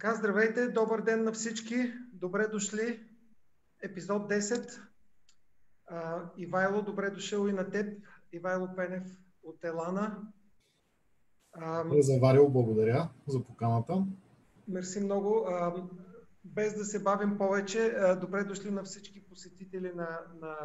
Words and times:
Така, 0.00 0.14
здравейте, 0.14 0.68
добър 0.68 1.02
ден 1.02 1.24
на 1.24 1.32
всички. 1.32 1.92
Добре 2.12 2.48
дошли. 2.48 3.00
Епизод 3.82 4.30
10. 4.30 4.80
А, 5.86 6.30
Ивайло, 6.36 6.82
добре 6.82 7.10
дошъл 7.10 7.46
и 7.46 7.52
на 7.52 7.70
теб. 7.70 8.02
Ивайло 8.32 8.68
Пенев 8.76 9.02
от 9.42 9.64
Елана. 9.64 10.22
А, 11.52 11.84
Заварил, 12.00 12.48
благодаря 12.48 13.08
за 13.26 13.44
поканата. 13.44 14.06
Мерси 14.68 15.00
много. 15.00 15.46
А, 15.48 15.88
без 16.44 16.74
да 16.74 16.84
се 16.84 17.02
бавим 17.02 17.38
повече, 17.38 17.86
а, 17.86 18.16
добре 18.16 18.44
дошли 18.44 18.70
на 18.70 18.82
всички 18.82 19.24
посетители 19.24 19.92
на, 19.94 20.20
на 20.40 20.56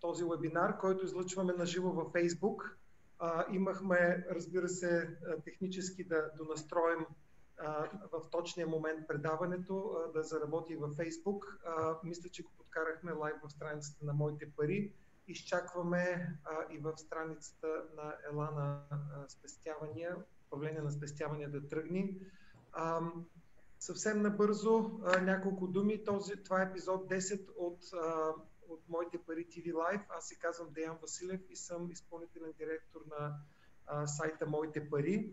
този 0.00 0.24
вебинар, 0.24 0.78
който 0.78 1.04
излъчваме 1.04 1.52
на 1.52 1.66
живо 1.66 1.90
във 1.92 2.12
Facebook. 2.12 2.72
А, 3.18 3.44
имахме, 3.52 4.26
разбира 4.30 4.68
се, 4.68 5.18
технически 5.44 6.04
да 6.04 6.30
донастроим 6.38 7.06
в 8.12 8.30
точния 8.30 8.66
момент 8.66 9.08
предаването 9.08 9.96
да 10.14 10.22
заработи 10.22 10.76
във 10.76 10.96
Фейсбук. 10.96 11.60
Мисля, 12.04 12.28
че 12.28 12.42
го 12.42 12.50
подкарахме 12.58 13.12
лайв 13.12 13.36
в 13.44 13.50
страницата 13.50 14.04
на 14.04 14.12
Моите 14.12 14.50
пари. 14.56 14.92
Изчакваме 15.28 16.34
и 16.70 16.78
в 16.78 16.96
страницата 16.96 17.82
на 17.96 18.14
Елана 18.30 18.82
спестявания, 19.28 20.16
управление 20.46 20.80
на 20.80 20.90
спестявания 20.90 21.50
да 21.50 21.68
тръгне. 21.68 22.14
Съвсем 23.80 24.22
набързо 24.22 25.00
няколко 25.22 25.66
думи. 25.66 26.04
Този, 26.04 26.36
това 26.36 26.62
е 26.62 26.64
епизод 26.64 27.10
10 27.10 27.48
от, 27.56 27.78
от 28.68 28.88
Моите 28.88 29.18
пари 29.18 29.46
TV 29.46 29.72
Live. 29.72 30.02
Аз 30.08 30.28
се 30.28 30.38
казвам 30.38 30.68
Деян 30.72 30.98
Василев 31.02 31.40
и 31.50 31.56
съм 31.56 31.90
изпълнителен 31.90 32.52
директор 32.58 33.00
на 33.18 33.36
сайта 34.06 34.46
Моите 34.46 34.90
пари. 34.90 35.32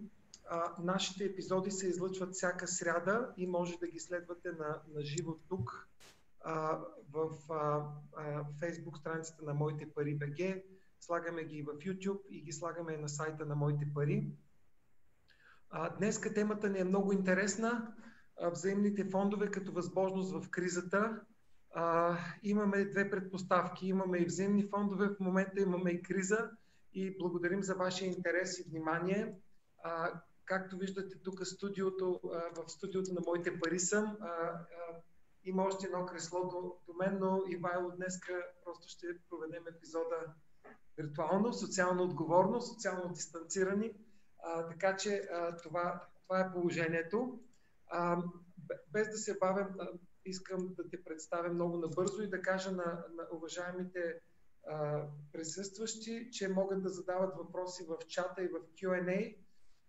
Нашите 0.80 1.26
епизоди 1.26 1.72
се 1.72 1.88
излъчват 1.88 2.34
всяка 2.34 2.68
сряда 2.68 3.34
и 3.38 3.48
може 3.48 3.78
да 3.78 3.88
ги 3.88 4.00
следвате 4.00 4.52
на, 4.52 4.82
на 4.94 5.02
живо 5.02 5.36
тук 5.50 5.88
а, 6.42 6.80
в 7.12 7.30
а, 7.50 7.86
а, 8.16 8.44
Facebook 8.62 8.98
страницата 8.98 9.46
на 9.46 9.54
Моите 9.54 9.90
пари 9.90 10.16
БГ. 10.16 10.64
Слагаме 11.00 11.44
ги 11.44 11.62
в 11.62 11.74
YouTube 11.74 12.28
и 12.30 12.42
ги 12.42 12.52
слагаме 12.52 12.98
на 12.98 13.10
сайта 13.10 13.46
на 13.46 13.56
Моите 13.56 13.88
пари. 13.94 14.28
А, 15.70 15.90
днеска 15.98 16.34
темата 16.34 16.70
ни 16.70 16.80
е 16.80 16.84
много 16.84 17.12
интересна. 17.12 17.94
А, 18.42 18.50
взаимните 18.50 19.10
фондове 19.10 19.52
като 19.52 19.72
възможност 19.72 20.32
в 20.32 20.50
кризата. 20.50 21.22
А, 21.74 22.18
имаме 22.44 22.86
две 22.86 23.10
предпоставки. 23.10 23.88
Имаме 23.88 24.18
и 24.18 24.26
взаимни 24.26 24.68
фондове, 24.70 25.08
в 25.08 25.20
момента 25.20 25.62
имаме 25.62 25.92
и 25.92 26.02
криза 26.02 26.50
и 26.94 27.18
благодарим 27.18 27.64
за 27.64 27.76
вашия 27.76 28.08
интерес 28.08 28.60
и 28.60 28.70
внимание. 28.70 29.36
А, 29.84 30.22
Както 30.46 30.78
виждате 30.78 31.16
тук 31.24 31.48
студиото, 31.48 32.20
в 32.56 32.70
студиото 32.70 33.14
на 33.14 33.22
моите 33.26 33.60
пари 33.60 33.80
съм. 33.80 34.18
Има 35.44 35.64
още 35.64 35.86
едно 35.86 36.06
кресло 36.06 36.48
до, 36.48 36.76
до 36.88 36.94
мен, 36.94 37.18
но 37.20 37.44
Ивайло 37.50 37.92
днеска 37.92 38.34
просто 38.64 38.90
ще 38.90 39.08
проведем 39.30 39.64
епизода 39.68 40.16
виртуално, 40.98 41.54
социално 41.54 42.04
отговорно, 42.04 42.62
социално 42.62 43.14
дистанцирани. 43.14 43.92
А, 44.44 44.68
така 44.68 44.98
че 44.98 45.16
а, 45.16 45.58
това, 45.58 46.02
това 46.24 46.40
е 46.40 46.52
положението. 46.52 47.40
А, 47.88 48.24
без 48.92 49.10
да 49.10 49.18
се 49.18 49.38
бавя, 49.38 49.68
искам 50.26 50.74
да 50.78 50.90
те 50.90 51.04
представя 51.04 51.50
много 51.50 51.78
набързо 51.78 52.22
и 52.22 52.30
да 52.30 52.42
кажа 52.42 52.72
на, 52.72 53.06
на 53.16 53.28
уважаемите 53.32 54.22
а, 54.68 55.04
присъстващи, 55.32 56.30
че 56.32 56.48
могат 56.48 56.84
да 56.84 56.90
задават 56.90 57.36
въпроси 57.38 57.86
в 57.88 57.98
чата 58.08 58.44
и 58.44 58.48
в 58.48 58.60
Q&A 58.76 59.38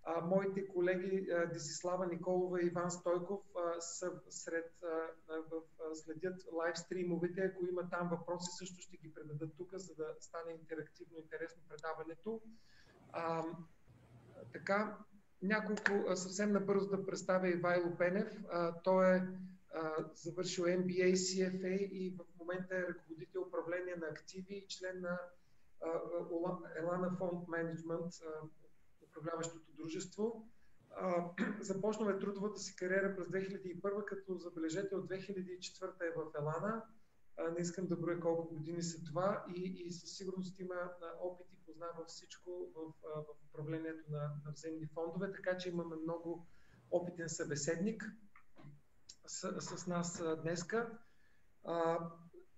а, 0.07 0.21
моите 0.21 0.69
колеги 0.69 1.31
а, 1.31 1.47
Десислава 1.47 2.07
Николова 2.07 2.63
и 2.63 2.67
Иван 2.67 2.91
Стойков 2.91 3.41
а, 3.57 3.81
са 3.81 4.13
сред, 4.29 4.73
а, 4.83 4.87
в, 5.29 5.63
а, 5.81 5.95
следят 5.95 6.47
лайв 6.53 6.79
стримовете. 6.79 7.41
Ако 7.41 7.67
има 7.67 7.91
там 7.91 8.09
въпроси, 8.09 8.51
също 8.59 8.81
ще 8.81 8.97
ги 8.97 9.15
предадат 9.15 9.57
тук, 9.57 9.71
за 9.75 9.95
да 9.95 10.05
стане 10.21 10.53
интерактивно 10.53 11.19
интересно 11.19 11.63
предаването. 11.69 12.41
А, 13.13 13.45
така, 14.53 14.99
няколко 15.43 16.17
съвсем 16.17 16.53
набързо 16.53 16.89
да 16.89 17.07
представя 17.07 17.49
Ивайло 17.49 17.97
Пенев. 17.97 18.45
А, 18.51 18.83
той 18.83 19.17
е 19.17 19.23
завършил 20.15 20.65
MBA, 20.65 21.13
CFA 21.13 21.89
и 21.89 22.17
в 22.19 22.39
момента 22.39 22.77
е 22.77 22.83
ръководител 22.83 23.43
управление 23.43 23.97
на 23.97 24.07
активи 24.07 24.55
и 24.55 24.69
член 24.69 25.01
на 25.01 25.19
Елана 26.79 27.17
Фонд 27.19 27.49
Менеджмент, 27.49 28.13
управляващото 29.17 29.73
дружество. 29.73 30.49
Започнаме 31.61 32.19
трудовата 32.19 32.61
си 32.61 32.77
кариера 32.77 33.17
през 33.17 33.27
2001, 33.27 34.05
като 34.05 34.39
забележете 34.39 34.95
от 34.95 35.09
2004 35.09 36.03
е 36.03 36.15
в 36.17 36.31
Елана. 36.39 36.83
Не 37.39 37.61
искам 37.61 37.87
да 37.87 37.97
броя 37.97 38.21
колко 38.21 38.55
години 38.55 38.83
са 38.83 39.05
това 39.05 39.45
и, 39.57 39.85
и 39.87 39.93
със 39.93 40.17
сигурност 40.17 40.59
има 40.59 40.75
опит 41.21 41.47
и 41.53 41.65
познава 41.67 42.05
всичко 42.07 42.51
в, 42.75 42.93
в 43.05 43.25
управлението 43.49 44.05
на, 44.11 44.19
на 44.19 44.53
взаимни 44.53 44.87
фондове, 44.87 45.33
така 45.33 45.59
че 45.59 45.69
имаме 45.69 45.97
много 45.97 46.47
опитен 46.91 47.29
събеседник 47.29 48.05
с, 49.27 49.61
с 49.61 49.87
нас 49.87 50.23
днеска. 50.43 50.99
А, 51.65 51.99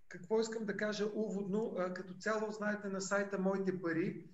какво 0.08 0.40
искам 0.40 0.64
да 0.64 0.76
кажа 0.76 1.06
уводно? 1.14 1.74
А, 1.78 1.94
като 1.94 2.14
цяло 2.14 2.52
знаете 2.52 2.88
на 2.88 3.00
сайта 3.00 3.38
Моите 3.38 3.80
пари, 3.82 4.28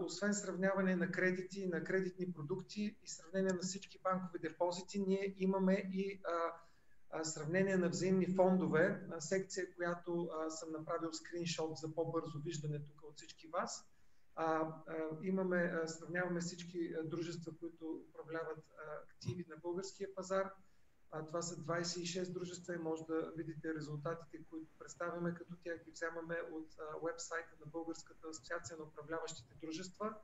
освен 0.00 0.34
сравняване 0.34 0.96
на 0.96 1.10
кредити, 1.10 1.66
на 1.66 1.84
кредитни 1.84 2.32
продукти 2.32 2.96
и 3.02 3.08
сравнение 3.08 3.52
на 3.52 3.62
всички 3.62 4.00
банкови 4.02 4.38
депозити, 4.38 5.00
ние 5.00 5.34
имаме 5.38 5.74
и 5.74 6.20
сравнение 7.22 7.76
на 7.76 7.88
взаимни 7.88 8.34
фондове, 8.34 9.06
секция, 9.18 9.74
която 9.74 10.30
съм 10.48 10.72
направил 10.72 11.12
скриншот 11.12 11.76
за 11.76 11.94
по-бързо 11.94 12.38
виждане 12.44 12.78
тук 12.78 13.02
от 13.02 13.16
всички 13.16 13.48
вас. 13.48 13.88
Имаме, 15.22 15.56
а, 15.56 15.88
сравняваме 15.88 16.40
всички 16.40 16.94
дружества, 17.04 17.52
които 17.60 18.04
управляват 18.08 18.64
активи 19.04 19.44
на 19.48 19.56
българския 19.56 20.14
пазар 20.14 20.50
а, 21.12 21.26
това 21.26 21.42
са 21.42 21.56
26 21.56 22.32
дружества 22.32 22.74
и 22.74 22.78
може 22.78 23.02
да 23.04 23.32
видите 23.36 23.74
резултатите, 23.74 24.44
които 24.50 24.70
представяме, 24.78 25.34
като 25.34 25.56
тях 25.64 25.84
ги 25.84 25.90
вземаме 25.90 26.36
от 26.52 26.74
вебсайта 27.04 27.50
на 27.60 27.66
Българската 27.66 28.28
асоциация 28.28 28.76
на 28.76 28.84
управляващите 28.84 29.54
дружества. 29.62 30.14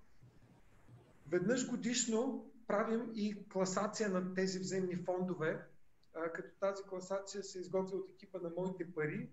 Веднъж 1.28 1.70
годишно 1.70 2.52
правим 2.66 3.10
и 3.14 3.48
класация 3.48 4.08
на 4.08 4.34
тези 4.34 4.58
взаимни 4.58 4.96
фондове, 4.96 5.66
а, 6.14 6.32
като 6.32 6.58
тази 6.60 6.82
класация 6.82 7.44
се 7.44 7.58
изготвя 7.58 7.96
от 7.96 8.10
екипа 8.10 8.38
на 8.38 8.50
Моите 8.56 8.94
пари 8.94 9.30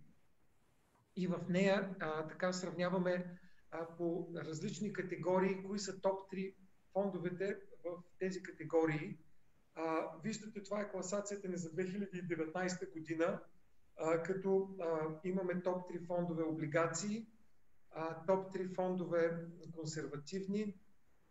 и 1.15 1.27
в 1.27 1.39
нея 1.49 1.95
а, 1.99 2.27
така 2.27 2.53
сравняваме 2.53 3.39
а, 3.71 3.87
по 3.97 4.27
различни 4.35 4.93
категории, 4.93 5.63
кои 5.63 5.79
са 5.79 6.01
топ 6.01 6.31
3 6.31 6.55
фондовете 6.93 7.59
в 7.85 8.03
тези 8.19 8.43
категории 8.43 9.17
а, 9.75 10.11
виждате, 10.23 10.63
това 10.63 10.81
е 10.81 10.91
класацията 10.91 11.47
ни 11.47 11.57
за 11.57 11.69
2019 11.69 12.93
година, 12.93 13.39
а, 13.97 14.23
като 14.23 14.75
а, 14.81 15.19
имаме 15.23 15.61
топ 15.61 15.89
3 15.89 16.07
фондове 16.07 16.43
облигации, 16.43 17.27
а, 17.91 18.25
топ 18.25 18.53
3 18.53 18.75
фондове 18.75 19.45
консервативни, 19.75 20.75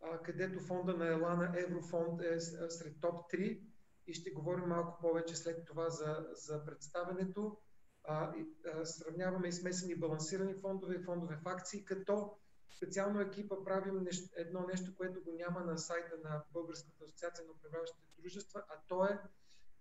а, 0.00 0.22
където 0.22 0.60
фонда 0.60 0.96
на 0.96 1.06
Елана 1.06 1.52
Еврофонд 1.56 2.20
е 2.22 2.40
сред 2.40 3.00
топ 3.00 3.32
3 3.32 3.60
и 4.06 4.14
ще 4.14 4.30
говорим 4.30 4.64
малко 4.64 5.00
повече 5.00 5.36
след 5.36 5.64
това 5.64 5.90
за, 5.90 6.26
за 6.32 6.64
представенето. 6.64 7.58
А, 8.04 8.34
а, 8.74 8.84
сравняваме 8.84 9.48
и 9.48 9.52
смесени 9.52 9.94
балансирани 9.94 10.54
фондове 10.54 10.94
и 10.94 11.02
фондове 11.02 11.36
в 11.44 11.48
акции, 11.48 11.84
като 11.84 12.36
специално 12.76 13.20
екипа 13.20 13.64
правим 13.64 14.02
нещо, 14.02 14.28
едно 14.36 14.66
нещо, 14.66 14.96
което 14.96 15.24
го 15.24 15.32
няма 15.32 15.60
на 15.60 15.78
сайта 15.78 16.16
на 16.24 16.42
Българската 16.52 17.04
асоциация 17.04 17.44
на 17.46 17.52
управляващите 17.52 18.02
дружества, 18.18 18.62
а 18.68 18.74
то 18.88 19.04
е 19.04 19.20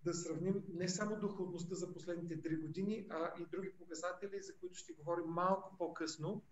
да 0.05 0.13
сравним 0.13 0.63
не 0.73 0.89
само 0.89 1.19
доходността 1.19 1.75
за 1.75 1.93
последните 1.93 2.41
3 2.41 2.61
години, 2.61 3.07
а 3.09 3.33
и 3.41 3.45
други 3.51 3.73
показатели, 3.79 4.41
за 4.41 4.55
които 4.59 4.75
ще 4.75 4.93
говорим 4.93 5.25
малко 5.25 5.77
по-късно. 5.77 6.43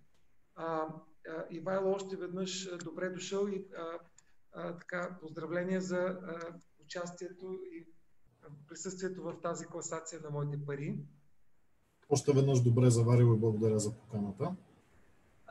А, 0.56 0.88
а, 1.28 1.46
Ивайло, 1.50 1.92
още 1.92 2.16
веднъж 2.16 2.78
добре 2.84 3.10
дошъл 3.10 3.48
и 3.48 3.68
а, 3.78 4.00
а, 4.52 4.78
така, 4.78 5.18
поздравления 5.22 5.82
за 5.82 5.98
а, 5.98 6.54
участието 6.84 7.60
и 7.72 7.88
присъствието 8.68 9.24
в 9.24 9.42
тази 9.42 9.66
класация 9.66 10.22
на 10.22 10.30
моите 10.30 10.66
пари. 10.66 11.00
Още 12.10 12.34
веднъж 12.34 12.62
добре 12.62 12.90
заварил 12.90 13.34
и 13.36 13.40
благодаря 13.40 13.80
за 13.80 13.98
поканата. 13.98 14.56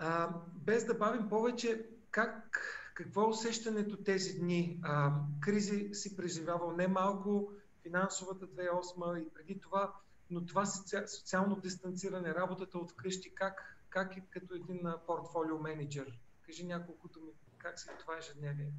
А, 0.03 0.29
без 0.55 0.85
да 0.85 0.95
бавим 0.95 1.29
повече, 1.29 1.87
как, 2.11 2.61
какво 2.95 3.23
е 3.23 3.29
усещането 3.29 3.97
тези 3.97 4.39
дни? 4.39 4.81
А, 4.83 5.13
кризи 5.41 5.89
си 5.93 6.17
преживявал 6.17 6.73
не 6.73 6.89
малко, 6.89 7.53
финансовата 7.83 8.47
2008 8.47 9.27
и 9.27 9.31
преди 9.35 9.61
това, 9.61 9.95
но 10.31 10.47
това 10.47 10.67
социално 11.07 11.57
дистанциране, 11.57 12.35
работата 12.35 12.79
от 12.79 12.91
вкъщи, 12.91 13.35
как, 13.35 13.85
как 13.89 14.17
е 14.17 14.23
като 14.31 14.55
един 14.55 14.81
портфолио 15.07 15.59
менеджер? 15.59 16.19
Кажи 16.47 16.67
няколко 16.67 17.09
думи, 17.09 17.33
как 17.59 17.79
се 17.81 17.91
това 18.01 18.19
ежедневие? 18.19 18.73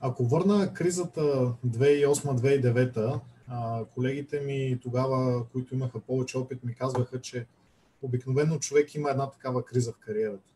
Ако 0.00 0.24
върна 0.24 0.74
кризата 0.74 1.20
2008-2009, 1.66 3.20
А, 3.48 3.84
колегите 3.84 4.40
ми 4.40 4.78
тогава, 4.82 5.46
които 5.52 5.74
имаха 5.74 6.00
повече 6.00 6.38
опит, 6.38 6.64
ми 6.64 6.74
казваха, 6.74 7.20
че 7.20 7.46
обикновено 8.02 8.58
човек 8.58 8.94
има 8.94 9.10
една 9.10 9.30
такава 9.30 9.64
криза 9.64 9.92
в 9.92 9.98
кариерата. 9.98 10.52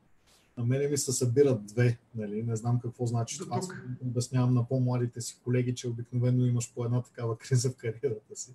На 0.59 0.65
мене 0.65 0.89
ми 0.89 0.99
се 0.99 1.13
събират 1.13 1.67
две, 1.67 1.99
нали? 2.15 2.43
не 2.43 2.57
знам 2.57 2.81
какво 2.81 3.07
значи 3.07 3.39
До 3.39 3.45
това. 3.45 3.61
Обяснявам 4.03 4.55
на 4.55 4.69
по-младите 4.69 5.21
си 5.21 5.41
колеги, 5.45 5.75
че 5.75 5.89
обикновено 5.89 6.47
имаш 6.47 6.75
по 6.75 6.85
една 6.85 7.03
такава 7.03 7.39
криза 7.39 7.71
в 7.71 7.77
кариерата 7.77 8.37
си. 8.37 8.55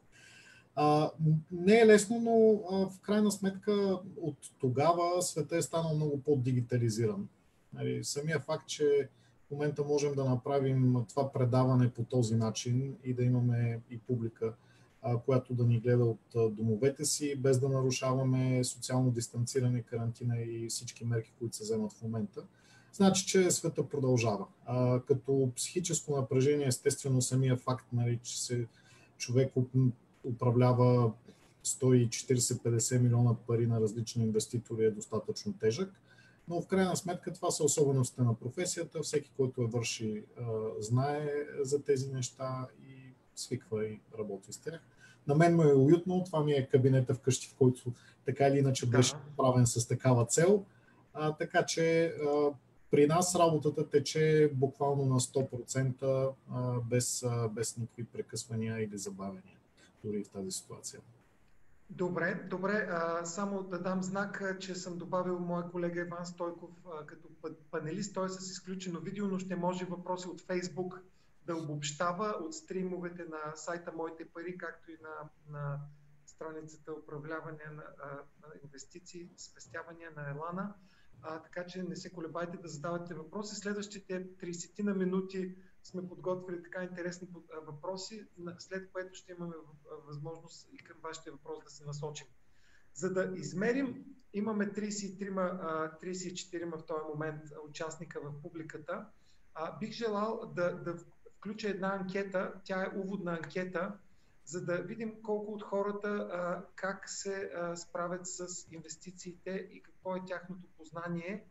А, 0.76 1.12
не 1.52 1.80
е 1.80 1.86
лесно, 1.86 2.20
но 2.20 2.62
а, 2.72 2.90
в 2.90 3.00
крайна 3.02 3.32
сметка 3.32 4.00
от 4.22 4.38
тогава 4.60 5.22
света 5.22 5.58
е 5.58 5.62
станал 5.62 5.96
много 5.96 6.22
по-дигитализиран. 6.24 7.28
Нали, 7.74 8.04
самия 8.04 8.40
факт, 8.40 8.68
че 8.68 9.10
в 9.48 9.52
момента 9.52 9.84
можем 9.84 10.16
да 10.16 10.26
направим 10.26 10.96
това 11.10 11.32
предаване 11.32 11.90
по 11.90 12.04
този 12.04 12.36
начин 12.36 12.96
и 13.04 13.14
да 13.14 13.24
имаме 13.24 13.80
и 13.90 14.00
публика, 14.00 14.54
която 15.26 15.54
да 15.54 15.64
ни 15.64 15.80
гледа 15.80 16.06
от 16.06 16.56
домовете 16.56 17.06
си, 17.06 17.36
без 17.36 17.60
да 17.60 17.70
нарушаваме 17.70 18.64
социално 18.64 19.12
дистанциране, 19.12 19.82
карантина 19.82 20.42
и 20.42 20.68
всички 20.70 21.06
мерки, 21.06 21.34
които 21.40 21.56
се 21.56 21.64
вземат 21.64 21.94
в 21.94 22.02
момента. 22.02 22.44
Значи, 22.94 23.26
че 23.26 23.52
света 23.52 23.90
продължава. 23.90 24.46
А, 24.66 25.02
като 25.08 25.52
психическо 25.56 26.16
напрежение, 26.16 26.68
естествено, 26.68 27.22
самия 27.22 27.58
факт, 27.58 27.86
нали, 27.94 28.20
че 28.24 28.42
се, 28.42 28.68
човек 29.18 29.54
управлява 30.24 31.12
140-50 31.66 33.02
милиона 33.02 33.36
пари 33.48 33.68
на 33.68 33.82
различни 33.82 34.24
инвеститори 34.24 34.86
е 34.86 34.92
достатъчно 34.92 35.54
тежък. 35.54 35.94
Но 36.48 36.62
в 36.62 36.68
крайна 36.68 36.98
сметка 36.98 37.34
това 37.34 37.52
са 37.52 37.64
особеностите 37.64 38.22
на 38.22 38.36
професията. 38.36 39.02
Всеки, 39.02 39.32
който 39.38 39.62
я 39.62 39.68
върши, 39.68 40.24
знае 40.80 41.30
за 41.62 41.84
тези 41.84 42.12
неща 42.12 42.68
и 42.88 43.14
свиква 43.36 43.86
и 43.86 44.00
работи 44.20 44.54
с 44.54 44.58
тях. 44.58 44.82
На 45.28 45.36
мен 45.36 45.56
му 45.56 45.64
е 45.64 45.74
уютно, 45.74 46.24
това 46.24 46.44
ми 46.44 46.52
е 46.52 46.68
кабинета 46.68 47.14
вкъщи, 47.14 47.48
в 47.48 47.56
който 47.56 47.94
така 48.26 48.48
или 48.48 48.60
иначе 48.60 48.86
беше 48.86 49.14
правен 49.38 49.68
с 49.68 49.88
такава 49.88 50.26
цел. 50.26 50.66
А, 51.14 51.32
така 51.32 51.66
че 51.66 52.06
а, 52.06 52.50
при 52.92 53.08
нас 53.08 53.36
работата 53.36 53.90
тече 53.90 54.52
буквално 54.54 55.06
на 55.06 55.20
100% 55.20 56.34
а, 56.52 56.80
без, 56.80 57.24
а, 57.24 57.48
без 57.48 57.78
никакви 57.78 58.04
прекъсвания 58.04 58.84
или 58.84 58.98
забавения, 58.98 59.58
дори 60.04 60.24
в 60.24 60.30
тази 60.30 60.52
ситуация. 60.52 61.00
Добре, 61.90 62.48
добре. 62.50 62.88
А, 62.92 63.26
само 63.26 63.64
да 63.64 63.80
дам 63.80 64.04
знак, 64.04 64.58
че 64.60 64.76
съм 64.76 64.98
добавил 64.98 65.40
моя 65.40 65.70
колега 65.72 66.02
Иван 66.02 66.26
Стойков 66.26 66.70
а, 66.86 67.06
като 67.06 67.28
панелист. 67.72 68.14
Той 68.14 68.26
е 68.26 68.30
с 68.30 68.52
изключено 68.52 69.00
видео, 69.00 69.28
но 69.28 69.40
ще 69.40 69.56
може 69.56 69.86
въпроси 69.86 70.28
от 70.28 70.42
Фейсбук 70.42 71.02
да 71.46 71.56
обобщава 71.56 72.36
от 72.46 72.56
стримовете 72.56 73.26
на 73.26 73.56
сайта 73.56 73.92
Моите 73.92 74.26
пари, 74.26 74.58
както 74.58 74.92
и 74.92 74.98
на, 75.02 75.30
на 75.50 75.80
страницата 76.26 76.94
управляване 76.94 77.64
на, 77.72 77.84
на 78.42 78.54
инвестиции, 78.64 79.30
спестявания 79.38 80.12
на 80.16 80.30
Елана. 80.30 80.76
А, 81.22 81.42
така 81.42 81.66
че 81.66 81.84
не 81.84 81.96
се 81.96 82.14
колебайте 82.14 82.58
да 82.58 82.68
задавате 82.68 83.14
въпроси. 83.14 83.56
Следващите 83.56 84.28
30 84.38 84.84
на 84.84 84.94
минути 84.94 85.56
сме 85.84 86.08
подготвили 86.08 86.64
така 86.64 86.84
интересни 86.84 87.28
въпроси, 87.66 88.28
след 88.60 88.92
което 88.92 89.16
ще 89.16 89.32
имаме 89.32 89.54
възможност 90.08 90.70
и 90.74 90.78
към 90.78 90.98
вашите 91.04 91.32
въпроси 91.32 91.64
да 91.64 91.72
се 91.72 91.86
насочим. 91.86 92.28
За 92.94 93.14
да 93.14 93.34
измерим, 93.36 94.06
имаме 94.34 94.66
33, 94.66 95.30
34 96.04 96.78
в 96.78 96.86
този 96.86 97.04
момент 97.14 97.42
участника 97.70 98.22
в 98.22 98.42
публиката. 98.42 99.06
Бих 99.80 99.92
желал 99.92 100.52
да, 100.56 100.76
да 100.76 100.98
включа 101.46 101.70
една 101.70 101.96
анкета, 101.96 102.54
тя 102.64 102.84
е 102.84 103.00
уводна 103.00 103.32
анкета, 103.32 103.98
за 104.46 104.66
да 104.66 104.78
видим 104.78 105.22
колко 105.24 105.52
от 105.52 105.64
хората 105.64 106.64
как 106.76 107.10
се 107.10 107.52
справят 107.76 108.28
с 108.28 108.48
инвестициите 108.72 109.68
и 109.72 109.82
какво 109.84 110.16
е 110.16 110.26
тяхното 110.26 110.68
познание 110.78 111.46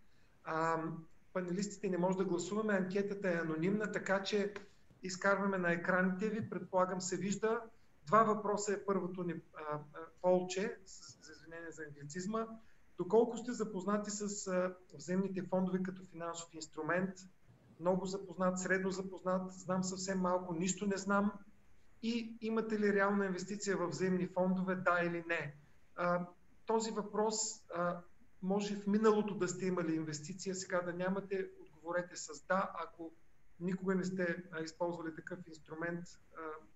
панелистите 1.34 1.88
не 1.88 1.98
може 1.98 2.18
да 2.18 2.24
гласуваме. 2.24 2.74
Анкетата 2.74 3.28
е 3.28 3.40
анонимна, 3.40 3.92
така 3.92 4.22
че 4.22 4.54
изкарваме 5.02 5.58
на 5.58 5.72
екраните 5.72 6.28
ви. 6.28 6.50
Предполагам 6.50 7.00
се 7.00 7.16
вижда. 7.16 7.60
Два 8.06 8.22
въпроса 8.22 8.72
е 8.72 8.84
първото 8.84 9.22
ни 9.22 9.32
а, 9.32 9.62
а, 9.72 9.80
полче, 10.22 10.78
за 11.22 11.32
извинение 11.32 11.70
за 11.70 11.82
англицизма. 11.82 12.46
Доколко 12.98 13.36
сте 13.36 13.52
запознати 13.52 14.10
с 14.10 14.46
а, 14.46 14.74
вземните 14.94 15.42
фондове 15.42 15.82
като 15.82 16.02
финансов 16.10 16.54
инструмент? 16.54 17.10
Много 17.80 18.06
запознат, 18.06 18.60
средно 18.60 18.90
запознат, 18.90 19.52
знам 19.52 19.84
съвсем 19.84 20.20
малко, 20.20 20.54
нищо 20.54 20.86
не 20.86 20.96
знам. 20.96 21.32
И 22.02 22.36
имате 22.40 22.78
ли 22.78 22.92
реална 22.92 23.26
инвестиция 23.26 23.76
в 23.76 23.86
вземни 23.86 24.26
фондове, 24.26 24.74
да 24.74 25.00
или 25.04 25.24
не? 25.28 25.54
А, 25.96 26.26
този 26.66 26.90
въпрос 26.90 27.34
а, 27.74 28.00
може 28.42 28.76
в 28.76 28.86
миналото 28.86 29.34
да 29.34 29.48
сте 29.48 29.66
имали 29.66 29.94
инвестиция, 29.94 30.54
сега 30.54 30.80
да 30.80 30.92
нямате, 30.92 31.50
отговорете 31.60 32.16
с 32.16 32.46
да. 32.46 32.70
Ако 32.84 33.12
никога 33.60 33.94
не 33.94 34.04
сте 34.04 34.42
използвали 34.64 35.14
такъв 35.14 35.38
инструмент, 35.48 36.04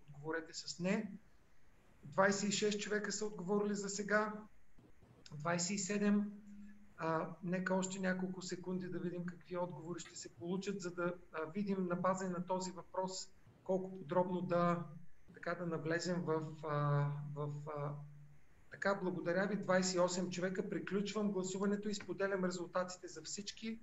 отговорете 0.09 0.55
с 0.55 0.81
не. 0.81 1.13
26 2.07 2.79
човека 2.79 3.13
са 3.13 3.27
отговорили 3.27 3.75
за 3.75 3.89
сега. 3.89 4.33
27. 5.35 6.25
А, 6.99 7.29
нека 7.45 7.75
още 7.75 7.99
няколко 7.99 8.43
секунди 8.43 8.89
да 8.89 8.99
видим 8.99 9.27
какви 9.27 9.57
отговори 9.57 10.01
ще 10.01 10.17
се 10.17 10.29
получат, 10.29 10.81
за 10.81 10.91
да 10.91 11.15
видим 11.55 11.87
на 11.87 11.97
база 11.97 12.31
на 12.31 12.47
този 12.47 12.71
въпрос 12.71 13.31
колко 13.65 13.99
подробно 13.99 14.41
да, 14.41 14.85
така 15.35 15.55
да 15.55 15.67
навлезем 15.67 16.23
в, 16.23 16.43
а, 16.65 17.07
в 17.35 17.53
а, 17.77 17.93
така, 18.71 18.95
благодаря 19.03 19.47
ви. 19.47 19.59
28 19.59 20.31
човека. 20.31 20.71
Приключвам 20.71 21.33
гласуването 21.33 21.89
и 21.89 21.95
споделям 21.95 22.45
резултатите 22.45 23.09
за 23.09 23.23
всички. 23.23 23.81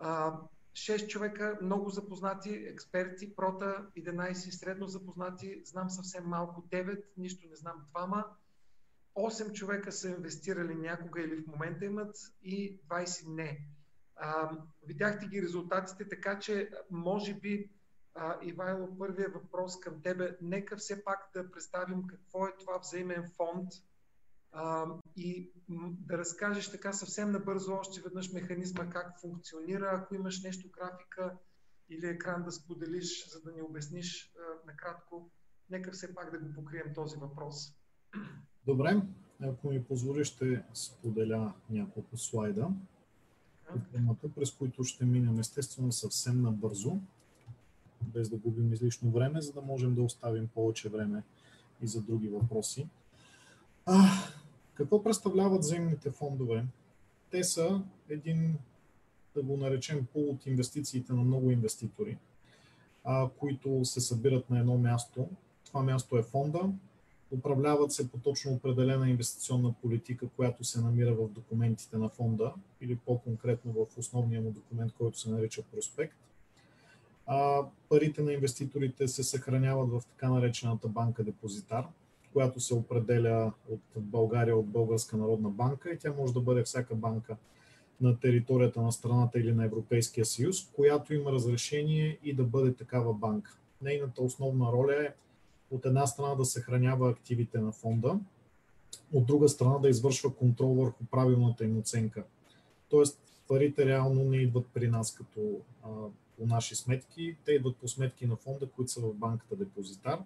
6 0.00 1.06
човека 1.06 1.58
много 1.62 1.90
запознати, 1.90 2.50
експерти, 2.50 3.36
прота 3.36 3.86
11 3.96 4.32
средно 4.34 4.86
запознати, 4.86 5.62
знам 5.64 5.90
съвсем 5.90 6.24
малко 6.24 6.62
9, 6.62 7.02
нищо 7.16 7.48
не 7.48 7.56
знам 7.56 7.86
двама. 7.90 8.24
8 9.20 9.52
човека 9.52 9.92
са 9.92 10.08
инвестирали 10.08 10.74
някога 10.74 11.20
или 11.22 11.36
в 11.36 11.46
момента 11.46 11.84
имат 11.84 12.16
и 12.42 12.80
20 12.80 13.34
не. 13.34 13.66
А, 14.16 14.50
видяхте 14.86 15.26
ги 15.26 15.42
резултатите, 15.42 16.08
така 16.08 16.38
че 16.38 16.70
може 16.90 17.34
би 17.34 17.70
а, 18.14 18.38
Ивайло, 18.42 18.98
първия 18.98 19.28
въпрос 19.28 19.80
към 19.80 20.02
тебе. 20.02 20.36
Нека 20.40 20.76
все 20.76 21.04
пак 21.04 21.30
да 21.34 21.50
представим 21.50 22.06
какво 22.06 22.46
е 22.46 22.56
това 22.60 22.78
взаимен 22.78 23.30
фонд, 23.36 23.68
а, 24.52 24.86
и 25.16 25.52
да 26.06 26.18
разкажеш 26.18 26.70
така 26.70 26.92
съвсем 26.92 27.30
набързо 27.30 27.72
още 27.72 28.00
веднъж 28.00 28.32
механизма 28.32 28.90
как 28.90 29.20
функционира, 29.20 29.90
ако 29.92 30.14
имаш 30.14 30.42
нещо 30.42 30.70
графика 30.70 31.36
или 31.88 32.06
екран 32.06 32.42
да 32.44 32.52
споделиш, 32.52 33.28
за 33.32 33.40
да 33.40 33.52
ни 33.52 33.62
обясниш 33.62 34.32
а, 34.38 34.66
накратко. 34.66 35.30
Нека 35.70 35.92
все 35.92 36.14
пак 36.14 36.30
да 36.30 36.38
го 36.38 36.54
покрием 36.54 36.94
този 36.94 37.16
въпрос. 37.16 37.56
Добре, 38.66 39.02
ако 39.40 39.70
ми 39.70 39.84
позволиш, 39.84 40.26
ще 40.26 40.62
споделя 40.74 41.52
няколко 41.70 42.16
слайда, 42.16 42.68
темата, 43.92 44.28
през 44.34 44.50
които 44.50 44.84
ще 44.84 45.04
минем 45.04 45.40
естествено 45.40 45.92
съвсем 45.92 46.42
набързо, 46.42 46.98
без 48.02 48.28
да 48.28 48.36
губим 48.36 48.72
излишно 48.72 49.10
време, 49.10 49.40
за 49.40 49.52
да 49.52 49.60
можем 49.60 49.94
да 49.94 50.02
оставим 50.02 50.48
повече 50.48 50.88
време 50.88 51.22
и 51.82 51.86
за 51.86 52.02
други 52.02 52.28
въпроси. 52.28 52.86
А, 53.86 54.08
какво 54.74 55.02
представляват 55.02 55.64
земните 55.64 56.10
фондове? 56.10 56.66
Те 57.30 57.44
са 57.44 57.82
един, 58.08 58.58
да 59.34 59.42
го 59.42 59.56
наречем, 59.56 60.06
пул 60.12 60.30
от 60.30 60.46
инвестициите 60.46 61.12
на 61.12 61.22
много 61.22 61.50
инвеститори, 61.50 62.18
а, 63.04 63.28
които 63.28 63.84
се 63.84 64.00
събират 64.00 64.50
на 64.50 64.58
едно 64.58 64.78
място. 64.78 65.28
Това 65.64 65.82
място 65.82 66.18
е 66.18 66.22
фонда. 66.22 66.72
Управляват 67.32 67.92
се 67.92 68.10
по 68.10 68.18
точно 68.18 68.52
определена 68.52 69.10
инвестиционна 69.10 69.74
политика, 69.82 70.28
която 70.36 70.64
се 70.64 70.80
намира 70.80 71.14
в 71.14 71.28
документите 71.28 71.96
на 71.96 72.08
фонда 72.08 72.52
или 72.80 72.96
по-конкретно 72.96 73.72
в 73.72 73.98
основния 73.98 74.40
му 74.40 74.50
документ, 74.50 74.92
който 74.92 75.18
се 75.18 75.30
нарича 75.30 75.62
проспект. 75.62 76.16
А, 77.26 77.62
парите 77.88 78.22
на 78.22 78.32
инвеститорите 78.32 79.08
се 79.08 79.22
съхраняват 79.22 79.90
в 79.90 80.02
така 80.06 80.28
наречената 80.28 80.88
банка 80.88 81.24
депозитар– 81.24 81.86
която 82.32 82.60
се 82.60 82.74
определя 82.74 83.52
от 83.68 83.80
България, 83.96 84.56
от 84.56 84.66
Българска 84.66 85.16
народна 85.16 85.50
банка 85.50 85.90
и 85.90 85.98
тя 85.98 86.12
може 86.18 86.32
да 86.32 86.40
бъде 86.40 86.62
всяка 86.62 86.94
банка 86.94 87.36
на 88.00 88.20
територията 88.20 88.82
на 88.82 88.92
страната 88.92 89.40
или 89.40 89.52
на 89.52 89.64
Европейския 89.64 90.24
съюз, 90.24 90.70
която 90.72 91.14
има 91.14 91.32
разрешение 91.32 92.18
и 92.24 92.34
да 92.34 92.44
бъде 92.44 92.74
такава 92.74 93.14
банка. 93.14 93.56
Нейната 93.82 94.22
основна 94.22 94.72
роля 94.72 95.04
е 95.04 95.14
от 95.70 95.86
една 95.86 96.06
страна 96.06 96.34
да 96.34 96.44
съхранява 96.44 97.10
активите 97.10 97.58
на 97.58 97.72
фонда, 97.72 98.18
от 99.12 99.26
друга 99.26 99.48
страна 99.48 99.78
да 99.78 99.88
извършва 99.88 100.34
контрол 100.34 100.74
върху 100.74 101.04
правилната 101.10 101.64
им 101.64 101.78
оценка. 101.78 102.24
Тоест, 102.88 103.20
парите 103.48 103.86
реално 103.86 104.24
не 104.24 104.36
идват 104.36 104.66
при 104.74 104.88
нас 104.88 105.14
като 105.14 105.60
а, 105.82 105.88
по 106.38 106.46
наши 106.46 106.76
сметки, 106.76 107.36
те 107.44 107.52
идват 107.52 107.76
по 107.76 107.88
сметки 107.88 108.26
на 108.26 108.36
фонда, 108.36 108.68
които 108.70 108.92
са 108.92 109.00
в 109.00 109.14
банката 109.14 109.56
депозитар 109.56 110.18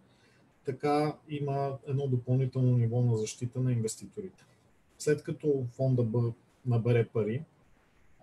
така 0.65 1.17
има 1.29 1.79
едно 1.87 2.07
допълнително 2.07 2.77
ниво 2.77 3.03
на 3.03 3.17
защита 3.17 3.61
на 3.61 3.73
инвеститорите. 3.73 4.45
След 4.99 5.23
като 5.23 5.67
фонда 5.73 6.33
набере 6.67 7.09
пари, 7.09 7.45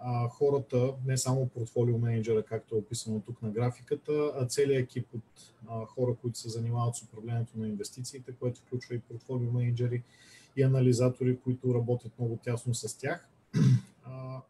а, 0.04 0.30
хората, 0.30 0.94
не 1.06 1.18
само 1.18 1.48
портфолио 1.48 1.98
менеджера, 1.98 2.44
както 2.44 2.76
е 2.76 2.78
описано 2.78 3.20
тук 3.20 3.42
на 3.42 3.50
графиката, 3.50 4.32
а 4.36 4.46
целият 4.46 4.84
екип 4.84 5.08
от 5.16 5.54
а, 5.70 5.86
хора, 5.86 6.16
които 6.22 6.40
се 6.40 6.50
занимават 6.50 6.96
с 6.96 7.04
управлението 7.04 7.60
на 7.60 7.68
инвестициите, 7.68 8.32
което 8.40 8.60
включва 8.60 8.96
и 8.96 9.00
портфолио 9.00 9.52
менеджери 9.52 10.04
и 10.56 10.64
анализатори, 10.64 11.40
които 11.40 11.74
работят 11.74 12.20
много 12.20 12.40
тясно 12.44 12.74
с 12.74 12.98
тях, 12.98 13.30
а, 14.04 14.42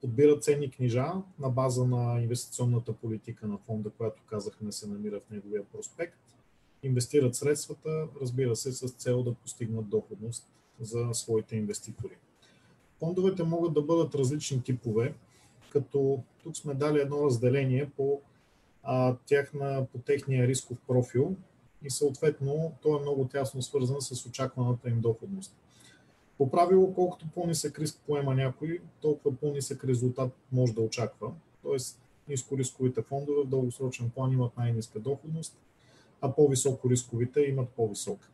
подбират 0.00 0.44
ценни 0.44 0.70
книжа 0.70 1.12
на 1.38 1.50
база 1.50 1.86
на 1.86 2.20
инвестиционната 2.20 2.92
политика 2.92 3.46
на 3.46 3.58
фонда, 3.58 3.90
която 3.90 4.22
казахме 4.26 4.72
се 4.72 4.88
намира 4.88 5.20
в 5.20 5.30
неговия 5.30 5.64
проспект, 5.64 6.18
инвестират 6.82 7.34
средствата, 7.34 8.08
разбира 8.20 8.56
се, 8.56 8.72
с 8.72 8.88
цел 8.88 9.22
да 9.22 9.34
постигнат 9.34 9.88
доходност 9.88 10.46
за 10.80 11.08
своите 11.12 11.56
инвеститори. 11.56 12.16
Фондовете 12.98 13.42
могат 13.42 13.74
да 13.74 13.82
бъдат 13.82 14.14
различни 14.14 14.62
типове, 14.62 15.14
като 15.70 16.22
тук 16.42 16.56
сме 16.56 16.74
дали 16.74 16.98
едно 16.98 17.24
разделение 17.24 17.90
по, 17.96 18.20
а, 18.82 19.16
тяхна, 19.26 19.86
по 19.92 19.98
техния 19.98 20.46
рисков 20.46 20.78
профил 20.86 21.36
и 21.82 21.90
съответно 21.90 22.72
той 22.82 22.98
е 22.98 23.02
много 23.02 23.28
тясно 23.28 23.62
свързан 23.62 24.00
с 24.00 24.26
очакваната 24.26 24.88
им 24.88 25.00
доходност. 25.00 25.56
По 26.38 26.50
правило, 26.50 26.94
колкото 26.94 27.26
по-нисък 27.34 27.78
риск 27.78 28.00
поема 28.06 28.34
някой, 28.34 28.80
толкова 29.00 29.36
по-нисък 29.36 29.84
резултат 29.84 30.32
може 30.52 30.74
да 30.74 30.80
очаква. 30.80 31.32
Тоест, 31.62 32.00
нискорисковите 32.28 33.02
фондове 33.02 33.42
в 33.42 33.48
дългосрочен 33.48 34.10
план 34.10 34.32
имат 34.32 34.56
най-ниска 34.56 35.00
доходност, 35.00 35.56
а 36.20 36.34
по-високо 36.34 36.90
рисковите 36.90 37.40
имат 37.40 37.68
по-висока. 37.68 38.28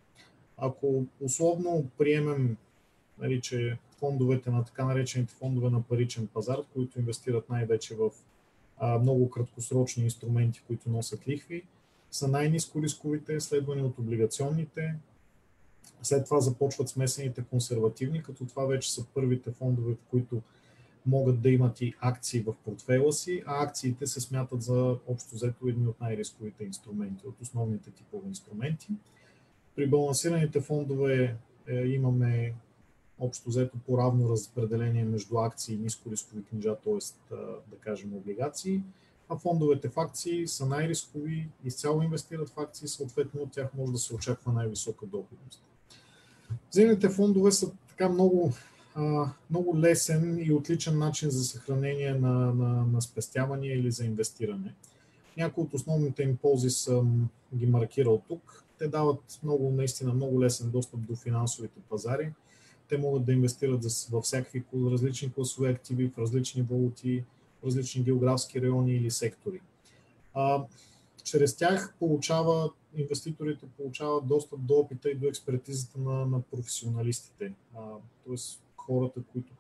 Ако 0.57 1.05
условно 1.21 1.87
приемем, 1.99 2.57
нали, 3.19 3.41
че 3.41 3.79
фондовете 4.05 4.51
на 4.51 4.65
така 4.65 4.85
наречените 4.85 5.35
фондове 5.35 5.71
на 5.71 5.83
паричен 5.83 6.27
пазар, 6.27 6.59
които 6.75 6.99
инвестират 6.99 7.51
най-вече 7.51 7.95
в 7.95 8.11
много 9.01 9.31
краткосрочни 9.31 10.05
инструменти, 10.05 10.63
които 10.67 10.91
носят 10.91 11.29
лихви, 11.29 11.63
са 12.11 12.29
най-низко 12.29 12.83
рисковите, 12.83 13.41
следвани 13.41 13.83
от 13.83 13.99
облигационните. 13.99 14.95
След 16.03 16.25
това 16.25 16.41
започват 16.41 16.89
смесените 16.89 17.45
консервативни, 17.51 18.23
като 18.23 18.47
това 18.47 18.65
вече 18.65 18.93
са 18.93 19.07
първите 19.15 19.51
фондове, 19.51 19.95
в 19.95 20.11
които 20.11 20.43
могат 21.07 21.41
да 21.41 21.51
имат 21.51 21.81
и 21.81 21.95
акции 22.01 22.41
в 22.41 22.55
портфела 22.65 23.13
си, 23.13 23.43
а 23.47 23.65
акциите 23.65 24.07
се 24.07 24.21
смятат 24.21 24.63
за 24.63 24.97
общо 25.07 25.35
взето 25.35 25.69
едни 25.69 25.87
от 25.87 26.01
най-рисковите 26.01 26.65
инструменти, 26.65 27.27
от 27.27 27.41
основните 27.41 27.91
типове 27.91 28.29
инструменти. 28.29 28.89
При 29.77 29.87
балансираните 29.87 30.61
фондове 30.61 31.37
е, 31.69 31.87
имаме 31.87 32.55
общо 33.19 33.49
взето 33.49 33.79
по 33.87 33.99
равно 33.99 34.31
разпределение 34.31 35.05
между 35.05 35.39
акции 35.39 35.75
и 35.75 35.79
нискорискови 35.79 36.45
книжа, 36.45 36.77
т.е. 36.85 37.35
да 37.71 37.77
кажем 37.81 38.15
облигации, 38.15 38.83
а 39.29 39.37
фондовете 39.37 39.89
в 39.89 39.99
акции 39.99 40.49
са 40.49 40.67
най-рискови, 40.67 41.49
изцяло 41.65 42.03
инвестират 42.03 42.49
в 42.49 42.59
акции, 42.59 42.89
съответно 42.89 43.43
от 43.43 43.53
тях 43.53 43.75
може 43.75 43.93
да 43.93 43.99
се 43.99 44.15
очаква 44.15 44.53
най-висока 44.53 45.07
доходност. 45.07 45.63
Вземните 46.71 47.09
фондове 47.09 47.53
са 47.53 47.73
така 47.89 48.09
много, 48.09 48.53
много 49.51 49.79
лесен 49.79 50.39
и 50.39 50.53
отличен 50.53 50.99
начин 50.99 51.31
за 51.31 51.45
съхранение 51.45 52.15
на, 52.15 52.55
на, 52.55 52.87
на 52.87 53.03
спестявания 53.03 53.79
или 53.79 53.91
за 53.91 54.05
инвестиране. 54.05 54.75
Някои 55.37 55.65
от 55.65 55.75
основните 55.75 56.23
им 56.23 56.37
ползи 56.37 56.71
съм 56.71 57.29
ги 57.55 57.67
маркирал 57.67 58.23
тук. 58.29 58.65
Те 58.79 58.89
дават 58.89 59.41
много, 59.43 59.71
наистина 59.71 60.15
много 60.15 60.41
лесен 60.41 60.71
достъп 60.71 61.01
до 61.01 61.17
финансовите 61.17 61.81
пазари 61.89 62.33
те 62.89 62.99
могат 62.99 63.25
да 63.25 63.33
инвестират 63.33 63.85
във 64.11 64.25
всякакви 64.25 64.65
различни 64.75 65.33
класове 65.33 65.71
активи, 65.71 66.09
в 66.09 66.19
различни 66.19 66.63
валути, 66.63 67.25
в 67.63 67.67
различни 67.67 68.03
географски 68.03 68.63
райони 68.63 68.95
или 68.95 69.11
сектори. 69.11 69.61
Чрез 71.25 71.57
тях 71.57 71.95
получава, 71.99 72.71
инвеститорите 72.97 73.67
получават 73.77 74.27
достъп 74.27 74.61
до 74.61 74.75
опита 74.75 75.11
и 75.11 75.15
до 75.15 75.27
експертизата 75.27 75.99
на, 75.99 76.27
на 76.27 76.43
професионалистите, 76.43 77.53
т.е. 78.27 78.37
хората, 78.77 79.21
които 79.33 79.53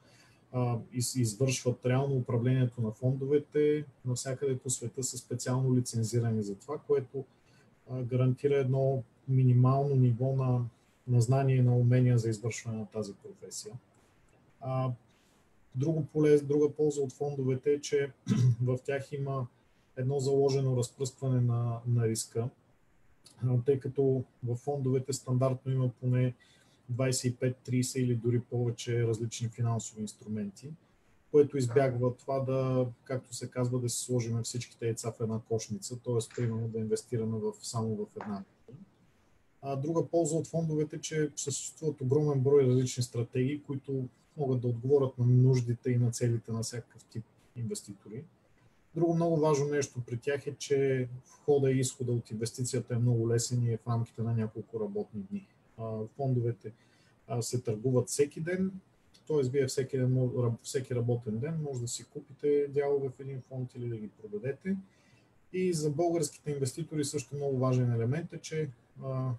а, 0.52 0.78
из, 0.93 1.14
извършват 1.14 1.87
реално 1.87 2.14
управлението 2.14 2.81
на 2.81 2.90
фондовете 2.90 3.85
навсякъде 4.04 4.59
по 4.59 4.71
света 4.71 5.02
са 5.02 5.19
специално 5.19 5.76
лицензирани 5.76 6.43
за 6.43 6.54
това, 6.54 6.78
което 6.78 7.25
а, 7.90 8.02
гарантира 8.02 8.57
едно 8.57 9.02
минимално 9.28 9.95
ниво 9.95 10.37
на 10.37 10.64
на 11.08 11.20
знания 11.20 11.56
и 11.56 11.62
на 11.62 11.76
умения 11.76 12.18
за 12.18 12.28
извършване 12.28 12.78
на 12.78 12.87
тази 12.87 13.12
професия. 13.14 13.75
А, 14.61 14.90
друго 15.75 16.06
полез, 16.12 16.42
друга 16.42 16.73
полза 16.73 17.00
от 17.00 17.12
фондовете 17.12 17.73
е, 17.73 17.80
че 17.80 18.12
в 18.62 18.78
тях 18.84 19.12
има 19.12 19.46
едно 19.96 20.20
заложено 20.20 20.76
разпръскване 20.76 21.40
на, 21.40 21.80
на 21.87 22.08
риска, 22.08 22.49
тъй 23.64 23.80
като 23.80 24.25
в 24.44 24.56
фондовете 24.56 25.12
стандартно 25.12 25.73
има 25.73 25.90
поне 26.00 26.34
25, 26.92 27.54
30 27.68 27.99
или 27.99 28.14
дори 28.14 28.40
повече 28.40 29.06
различни 29.06 29.49
финансови 29.49 30.00
инструменти, 30.02 30.70
което 31.30 31.58
избягва 31.58 32.16
това 32.16 32.40
да, 32.40 32.87
както 33.04 33.34
се 33.34 33.50
казва, 33.50 33.78
да 33.78 33.88
си 33.88 34.04
сложим 34.04 34.42
всичките 34.42 34.87
яйца 34.87 35.12
в 35.12 35.20
една 35.20 35.40
кошница, 35.49 35.99
т.е. 36.04 36.34
примерно 36.37 36.68
да 36.68 36.78
инвестираме 36.78 37.38
в, 37.38 37.52
само 37.62 37.96
в 37.96 38.06
една 38.20 38.42
а 39.66 39.76
друга 39.76 40.06
полза 40.06 40.37
от 40.37 40.47
фондовете, 40.47 41.00
че 41.00 41.30
съществуват 41.37 42.00
огромен 42.00 42.40
брой 42.40 42.66
различни 42.66 43.02
стратегии, 43.02 43.62
които 43.62 44.09
могат 44.37 44.61
да 44.61 44.68
отговорят 44.68 45.18
на 45.18 45.26
нуждите 45.26 45.90
и 45.90 45.99
на 45.99 46.11
целите 46.11 46.52
на 46.52 46.62
всякакъв 46.62 47.04
тип 47.04 47.25
инвеститори. 47.56 48.25
Друго 48.94 49.14
много 49.14 49.37
важно 49.37 49.68
нещо 49.68 50.00
при 50.06 50.18
тях 50.18 50.47
е, 50.47 50.54
че 50.59 51.09
входа 51.26 51.71
и 51.71 51.78
изхода 51.78 52.12
от 52.12 52.30
инвестицията 52.30 52.94
е 52.94 52.99
много 52.99 53.28
лесен 53.28 53.62
и 53.62 53.73
е 53.73 53.76
в 53.76 53.88
рамките 53.88 54.23
на 54.23 54.35
няколко 54.35 54.80
работни 54.80 55.23
дни. 55.30 55.47
Фондовете 56.16 56.73
се 57.40 57.61
търгуват 57.61 58.09
всеки 58.09 58.40
ден, 58.40 58.73
т.е. 59.28 59.49
вие 59.49 59.66
всеки, 59.66 59.99
ден, 59.99 60.30
всеки 60.62 60.94
работен 60.94 61.38
ден 61.38 61.62
може 61.62 61.80
да 61.80 61.88
си 61.88 62.04
купите 62.04 62.66
дялове 62.68 63.09
в 63.09 63.21
един 63.21 63.40
фонд 63.40 63.75
или 63.75 63.88
да 63.88 63.97
ги 63.97 64.09
продадете. 64.09 64.76
И 65.52 65.73
за 65.73 65.90
българските 65.90 66.50
инвеститори 66.50 67.04
също 67.04 67.37
много 67.37 67.59
важен 67.59 67.92
елемент 67.92 68.33
е, 68.33 68.38
че 68.38 68.68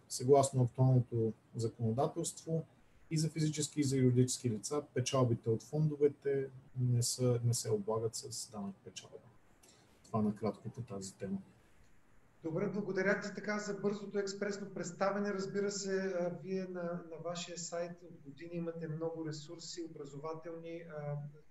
съгласно 0.09 0.63
актуалното 0.63 1.33
законодателство 1.55 2.65
и 3.11 3.17
за 3.17 3.29
физически 3.29 3.81
и 3.81 3.83
за 3.83 3.97
юридически 3.97 4.49
лица, 4.49 4.83
печалбите 4.93 5.49
от 5.49 5.63
фондовете 5.63 6.49
не, 6.79 7.03
са, 7.03 7.39
не 7.43 7.53
се 7.53 7.71
облагат 7.71 8.15
с 8.15 8.51
данък 8.51 8.75
печалба. 8.83 9.17
Това 10.05 10.21
накратко 10.21 10.69
по 10.69 10.81
тази 10.81 11.15
тема. 11.15 11.37
Добре, 12.43 12.67
благодаря 12.67 13.19
ти 13.19 13.27
така 13.35 13.59
за 13.59 13.73
бързото 13.73 14.19
експресно 14.19 14.73
представене. 14.73 15.33
Разбира 15.33 15.71
се, 15.71 16.13
вие 16.43 16.63
на, 16.63 16.83
на 16.83 17.17
вашия 17.23 17.57
сайт 17.57 18.03
от 18.03 18.21
години 18.25 18.51
имате 18.53 18.87
много 18.87 19.27
ресурси, 19.27 19.83
образователни, 19.89 20.81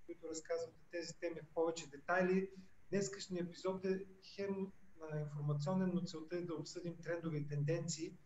които 0.07 0.29
разказвате 0.29 0.79
тези 0.91 1.15
теми 1.15 1.41
в 1.41 1.55
повече 1.55 1.91
детайли. 1.91 2.51
Днескашният 2.91 3.49
епизод 3.49 3.85
е 3.85 4.05
хем 4.23 4.73
информационен, 5.21 5.91
но 5.95 6.03
целта 6.03 6.37
е 6.37 6.43
да 6.43 6.55
обсъдим 6.55 6.97
трендови 7.03 7.47
тенденции. 7.47 8.17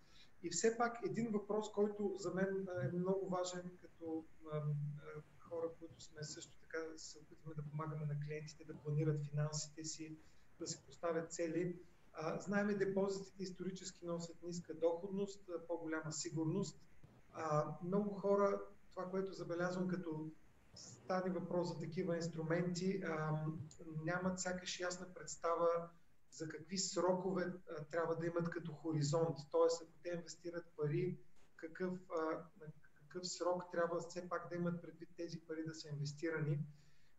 И 0.43 0.51
все 0.51 0.77
пак 0.79 0.99
един 1.05 1.33
въпрос, 1.33 1.73
който 1.73 2.15
за 2.19 2.35
мен 2.35 2.69
е 2.83 2.97
много 2.97 3.29
важен 3.29 3.71
като 3.81 4.25
хора, 5.41 5.67
които 5.79 6.03
сме 6.03 6.25
също 6.25 6.53
така 6.61 6.79
се 6.97 7.19
опитваме 7.19 7.55
да 7.55 7.63
помагаме 7.71 8.07
на 8.07 8.21
клиентите 8.27 8.65
да 8.65 8.75
планират 8.75 9.23
финансите 9.31 9.85
си, 9.85 10.19
да 10.61 10.67
се 10.67 10.85
поставят 10.87 11.33
цели. 11.33 11.79
Знаеме, 12.41 12.75
депозитите 12.75 13.43
исторически 13.43 14.07
носят 14.07 14.43
ниска 14.43 14.75
доходност, 14.75 15.51
по-голяма 15.69 16.13
сигурност. 16.13 16.81
Много 17.85 18.15
хора, 18.15 18.61
това, 18.91 19.11
което 19.11 19.33
забелязвам 19.33 19.89
като 19.89 20.31
стане 20.75 21.31
въпрос 21.31 21.69
за 21.69 21.79
такива 21.79 22.17
инструменти, 22.17 23.03
нямат 24.05 24.41
сякаш 24.41 24.81
ясна 24.81 25.07
представа 25.15 25.91
за 26.31 26.49
какви 26.49 26.79
срокове 26.79 27.45
а, 27.45 27.85
трябва 27.85 28.17
да 28.17 28.27
имат 28.27 28.51
като 28.51 28.73
хоризонт. 28.73 29.37
Т.е. 29.53 29.85
ако 29.85 29.93
те 30.03 30.11
инвестират 30.11 30.65
пари, 30.77 31.19
какъв, 31.57 31.99
а, 32.11 32.45
какъв 32.95 33.29
срок 33.29 33.63
трябва 33.73 34.01
все 34.01 34.29
пак 34.29 34.49
да 34.49 34.57
имат 34.57 34.83
предвид 34.83 35.09
тези 35.17 35.41
пари 35.41 35.65
да 35.67 35.75
са 35.75 35.89
инвестирани. 35.89 36.59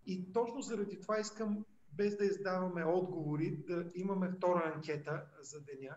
И 0.06 0.34
точно 0.34 0.62
заради 0.62 1.02
това 1.02 1.20
искам, 1.20 1.66
без 1.94 2.18
да 2.18 2.26
издаваме 2.26 2.86
отговори, 2.86 3.58
да 3.68 3.92
имаме 3.96 4.32
втора 4.32 4.72
анкета 4.76 5.26
за 5.42 5.62
деня, 5.62 5.96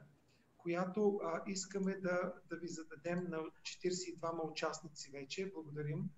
която 0.59 1.21
а, 1.25 1.42
искаме 1.47 1.95
да, 1.95 2.35
да 2.50 2.57
ви 2.57 2.69
зададем 2.69 3.25
на 3.28 3.38
42 3.38 4.50
участници 4.50 5.11
вече. 5.11 5.52
Благодарим. 5.54 6.11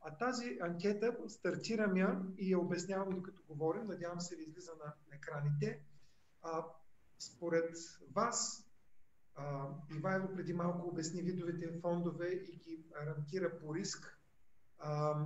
А 0.00 0.16
тази 0.16 0.58
анкета 0.60 1.16
стартирам 1.28 1.96
я 1.96 2.22
и 2.38 2.52
я 2.52 2.58
обяснявам 2.58 3.10
докато 3.10 3.42
говорим. 3.48 3.86
Надявам 3.86 4.20
се 4.20 4.36
ви 4.36 4.42
излиза 4.42 4.72
на, 4.78 4.84
на 4.84 5.16
екраните. 5.16 5.80
А, 6.42 6.64
според 7.18 7.76
вас, 8.14 8.70
А, 9.40 9.68
Ивайло 9.96 10.28
преди 10.34 10.52
малко 10.52 10.88
обясни 10.88 11.22
видовете 11.22 11.80
фондове 11.80 12.28
и 12.28 12.56
ги 12.56 12.84
рамкира 13.06 13.58
по 13.58 13.74
риск. 13.74 14.18
А, 14.78 15.24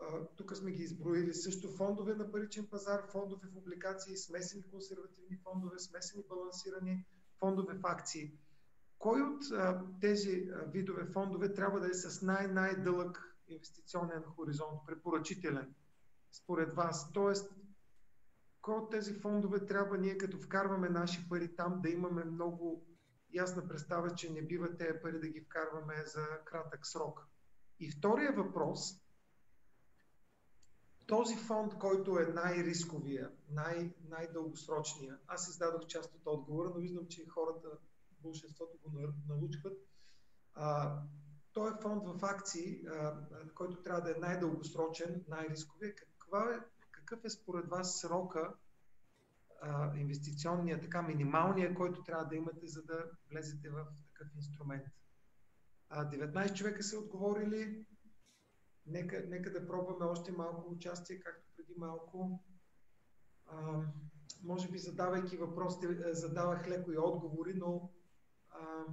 а, 0.00 0.26
тук 0.36 0.56
сме 0.56 0.70
ги 0.70 0.82
изброили 0.82 1.34
също 1.34 1.68
фондове 1.68 2.14
на 2.14 2.32
паричен 2.32 2.66
пазар, 2.66 3.02
фондове 3.12 3.48
в 3.48 3.56
обликации, 3.56 4.16
смесени 4.16 4.62
консервативни 4.70 5.36
фондове, 5.36 5.78
смесени 5.78 6.24
балансирани 6.28 7.04
фондове 7.38 7.74
в 7.74 7.86
акции. 7.86 8.32
Кой 8.98 9.22
от 9.22 9.42
а, 9.52 9.84
тези 10.00 10.50
а, 10.54 10.70
видове 10.70 11.04
фондове 11.04 11.54
трябва 11.54 11.80
да 11.80 11.86
е 11.86 11.94
с 11.94 12.22
най-най-дълъг 12.22 13.36
инвестиционен 13.48 14.22
хоризонт, 14.22 14.86
препоръчителен, 14.86 15.74
според 16.32 16.74
вас? 16.74 17.12
Тоест, 17.12 17.52
кой 18.62 18.88
тези 18.90 19.14
фондове 19.14 19.66
трябва 19.66 19.98
ние, 19.98 20.18
като 20.18 20.38
вкарваме 20.38 20.88
наши 20.88 21.28
пари 21.28 21.56
там, 21.56 21.80
да 21.82 21.90
имаме 21.90 22.24
много 22.24 22.86
ясна 23.34 23.68
представа, 23.68 24.14
че 24.14 24.32
не 24.32 24.42
бива 24.42 24.76
тези 24.76 24.98
пари 25.02 25.20
да 25.20 25.28
ги 25.28 25.40
вкарваме 25.40 25.94
за 26.06 26.26
кратък 26.44 26.86
срок? 26.86 27.26
И 27.80 27.90
втория 27.90 28.32
въпрос, 28.32 28.80
този 31.06 31.36
фонд, 31.36 31.74
който 31.78 32.18
е 32.18 32.26
най-рисковия, 32.26 33.30
най- 33.50 33.94
най-дългосрочния, 34.08 35.18
аз 35.26 35.48
издадох 35.48 35.86
част 35.86 36.14
от 36.14 36.22
отговора, 36.26 36.70
но 36.74 36.80
виждам, 36.80 37.06
че 37.08 37.26
хората, 37.28 37.68
большинството 38.22 38.78
го 38.84 38.90
научват. 39.28 39.78
А, 40.54 40.98
той 41.52 41.70
е 41.70 41.82
фонд 41.82 42.02
в 42.06 42.24
акции, 42.24 42.86
а, 42.86 43.26
който 43.54 43.82
трябва 43.82 44.02
да 44.02 44.10
е 44.10 44.20
най-дългосрочен, 44.20 45.24
най-рисковия. 45.28 45.94
Каква 45.94 46.54
е, 46.54 46.60
какъв 47.10 47.24
е 47.24 47.30
според 47.30 47.68
вас 47.68 48.00
срока, 48.00 48.54
а, 49.62 49.96
инвестиционния, 49.96 50.80
така 50.80 51.02
минималния, 51.02 51.74
който 51.74 52.02
трябва 52.02 52.24
да 52.24 52.36
имате, 52.36 52.66
за 52.66 52.82
да 52.82 53.04
влезете 53.30 53.70
в 53.70 53.86
такъв 54.06 54.34
инструмент? 54.36 54.86
А, 55.88 56.10
19 56.10 56.54
човека 56.54 56.82
са 56.82 56.98
отговорили. 56.98 57.86
Нека, 58.86 59.24
нека 59.28 59.52
да 59.52 59.66
пробваме 59.66 60.04
още 60.04 60.32
малко 60.32 60.72
участие, 60.72 61.20
както 61.20 61.48
преди 61.56 61.74
малко. 61.76 62.44
А, 63.46 63.82
може 64.42 64.70
би 64.70 64.78
задавайки 64.78 65.36
въпросите, 65.36 66.14
задавах 66.14 66.68
леко 66.68 66.92
и 66.92 66.98
отговори, 66.98 67.54
но 67.54 67.90
а, 68.50 68.84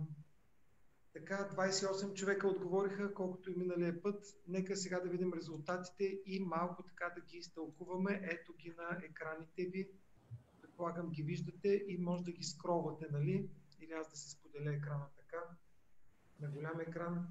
така 1.20 1.50
28 1.56 2.14
човека 2.14 2.48
отговориха, 2.48 3.14
колкото 3.14 3.51
и 3.51 3.56
миналия 3.56 4.01
път. 4.01 4.25
Нека 4.48 4.75
сега 4.75 5.00
да 5.00 5.10
видим 5.10 5.34
резултатите 5.34 6.03
и 6.25 6.40
малко 6.40 6.84
така 6.84 7.14
да 7.16 7.22
ги 7.22 7.38
изтълкуваме. 7.38 8.22
Ето 8.24 8.53
ги 8.53 8.74
на 8.77 8.98
екраните 9.03 9.66
ви. 9.66 9.90
Предполагам 10.62 11.10
ги 11.12 11.24
виждате 11.24 11.86
и 11.88 11.98
може 11.98 12.24
да 12.24 12.32
ги 12.32 12.44
скровате, 12.44 13.06
нали? 13.12 13.50
Или 13.80 13.92
аз 13.92 14.10
да 14.10 14.16
се 14.16 14.30
споделя 14.30 14.74
екрана 14.74 15.06
така. 15.16 15.44
На 16.40 16.50
голям 16.50 16.80
екран. 16.80 17.27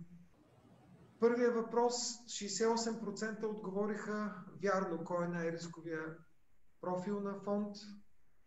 Първият 1.21 1.55
въпрос, 1.55 1.95
68% 2.27 3.45
отговориха 3.45 4.45
вярно 4.63 5.05
кой 5.05 5.25
е 5.25 5.29
най-рисковия 5.29 6.17
профил 6.81 7.21
на 7.21 7.41
фонд. 7.41 7.77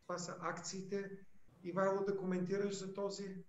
Това 0.04 0.17
са 0.17 0.36
акциите. 0.41 1.12
Ивайло 1.63 2.04
да 2.04 2.17
коментираш 2.17 2.80
за 2.80 2.93
този 2.93 3.43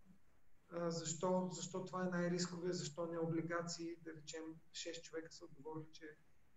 защо, 0.88 1.48
защо 1.52 1.84
това 1.84 2.02
е 2.02 2.16
най-рисковия, 2.18 2.72
защо 2.72 3.06
не 3.06 3.18
облигации, 3.18 3.86
да 4.04 4.10
речем 4.10 4.42
6 4.72 5.02
човека 5.02 5.32
са 5.32 5.44
отговорили, 5.44 5.86
че 5.92 6.04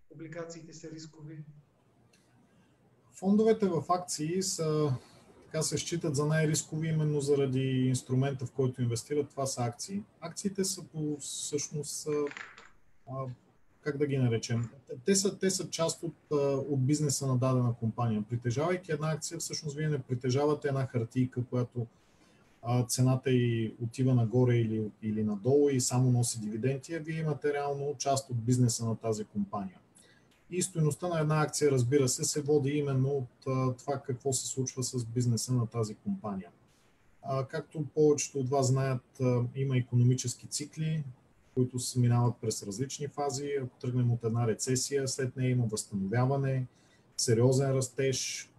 облигациите 0.10 0.74
са 0.74 0.92
рискови. 0.92 1.44
Фондовете 3.12 3.68
в 3.68 3.84
акции 3.90 4.44
са, 4.44 4.94
така 5.46 5.62
се 5.62 5.78
считат 5.78 6.16
за 6.16 6.26
най-рискови 6.26 6.88
именно 6.88 7.22
заради 7.22 7.86
инструмента, 7.88 8.46
в 8.46 8.52
който 8.52 8.82
инвестират. 8.82 9.30
Това 9.30 9.46
са 9.46 9.64
акции. 9.64 10.04
Акциите 10.22 10.64
са 10.64 10.84
по 10.84 11.18
всъщност, 11.20 12.08
как 13.82 13.98
да 13.98 14.08
ги 14.08 14.18
наречем, 14.18 14.70
те 15.06 15.16
са, 15.16 15.40
те 15.40 15.50
са 15.50 15.70
част 15.70 16.04
от, 16.04 16.16
от 16.70 16.86
бизнеса 16.86 17.28
на 17.28 17.38
дадена 17.38 17.76
компания. 17.76 18.26
Притежавайки 18.30 18.92
една 18.92 19.12
акция, 19.12 19.40
всъщност 19.40 19.76
вие 19.78 19.90
не 19.90 20.02
притежавате 20.02 20.68
една 20.68 20.88
хартийка, 20.88 21.46
която 21.46 21.88
цената 22.88 23.32
й 23.32 23.74
отива 23.84 24.14
нагоре 24.14 24.56
или, 24.56 24.92
или 25.02 25.24
надолу 25.24 25.70
и 25.70 25.82
само 25.82 26.12
носи 26.12 26.40
дивиденти, 26.40 26.94
а 26.94 27.00
вие 27.00 27.20
имате 27.20 27.54
реално 27.54 27.96
част 27.98 28.30
от 28.30 28.38
бизнеса 28.38 28.86
на 28.86 28.96
тази 28.96 29.26
компания. 29.26 29.78
И 30.52 30.62
стоеността 30.62 31.08
на 31.08 31.20
една 31.20 31.42
акция, 31.42 31.72
разбира 31.72 32.10
се, 32.10 32.24
се 32.24 32.42
води 32.42 32.70
именно 32.70 33.10
от 33.10 33.78
това 33.78 34.02
какво 34.06 34.34
се 34.34 34.48
случва 34.48 34.84
с 34.84 35.06
бизнеса 35.06 35.54
на 35.54 35.68
тази 35.68 35.96
компания. 35.96 36.50
А, 37.22 37.46
както 37.46 37.86
повечето 37.96 38.40
от 38.40 38.50
вас 38.50 38.68
знаят, 38.68 39.22
има 39.56 39.78
економически 39.78 40.48
цикли, 40.48 41.04
които 41.54 41.80
се 41.80 42.00
минават 42.00 42.36
през 42.42 42.64
различни 42.64 43.08
фази. 43.08 43.50
Ако 43.62 43.80
тръгнем 43.80 44.12
от 44.12 44.24
една 44.24 44.48
рецесия, 44.48 45.08
след 45.08 45.36
нея 45.36 45.52
има 45.52 45.66
възстановяване, 45.66 46.68
сериозен 47.18 47.72
растеж, 47.72 48.50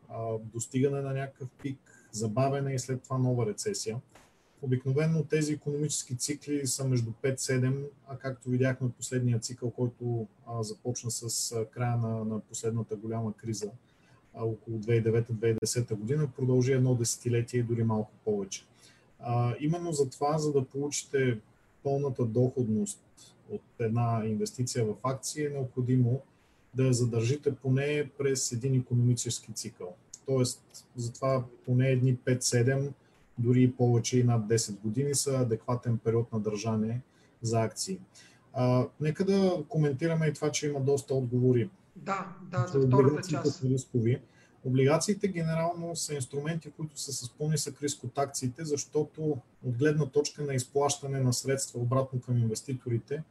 достигане 0.53 1.01
на 1.01 1.13
някакъв 1.13 1.49
пик, 1.63 1.94
забавена 2.15 2.73
и 2.73 2.79
след 2.79 3.03
това 3.03 3.19
нова 3.19 3.47
рецесия. 3.47 4.01
Обикновено 4.63 5.25
тези 5.25 5.53
економически 5.53 6.17
цикли 6.17 6.67
са 6.67 6.89
между 6.89 7.11
5-7, 7.23 7.85
а 8.09 8.17
както 8.17 8.49
видяхме 8.49 8.91
последния 8.91 9.39
цикъл, 9.39 9.71
който 9.71 10.27
а, 10.47 10.63
започна 10.63 11.11
с 11.11 11.53
а, 11.53 11.65
края 11.65 11.97
на, 11.97 12.25
на 12.25 12.41
последната 12.41 12.97
голяма 12.97 13.33
криза, 13.33 13.71
а, 14.35 14.45
около 14.45 14.79
2009-2010 14.79 15.95
година, 15.95 16.29
продължи 16.37 16.73
едно 16.73 16.95
десетилетие 16.95 17.61
и 17.61 17.63
дори 17.63 17.85
малко 17.85 18.13
повече. 18.25 18.65
А, 19.19 19.55
именно 19.61 19.93
за 19.93 20.11
това, 20.11 20.39
за 20.39 20.53
да 20.53 20.65
получите 20.65 21.39
пълната 21.83 22.25
доходност 22.25 23.01
от 23.51 23.63
една 23.79 24.23
инвестиция 24.27 24.85
в 24.85 24.95
акции, 25.03 25.47
е 25.47 25.51
необходимо 25.51 26.21
да 26.75 26.87
я 26.87 26.93
задържите 26.93 27.55
поне 27.55 28.11
през 28.19 28.53
един 28.53 28.75
економически 28.75 29.53
цикъл. 29.53 29.97
Тоест, 30.27 30.87
затова 30.97 31.45
поне 31.65 31.89
едни 31.89 32.17
5-7, 32.17 32.93
дори 33.39 33.63
и 33.63 33.73
повече 33.73 34.19
и 34.19 34.25
над 34.25 34.47
10 34.47 34.81
години 34.81 35.15
са 35.15 35.39
адекватен 35.39 35.99
период 35.99 36.33
на 36.33 36.41
държане 36.41 37.01
за 37.43 37.63
акции. 37.63 37.99
А, 38.53 38.87
нека 39.01 39.25
да 39.25 39.65
коментираме 39.69 40.27
и 40.27 40.33
това, 40.33 40.51
че 40.51 40.69
има 40.69 40.81
доста 40.81 41.15
отговори. 41.15 41.71
Да, 41.97 42.37
да, 42.51 42.67
за 42.67 42.87
втората 42.87 43.29
част. 43.29 43.65
Рискови. 43.65 44.21
Облигациите 44.65 45.29
генерално 45.29 45.97
са 45.97 46.15
инструменти, 46.15 46.71
които 46.71 47.01
са 47.01 47.13
с 47.13 47.31
по-нисък 47.31 47.83
риск 47.83 48.05
от 48.05 48.19
акциите, 48.19 48.65
защото 48.65 49.37
от 49.65 49.77
гледна 49.77 50.07
точка 50.07 50.43
на 50.43 50.55
изплащане 50.55 51.21
на 51.21 51.33
средства 51.33 51.81
обратно 51.81 52.21
към 52.21 52.39
инвеститорите, 52.39 53.23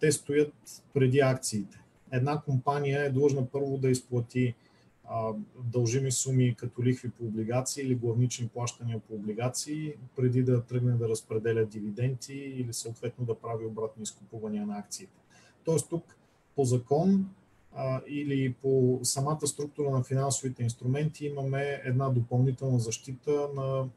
те 0.00 0.12
стоят 0.12 0.52
преди 0.94 1.20
акциите. 1.20 1.80
Една 2.12 2.40
компания 2.40 3.04
е 3.04 3.10
длъжна 3.10 3.46
първо 3.46 3.78
да 3.78 3.88
изплати 3.88 4.54
дължими 5.64 6.12
суми 6.12 6.54
като 6.54 6.84
лихви 6.84 7.10
по 7.10 7.24
облигации 7.24 7.84
или 7.84 7.94
главнични 7.94 8.48
плащания 8.48 9.00
по 9.00 9.14
облигации, 9.14 9.94
преди 10.16 10.42
да 10.42 10.62
тръгне 10.62 10.92
да 10.92 11.08
разпределя 11.08 11.64
дивиденти 11.66 12.34
или 12.34 12.72
съответно 12.72 13.24
да 13.24 13.34
прави 13.34 13.66
обратни 13.66 14.02
изкупувания 14.02 14.66
на 14.66 14.78
акциите. 14.78 15.12
Тоест 15.64 15.88
тук 15.88 16.16
по 16.56 16.64
закон 16.64 17.28
а, 17.74 18.00
или 18.08 18.52
по 18.62 19.00
самата 19.02 19.46
структура 19.46 19.90
на 19.90 20.04
финансовите 20.04 20.62
инструменти 20.62 21.26
имаме 21.26 21.82
една 21.84 22.08
допълнителна 22.08 22.78
защита 22.78 23.48
на 23.56 23.88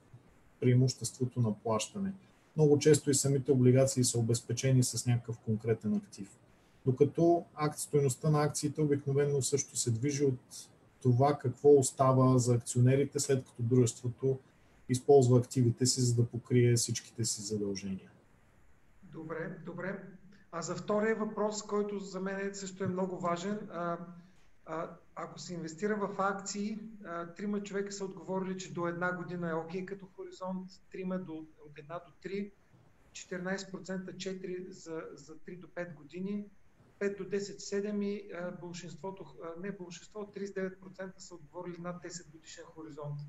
преимуществото 0.59 1.41
на 1.41 1.53
плащане. 1.53 2.13
Много 2.55 2.79
често 2.79 3.09
и 3.09 3.15
самите 3.15 3.51
облигации 3.51 4.03
са 4.03 4.19
обезпечени 4.19 4.83
с 4.83 5.05
някакъв 5.05 5.39
конкретен 5.39 5.93
актив. 5.93 6.37
Докато 6.85 7.43
акт, 7.55 7.79
стоеността 7.79 8.29
на 8.29 8.43
акциите 8.43 8.81
обикновено 8.81 9.41
също 9.41 9.77
се 9.77 9.91
движи 9.91 10.23
от 10.23 10.69
това 11.01 11.37
какво 11.37 11.79
остава 11.79 12.37
за 12.37 12.55
акционерите 12.55 13.19
след 13.19 13.45
като 13.45 13.63
дружеството 13.63 14.39
използва 14.89 15.39
активите 15.39 15.85
си, 15.85 16.01
за 16.01 16.15
да 16.15 16.27
покрие 16.27 16.73
всичките 16.73 17.25
си 17.25 17.41
задължения. 17.41 18.11
Добре, 19.03 19.57
добре. 19.65 20.03
А 20.51 20.61
за 20.61 20.75
втория 20.75 21.15
въпрос, 21.15 21.63
който 21.63 21.99
за 21.99 22.19
мен 22.19 22.49
също 22.53 22.83
е 22.83 22.87
много 22.87 23.19
важен, 23.19 23.69
а, 23.71 23.97
а, 24.65 24.89
ако 25.15 25.39
се 25.39 25.53
инвестира 25.53 25.95
в 25.95 26.15
акции, 26.17 26.79
а, 27.05 27.33
трима 27.33 27.63
човека 27.63 27.91
са 27.91 28.05
отговорили, 28.05 28.57
че 28.57 28.73
до 28.73 28.87
една 28.87 29.15
година 29.15 29.49
е 29.49 29.53
окей 29.53 29.85
като 29.85 30.05
хоризонт, 30.15 30.69
трима 30.91 31.19
до, 31.19 31.33
от 31.33 31.79
една 31.79 31.99
до 31.99 32.29
3, 32.29 32.51
14% 33.13 34.15
4 34.15 34.69
за, 34.69 35.03
за 35.13 35.35
3 35.35 35.59
до 35.59 35.67
5 35.67 35.93
години, 35.93 36.45
5 36.99 37.17
до 37.17 37.23
10, 37.23 37.37
7 37.37 38.03
и 38.03 38.31
а, 38.33 38.51
большинството, 38.51 39.25
а, 39.43 39.61
не 39.61 39.71
большинство, 39.71 40.31
39% 40.35 41.11
са 41.17 41.35
отговорили 41.35 41.77
над 41.79 42.03
10 42.03 42.31
годишен 42.31 42.63
хоризонт. 42.75 43.19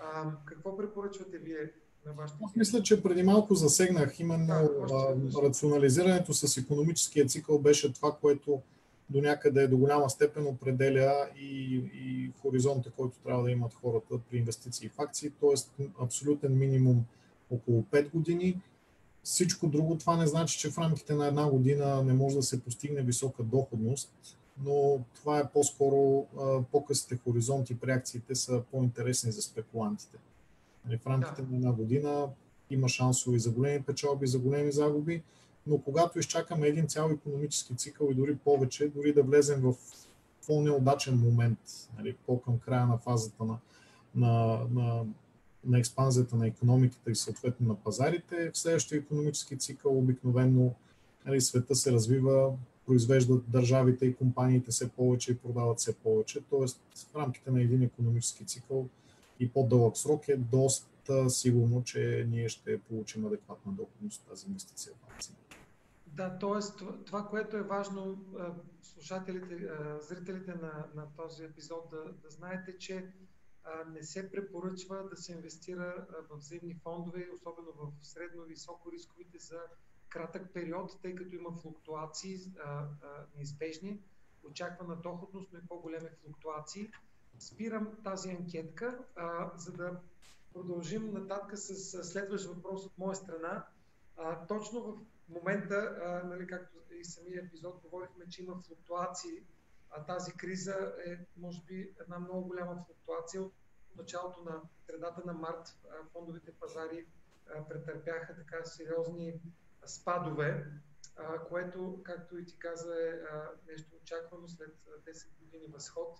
А, 0.00 0.32
какво 0.44 0.76
препоръчвате 0.76 1.38
вие 1.38 1.72
на 2.06 2.12
вашите? 2.12 2.38
Аз 2.44 2.56
мисля, 2.56 2.82
че 2.82 3.02
преди 3.02 3.22
малко 3.22 3.54
засегнах 3.54 4.20
именно 4.20 4.46
да, 4.88 5.16
рационализирането 5.42 6.34
с 6.34 6.56
економическия 6.56 7.26
цикъл 7.26 7.58
беше 7.58 7.92
това, 7.92 8.16
което 8.20 8.62
до 9.10 9.20
някъде 9.20 9.68
до 9.68 9.76
голяма 9.76 10.10
степен 10.10 10.46
определя 10.46 11.28
и, 11.36 11.76
и 11.94 12.32
хоризонта, 12.42 12.90
който 12.90 13.18
трябва 13.18 13.42
да 13.42 13.50
имат 13.50 13.74
хората 13.74 14.18
при 14.30 14.38
инвестиции 14.38 14.88
в 14.88 15.00
акции, 15.00 15.30
т.е. 15.30 15.84
абсолютен 16.00 16.58
минимум 16.58 17.04
около 17.50 17.82
5 17.82 18.10
години. 18.10 18.62
Всичко 19.24 19.68
друго 19.68 19.98
това 19.98 20.16
не 20.16 20.26
значи, 20.26 20.58
че 20.58 20.70
в 20.70 20.78
рамките 20.78 21.14
на 21.14 21.26
една 21.26 21.50
година 21.50 22.02
не 22.02 22.12
може 22.12 22.36
да 22.36 22.42
се 22.42 22.62
постигне 22.62 23.02
висока 23.02 23.42
доходност, 23.42 24.10
но 24.62 25.00
това 25.14 25.38
е 25.38 25.48
по-скоро 25.50 26.26
по-късите 26.72 27.18
хоризонти 27.24 27.80
при 27.80 27.90
акциите 27.90 28.34
са 28.34 28.62
по-интересни 28.70 29.32
за 29.32 29.42
спекулантите. 29.42 30.18
Нали, 30.86 30.98
в 30.98 31.06
рамките 31.06 31.42
да. 31.42 31.50
на 31.50 31.56
една 31.56 31.72
година 31.72 32.28
има 32.70 32.88
шансове 32.88 33.38
за 33.38 33.50
големи 33.50 33.82
печалби, 33.82 34.26
за 34.26 34.38
големи 34.38 34.72
загуби, 34.72 35.22
но 35.66 35.78
когато 35.78 36.18
изчакаме 36.18 36.66
един 36.66 36.88
цял 36.88 37.10
економически 37.10 37.76
цикъл 37.76 38.08
и 38.10 38.14
дори 38.14 38.36
повече, 38.36 38.88
дори 38.88 39.12
да 39.12 39.22
влезем 39.22 39.60
в 39.60 39.74
по-неудачен 40.46 41.18
момент, 41.18 41.58
нали, 41.98 42.16
по-към 42.26 42.58
края 42.58 42.86
на 42.86 42.98
фазата 42.98 43.44
на, 43.44 43.58
на, 44.14 44.60
на, 44.70 45.04
на 45.66 45.78
експанзията 45.78 46.36
на 46.36 46.46
економиката 46.46 47.10
и 47.10 47.14
съответно 47.14 47.68
на 47.68 47.74
пазарите, 47.74 48.50
в 48.50 48.58
следващия 48.58 48.98
економически 48.98 49.58
цикъл 49.58 49.98
обикновено 49.98 50.74
нали, 51.26 51.40
света 51.40 51.74
се 51.74 51.92
развива, 51.92 52.52
произвеждат 52.86 53.50
държавите 53.50 54.06
и 54.06 54.14
компаниите 54.14 54.70
все 54.70 54.88
повече 54.88 55.32
и 55.32 55.38
продават 55.38 55.78
все 55.78 55.94
повече. 55.94 56.40
Тоест 56.50 56.80
в 57.12 57.16
рамките 57.16 57.50
на 57.50 57.60
един 57.60 57.82
економически 57.82 58.44
цикъл 58.44 58.88
и 59.40 59.48
по-дълъг 59.48 59.96
срок 59.96 60.28
е 60.28 60.36
доста 60.36 61.30
сигурно, 61.30 61.84
че 61.84 62.26
ние 62.30 62.48
ще 62.48 62.80
получим 62.80 63.26
адекватна 63.26 63.72
доходност 63.72 64.22
тази 64.28 64.46
инвестиция 64.46 64.92
в 64.92 65.12
акции. 65.12 65.34
Да, 66.06 66.38
т.е. 66.38 66.84
това, 67.04 67.26
което 67.26 67.56
е 67.56 67.62
важно 67.62 68.18
слушателите, 68.82 69.68
зрителите 70.08 70.50
на, 70.50 70.84
на 70.94 71.06
този 71.16 71.44
епизод 71.44 71.88
да, 71.90 72.04
да 72.22 72.30
знаете, 72.30 72.78
че 72.78 73.06
не 73.86 74.02
се 74.02 74.30
препоръчва 74.30 75.08
да 75.08 75.16
се 75.16 75.32
инвестира 75.32 76.06
в 76.30 76.36
взаимни 76.36 76.74
фондове, 76.74 77.28
особено 77.34 77.72
в 77.72 78.06
средно-високо 78.06 78.92
рисковите 78.92 79.38
за 79.38 79.60
кратък 80.08 80.52
период, 80.52 81.00
тъй 81.02 81.14
като 81.14 81.34
има 81.34 81.52
флуктуации 81.52 82.38
а, 82.64 82.70
а, 82.70 82.88
неизбежни, 83.36 84.00
очаквана 84.44 84.96
доходност, 84.96 85.52
но 85.52 85.58
и 85.58 85.66
по-големи 85.68 86.08
флуктуации. 86.24 86.90
Спирам 87.38 87.96
тази 88.04 88.30
анкетка, 88.30 89.04
за 89.56 89.72
да 89.72 90.00
продължим 90.52 91.12
нататък 91.12 91.58
с 91.58 92.04
следващ 92.04 92.46
въпрос 92.46 92.86
от 92.86 92.98
моя 92.98 93.14
страна. 93.14 93.66
Точно 94.48 94.82
в 94.82 94.98
момента, 95.28 95.98
нали, 96.24 96.46
както 96.46 96.76
и 96.94 97.04
самия 97.04 97.44
епизод 97.44 97.80
говорихме, 97.82 98.28
че 98.28 98.42
има 98.42 98.62
флуктуации, 98.66 99.42
а 99.96 100.04
тази 100.04 100.32
криза 100.32 100.92
е, 101.06 101.18
може 101.36 101.62
би, 101.66 101.94
една 102.00 102.18
много 102.18 102.48
голяма 102.48 102.84
флуктуация. 102.86 103.42
От 103.42 103.52
началото 103.96 104.42
на 104.44 104.60
средата 104.86 105.22
на 105.26 105.32
март 105.32 105.78
фондовите 106.12 106.52
пазари 106.52 107.06
претърпяха 107.68 108.34
така 108.34 108.64
сериозни 108.64 109.40
спадове, 109.86 110.66
което, 111.48 112.00
както 112.04 112.38
и 112.38 112.46
ти 112.46 112.58
каза, 112.58 112.94
е 112.94 113.12
нещо 113.72 113.96
очаквано 114.02 114.48
след 114.48 114.74
10 115.06 115.38
години 115.40 115.66
възход. 115.66 116.18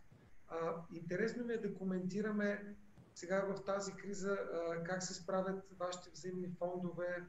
Интересно 0.92 1.44
ми 1.44 1.54
е 1.54 1.58
да 1.58 1.74
коментираме 1.74 2.76
сега 3.14 3.40
в 3.40 3.64
тази 3.64 3.92
криза 3.92 4.38
как 4.86 5.02
се 5.02 5.14
справят 5.14 5.64
вашите 5.78 6.10
взаимни 6.10 6.54
фондове 6.58 7.28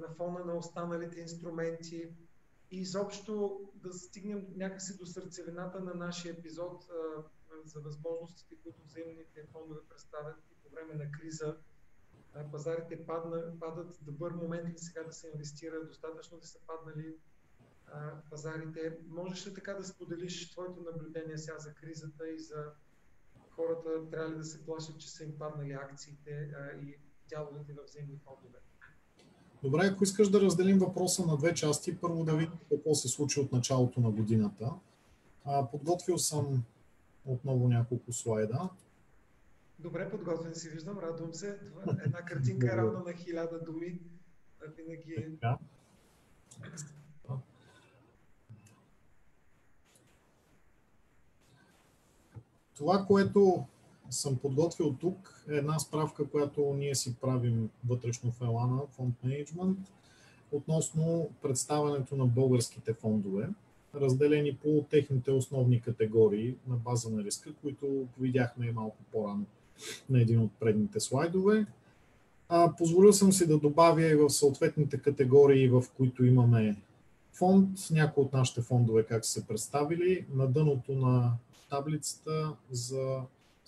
на 0.00 0.14
фона 0.16 0.44
на 0.44 0.54
останалите 0.54 1.20
инструменти 1.20 2.10
и 2.70 2.80
изобщо 2.80 3.60
да 3.74 3.92
стигнем 3.92 4.46
някакси 4.56 4.98
до 4.98 5.06
сърцевината 5.06 5.80
на 5.80 5.94
нашия 5.94 6.32
епизод 6.32 6.84
за 7.64 7.80
възможностите, 7.80 8.54
които 8.62 8.82
взаимните 8.84 9.46
фондове 9.52 9.80
представят 9.88 10.36
и 10.50 10.54
по 10.62 10.74
време 10.74 10.94
на 10.94 11.12
криза 11.12 11.56
пазарите 12.52 13.06
падна, 13.06 13.58
падат, 13.60 13.98
добър 14.02 14.32
момент 14.32 14.68
ли 14.68 14.78
сега 14.78 15.02
да 15.02 15.12
се 15.12 15.30
инвестира, 15.34 15.84
достатъчно 15.86 16.38
да 16.38 16.46
са 16.46 16.58
паднали 16.66 17.16
пазарите. 18.30 18.98
Можеш 19.08 19.46
ли 19.46 19.54
така 19.54 19.74
да 19.74 19.84
споделиш 19.84 20.50
твоето 20.50 20.80
наблюдение 20.80 21.38
сега 21.38 21.58
за 21.58 21.74
кризата 21.74 22.30
и 22.30 22.38
за 22.38 22.72
хората 23.50 24.10
трябва 24.10 24.30
ли 24.30 24.36
да 24.36 24.44
се 24.44 24.64
плашат, 24.64 25.00
че 25.00 25.10
са 25.10 25.24
им 25.24 25.38
паднали 25.38 25.72
акциите 25.72 26.50
и 26.82 26.98
дяловете 27.28 27.72
в 27.72 27.84
взаимни 27.84 28.18
фондове? 28.24 28.58
Добре, 29.62 29.86
ако 29.86 30.04
искаш 30.04 30.28
да 30.28 30.40
разделим 30.40 30.78
въпроса 30.78 31.26
на 31.26 31.36
две 31.36 31.54
части, 31.54 32.00
първо 32.00 32.24
да 32.24 32.36
видим 32.36 32.58
какво 32.70 32.94
се 32.94 33.08
случи 33.08 33.40
от 33.40 33.52
началото 33.52 34.00
на 34.00 34.10
годината. 34.10 34.72
А, 35.44 35.66
подготвил 35.70 36.18
съм 36.18 36.64
отново 37.24 37.68
няколко 37.68 38.12
слайда. 38.12 38.68
Добре 39.78 40.10
подготвен 40.10 40.54
си, 40.54 40.68
виждам, 40.68 40.98
радвам 40.98 41.34
се. 41.34 41.58
Това, 41.58 41.96
една 42.04 42.24
картинка 42.24 42.66
е 42.72 42.76
равна 42.76 43.00
на 43.06 43.12
хиляда 43.12 43.64
думи. 43.64 43.98
Винаги 44.76 45.12
е. 45.12 45.28
Това, 52.76 53.04
което 53.06 53.66
съм 54.10 54.36
подготвил 54.36 54.94
тук 55.00 55.44
една 55.48 55.78
справка, 55.78 56.28
която 56.28 56.74
ние 56.78 56.94
си 56.94 57.16
правим 57.20 57.70
вътрешно 57.88 58.30
в 58.30 58.40
Елана, 58.40 58.80
фонд 58.90 59.14
менеджмент, 59.24 59.78
относно 60.52 61.30
представянето 61.42 62.16
на 62.16 62.26
българските 62.26 62.92
фондове, 62.92 63.48
разделени 63.94 64.56
по 64.56 64.84
техните 64.90 65.30
основни 65.30 65.80
категории 65.80 66.54
на 66.68 66.76
база 66.76 67.10
на 67.10 67.24
риска, 67.24 67.52
които 67.62 68.06
видяхме 68.20 68.72
малко 68.72 68.96
по-рано 69.12 69.44
на 70.10 70.20
един 70.20 70.40
от 70.40 70.50
предните 70.60 71.00
слайдове. 71.00 71.66
Позволил 72.78 73.12
съм 73.12 73.32
си 73.32 73.46
да 73.46 73.58
добавя 73.58 74.06
и 74.06 74.14
в 74.14 74.30
съответните 74.30 74.98
категории, 74.98 75.68
в 75.68 75.84
които 75.96 76.24
имаме 76.24 76.76
фонд, 77.32 77.78
някои 77.90 78.24
от 78.24 78.32
нашите 78.32 78.60
фондове 78.60 79.04
как 79.04 79.24
са 79.24 79.32
се 79.32 79.46
представили. 79.46 80.26
На 80.34 80.46
дъното 80.46 80.92
на 80.92 81.32
таблицата 81.70 82.52
за 82.70 83.20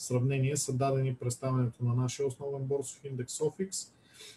сравнение 0.03 0.57
са 0.57 0.73
дадени 0.73 1.15
представянето 1.15 1.85
на 1.85 1.95
нашия 1.95 2.27
основен 2.27 2.63
борсов 2.63 3.05
индекс 3.05 3.39
SOFIX, 3.39 3.89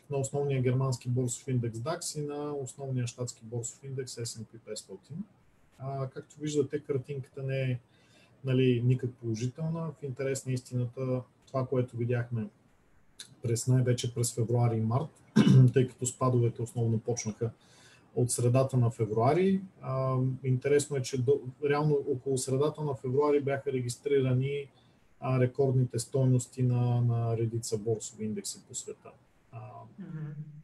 на 0.09 0.17
основния 0.17 0.61
германски 0.61 1.09
борсов 1.09 1.47
индекс 1.47 1.77
DAX 1.77 2.19
и 2.19 2.25
на 2.25 2.53
основния 2.53 3.07
щатски 3.07 3.41
борсов 3.43 3.83
индекс 3.83 4.15
S&P 4.15 4.73
500. 4.73 4.97
А, 5.79 6.09
както 6.09 6.39
виждате, 6.39 6.79
картинката 6.79 7.43
не 7.43 7.61
е 7.61 7.79
нали, 8.45 8.81
никак 8.85 9.13
положителна. 9.13 9.91
В 9.99 10.03
интерес 10.03 10.45
на 10.45 10.53
истината 10.53 11.21
това, 11.47 11.67
което 11.67 11.97
видяхме 11.97 12.47
през 13.41 13.67
най-вече 13.67 14.13
през 14.13 14.33
февруари 14.33 14.77
и 14.77 14.81
март, 14.81 15.09
тъй 15.73 15.87
като 15.87 16.05
спадовете 16.05 16.61
основно 16.61 16.99
почнаха 16.99 17.51
от 18.15 18.31
средата 18.31 18.77
на 18.77 18.91
февруари. 18.91 19.61
А, 19.81 20.17
интересно 20.43 20.97
е, 20.97 21.01
че 21.01 21.21
до, 21.21 21.41
реално 21.69 21.93
около 21.93 22.37
средата 22.37 22.81
на 22.81 22.95
февруари 22.95 23.41
бяха 23.41 23.71
регистрирани 23.71 24.67
а, 25.19 25.39
рекордните 25.39 25.99
стойности 25.99 26.63
на, 26.63 27.01
на 27.01 27.37
редица 27.37 27.77
борсови 27.77 28.25
индекси 28.25 28.63
по 28.67 28.75
света. 28.75 29.09
А, 29.51 29.59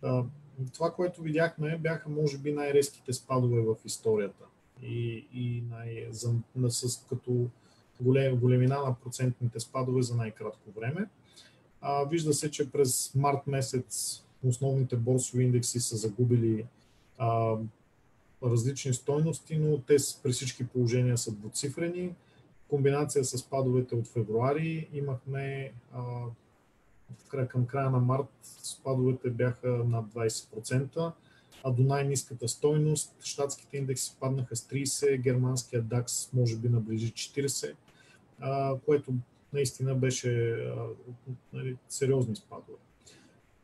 mm-hmm. 0.03 0.25
това, 0.73 0.93
което 0.93 1.21
видяхме, 1.21 1.77
бяха 1.77 2.09
може 2.09 2.37
би 2.37 2.53
най-резките 2.53 3.13
спадове 3.13 3.61
в 3.61 3.75
историята. 3.85 4.45
И, 4.83 5.27
и 5.33 5.63
най- 5.69 6.07
за, 6.09 6.33
на, 6.55 6.71
с, 6.71 7.05
като 7.09 7.47
голем, 8.01 8.37
големина 8.39 8.79
на 8.79 8.95
процентните 8.95 9.59
спадове 9.59 10.01
за 10.01 10.15
най-кратко 10.15 10.71
време. 10.75 11.09
А, 11.81 12.03
вижда 12.03 12.33
се, 12.33 12.51
че 12.51 12.71
през 12.71 13.15
март 13.15 13.47
месец 13.47 14.21
основните 14.43 14.95
борсови 14.95 15.43
индекси 15.43 15.79
са 15.79 15.97
загубили 15.97 16.65
а, 17.17 17.55
различни 18.43 18.93
стойности, 18.93 19.57
но 19.57 19.77
те 19.77 19.95
при 20.23 20.31
всички 20.31 20.67
положения 20.67 21.17
са 21.17 21.31
двуцифрени. 21.31 22.15
Комбинация 22.71 23.25
с 23.25 23.37
спадовете 23.37 23.95
от 23.95 24.07
февруари 24.07 24.89
имахме 24.93 25.73
а, 25.93 26.03
към 27.47 27.65
края 27.65 27.89
на 27.89 27.99
март 27.99 28.27
спадовете 28.43 29.29
бяха 29.29 29.67
над 29.67 30.05
20%, 30.05 31.11
а 31.63 31.71
до 31.71 31.83
най-низката 31.83 32.47
стойност 32.47 33.15
щатските 33.23 33.77
индекси 33.77 34.17
паднаха 34.19 34.55
с 34.55 34.61
30, 34.61 35.17
германския 35.17 35.83
DAX 35.83 36.33
може 36.33 36.57
би 36.57 36.69
наближи 36.69 37.13
40, 37.13 37.75
а, 38.39 38.75
което 38.85 39.13
наистина 39.53 39.95
беше 39.95 40.51
а, 40.51 40.75
нали, 41.53 41.77
сериозни 41.89 42.35
спадове. 42.35 42.77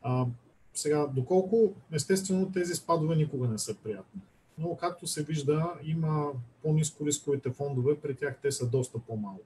А, 0.02 0.26
сега, 0.74 1.06
доколко 1.06 1.72
естествено 1.92 2.52
тези 2.52 2.74
спадове 2.74 3.16
никога 3.16 3.48
не 3.48 3.58
са 3.58 3.74
приятни. 3.74 4.20
Но 4.58 4.76
както 4.76 5.06
се 5.06 5.22
вижда, 5.22 5.72
има 5.84 6.32
по-низко 6.62 7.06
рисковите 7.06 7.50
фондове, 7.50 8.00
при 8.00 8.14
тях 8.16 8.38
те 8.42 8.52
са 8.52 8.66
доста 8.66 8.98
по-малко. 8.98 9.44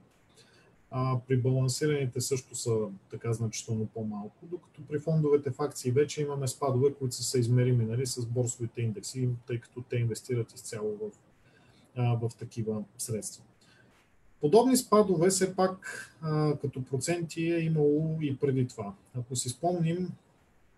А, 0.90 1.18
при 1.28 1.36
балансираните 1.36 2.20
също 2.20 2.54
са 2.54 2.76
така 3.10 3.32
значително 3.32 3.86
по-малко, 3.86 4.46
докато 4.46 4.82
при 4.88 4.98
фондовете 4.98 5.50
в 5.50 5.60
акции 5.60 5.90
вече 5.90 6.22
имаме 6.22 6.48
спадове, 6.48 6.94
които 6.94 7.14
са 7.14 7.38
измерими 7.38 7.84
нали, 7.84 8.06
с 8.06 8.26
борсовите 8.26 8.82
индекси, 8.82 9.28
тъй 9.46 9.60
като 9.60 9.82
те 9.82 9.96
инвестират 9.96 10.52
изцяло 10.52 10.96
в, 10.96 11.10
а, 11.96 12.16
в 12.16 12.30
такива 12.38 12.84
средства. 12.98 13.44
Подобни 14.40 14.76
спадове 14.76 15.30
все 15.30 15.56
пак 15.56 16.08
а, 16.22 16.56
като 16.56 16.84
проценти 16.84 17.52
е 17.52 17.58
имало 17.58 18.18
и 18.20 18.36
преди 18.36 18.68
това. 18.68 18.94
Ако 19.18 19.36
си 19.36 19.48
спомним, 19.48 20.10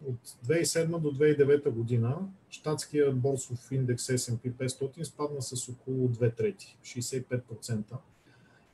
от 0.09 0.29
2007 0.47 0.99
до 0.99 1.13
2009 1.13 1.71
година 1.71 2.19
щатският 2.51 3.19
борсов 3.19 3.73
индекс 3.73 4.07
S&P 4.07 4.53
500 4.53 5.03
спадна 5.03 5.43
с 5.43 5.69
около 5.69 6.09
2 6.09 6.37
трети, 6.37 6.79
65%, 6.83 7.83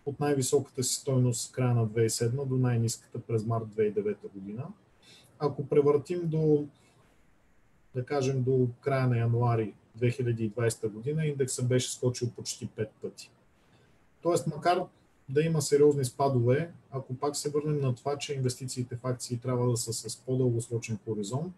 от 0.06 0.20
най-високата 0.20 0.82
си 0.82 0.94
стойност 0.94 1.52
края 1.52 1.74
на 1.74 1.86
2007 1.86 2.46
до 2.46 2.56
най-низката 2.56 3.20
през 3.20 3.44
март 3.44 3.64
2009 3.64 4.16
година. 4.34 4.66
Ако 5.38 5.66
превъртим 5.66 6.28
до, 6.28 6.66
да 7.94 8.04
кажем, 8.04 8.42
до 8.42 8.68
края 8.80 9.06
на 9.06 9.18
януари 9.18 9.74
2020 9.98 10.88
година, 10.88 11.26
индекса 11.26 11.62
беше 11.62 11.92
скочил 11.92 12.30
почти 12.30 12.68
5 12.68 12.88
пъти. 13.02 13.30
Тоест, 14.22 14.46
макар 14.46 14.84
да 15.30 15.42
има 15.42 15.62
сериозни 15.62 16.04
спадове, 16.04 16.72
ако 16.90 17.14
пак 17.14 17.36
се 17.36 17.50
върнем 17.50 17.80
на 17.80 17.94
това, 17.94 18.18
че 18.18 18.34
инвестициите 18.34 18.96
в 18.96 19.06
акции 19.06 19.38
трябва 19.38 19.70
да 19.70 19.76
са 19.76 19.92
с 19.92 20.16
по-дългосрочен 20.16 20.98
хоризонт, 21.04 21.54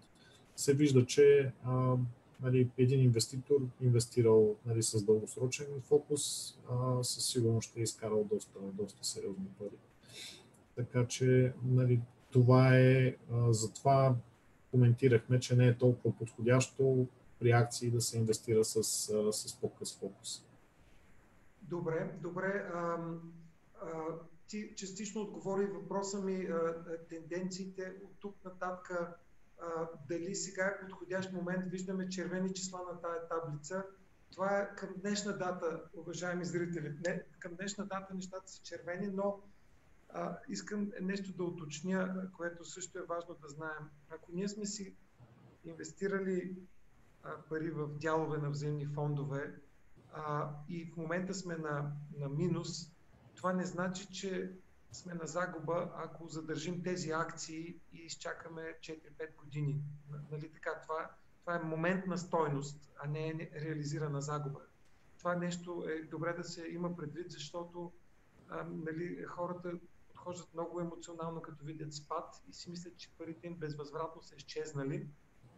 се 0.57 0.75
вижда, 0.75 1.07
че 1.07 1.53
а, 1.65 1.97
нали, 2.43 2.71
един 2.79 3.01
инвеститор, 3.01 3.57
инвестирал 3.81 4.57
нали, 4.67 4.83
с 4.83 5.05
дългосрочен 5.05 5.67
фокус, 5.83 6.55
а, 6.71 7.05
със 7.05 7.27
сигурност 7.27 7.71
ще 7.71 7.81
е 7.81 7.83
изкарал 7.83 8.25
доста, 8.25 8.59
доста 8.73 9.05
сериозни 9.05 9.47
пари. 9.59 9.79
Така 10.77 11.07
че 11.07 11.53
нали, 11.65 12.01
това 12.31 12.79
е, 12.79 13.17
а, 13.33 13.53
затова 13.53 14.17
коментирахме, 14.71 15.41
че 15.41 15.57
не 15.57 15.67
е 15.67 15.79
толкова 15.79 16.17
подходящо 16.19 17.07
при 17.41 17.51
акции 17.51 17.91
да 17.91 18.01
се 18.01 18.19
инвестира 18.19 18.65
с, 18.65 18.83
с 19.33 19.61
по-къс 19.61 19.99
фокус. 19.99 20.45
Добре, 21.63 22.11
добре. 22.23 22.71
А, 22.75 22.79
а, 22.79 22.99
ти 24.47 24.75
частично 24.77 25.21
отговори 25.21 25.67
въпроса 25.67 26.19
ми 26.19 26.49
тенденциите 27.09 27.95
от 28.05 28.13
тук 28.21 28.45
нататък. 28.45 29.19
Дали 30.09 30.35
сега 30.35 30.67
е 30.67 30.81
подходящ 30.81 31.33
момент, 31.33 31.71
виждаме 31.71 32.09
червени 32.09 32.55
числа 32.55 32.81
на 32.93 33.01
тая 33.01 33.29
таблица. 33.29 33.85
Това 34.33 34.59
е 34.59 34.75
към 34.77 34.89
днешна 34.97 35.39
дата, 35.39 35.83
уважаеми 35.95 36.45
зрители. 36.45 36.97
Не, 37.07 37.25
към 37.39 37.55
днешна 37.55 37.87
дата 37.87 38.15
нещата 38.15 38.53
са 38.53 38.63
червени, 38.63 39.07
но 39.07 39.41
а, 40.09 40.39
искам 40.49 40.93
нещо 41.01 41.33
да 41.33 41.45
уточня, 41.45 42.29
което 42.37 42.65
също 42.65 42.99
е 42.99 43.07
важно 43.09 43.35
да 43.43 43.49
знаем. 43.49 43.91
Ако 44.11 44.33
ние 44.33 44.49
сме 44.49 44.67
си 44.67 44.95
инвестирали 45.65 46.57
а, 47.23 47.31
пари 47.49 47.71
в 47.71 47.89
дялове 47.89 48.39
на 48.39 48.51
взаимни 48.51 48.87
фондове 48.87 49.55
а, 50.13 50.51
и 50.69 50.85
в 50.85 50.97
момента 50.97 51.35
сме 51.35 51.57
на, 51.57 51.93
на 52.19 52.29
минус, 52.29 52.93
това 53.43 53.53
не 53.53 53.65
значи, 53.65 54.07
че 54.13 54.53
сме 54.93 55.15
на 55.15 55.27
загуба, 55.27 55.93
ако 55.97 56.29
задържим 56.29 56.83
тези 56.83 57.11
акции 57.11 57.81
и 57.93 57.99
изчакаме 57.99 58.63
4-5 58.81 59.37
години. 59.37 59.83
Нали 60.31 60.53
така? 60.53 60.81
Това, 60.83 61.11
това 61.41 61.55
е 61.55 61.59
момент 61.59 62.07
на 62.07 62.19
стойност, 62.19 62.91
а 62.99 63.09
не 63.09 63.29
е 63.29 63.51
реализирана 63.61 64.21
загуба. 64.21 64.61
Това 65.19 65.35
нещо 65.35 65.85
е 65.89 66.03
добре 66.03 66.33
да 66.33 66.45
се 66.45 66.69
има 66.69 66.97
предвид, 66.97 67.31
защото 67.31 67.93
а, 68.49 68.65
нали, 68.65 69.25
хората 69.25 69.73
подхождат 70.09 70.55
много 70.55 70.81
емоционално, 70.81 71.43
като 71.43 71.65
видят 71.65 71.95
спад 71.95 72.43
и 72.49 72.53
си 72.53 72.71
мислят, 72.71 72.97
че 72.97 73.11
парите 73.19 73.47
им 73.47 73.55
безвъзвратно 73.55 74.23
са 74.23 74.35
изчезнали. 74.35 75.09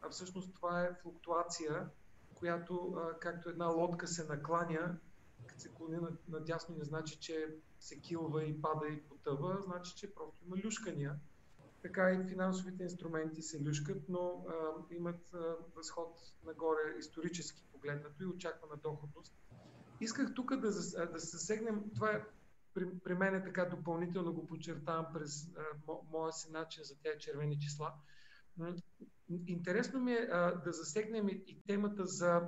А 0.00 0.08
всъщност 0.08 0.54
това 0.54 0.84
е 0.84 0.94
флуктуация, 1.02 1.90
която, 2.34 2.94
а, 2.96 3.18
както 3.18 3.48
една 3.48 3.66
лодка 3.66 4.08
се 4.08 4.24
накланя, 4.24 4.98
като 5.46 5.60
се 5.60 5.68
клони 5.68 5.98
надясно, 6.28 6.76
не 6.78 6.84
значи, 6.84 7.18
че 7.20 7.56
се 7.84 8.00
килва 8.00 8.44
и 8.44 8.62
пада 8.62 8.88
и 8.88 9.02
потъва, 9.02 9.62
значи, 9.64 9.94
че 9.96 10.14
просто 10.14 10.44
има 10.46 10.56
люшкания. 10.64 11.14
Така 11.82 12.10
и 12.10 12.28
финансовите 12.28 12.82
инструменти 12.82 13.42
се 13.42 13.64
люшкат, 13.64 14.08
но 14.08 14.46
а, 14.48 14.94
имат 14.94 15.34
а, 15.34 15.56
възход 15.76 16.18
нагоре 16.44 16.98
исторически 16.98 17.62
погледнато 17.72 18.22
и 18.22 18.26
очаквана 18.26 18.76
доходност. 18.76 19.34
Исках 20.00 20.34
тук 20.34 20.56
да, 20.56 20.70
да 21.06 21.20
се 21.20 21.36
засегнем, 21.36 21.84
това 21.94 22.10
е 22.10 22.24
при, 22.74 22.98
при 22.98 23.14
мен 23.14 23.34
е 23.34 23.44
така 23.44 23.64
допълнително 23.64 24.32
го 24.32 24.46
подчертавам 24.46 25.06
през 25.12 25.48
а, 25.56 25.62
мо, 25.86 26.06
моя 26.10 26.32
си 26.32 26.52
начин 26.52 26.84
за 26.84 26.98
тези 27.02 27.20
червени 27.20 27.60
числа. 27.60 27.92
Интересно 29.46 30.00
ми 30.00 30.12
е 30.12 30.28
а, 30.32 30.54
да 30.54 30.72
засегнем 30.72 31.28
и, 31.28 31.44
и 31.46 31.62
темата 31.66 32.06
за 32.06 32.42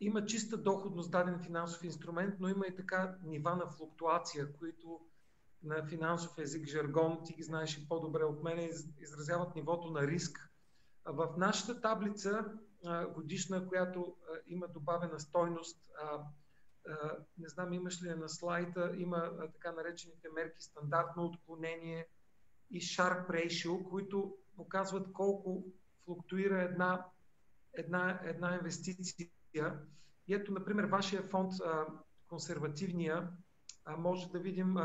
има 0.00 0.26
чиста 0.26 0.56
доходност 0.56 1.10
даден 1.10 1.38
финансов 1.38 1.84
инструмент, 1.84 2.34
но 2.40 2.48
има 2.48 2.66
и 2.66 2.76
така 2.76 3.16
нива 3.22 3.56
на 3.56 3.66
флуктуация, 3.66 4.52
които 4.52 5.00
на 5.62 5.86
финансов 5.86 6.38
език, 6.38 6.68
жаргон, 6.68 7.20
ти 7.24 7.34
ги 7.34 7.42
знаеш 7.42 7.78
и 7.78 7.88
по-добре 7.88 8.24
от 8.24 8.42
мен, 8.42 8.70
изразяват 9.00 9.54
нивото 9.54 9.90
на 9.90 10.06
риск. 10.06 10.50
В 11.04 11.34
нашата 11.36 11.80
таблица 11.80 12.44
годишна, 13.14 13.68
която 13.68 14.16
има 14.46 14.68
добавена 14.68 15.20
стойност, 15.20 15.90
не 17.38 17.48
знам 17.48 17.72
имаш 17.72 18.02
ли 18.02 18.08
на 18.08 18.28
слайда, 18.28 18.92
има 18.96 19.30
така 19.52 19.72
наречените 19.72 20.28
мерки 20.34 20.62
стандартно 20.62 21.24
отклонение 21.24 22.08
и 22.70 22.80
Sharp 22.80 23.28
Ratio, 23.30 23.88
които 23.88 24.36
показват 24.56 25.12
колко 25.12 25.64
флуктуира 26.04 26.62
една, 26.62 27.06
една, 27.74 28.20
една 28.24 28.54
инвестиция 28.54 29.28
и 29.54 30.34
ето, 30.34 30.52
например, 30.52 30.84
вашия 30.84 31.22
фонд, 31.22 31.52
а, 31.64 31.86
консервативния, 32.28 33.30
а, 33.84 33.96
може 33.96 34.28
да 34.28 34.38
видим, 34.38 34.76
а, 34.76 34.82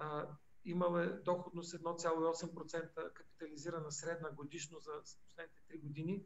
а, 0.00 0.26
имал 0.64 0.98
е 0.98 1.06
доходност 1.06 1.74
1,8% 1.74 3.12
капитализирана 3.12 3.92
средна 3.92 4.30
годишно 4.30 4.78
за 4.80 4.92
последните 5.24 5.62
3 5.68 5.80
години. 5.80 6.24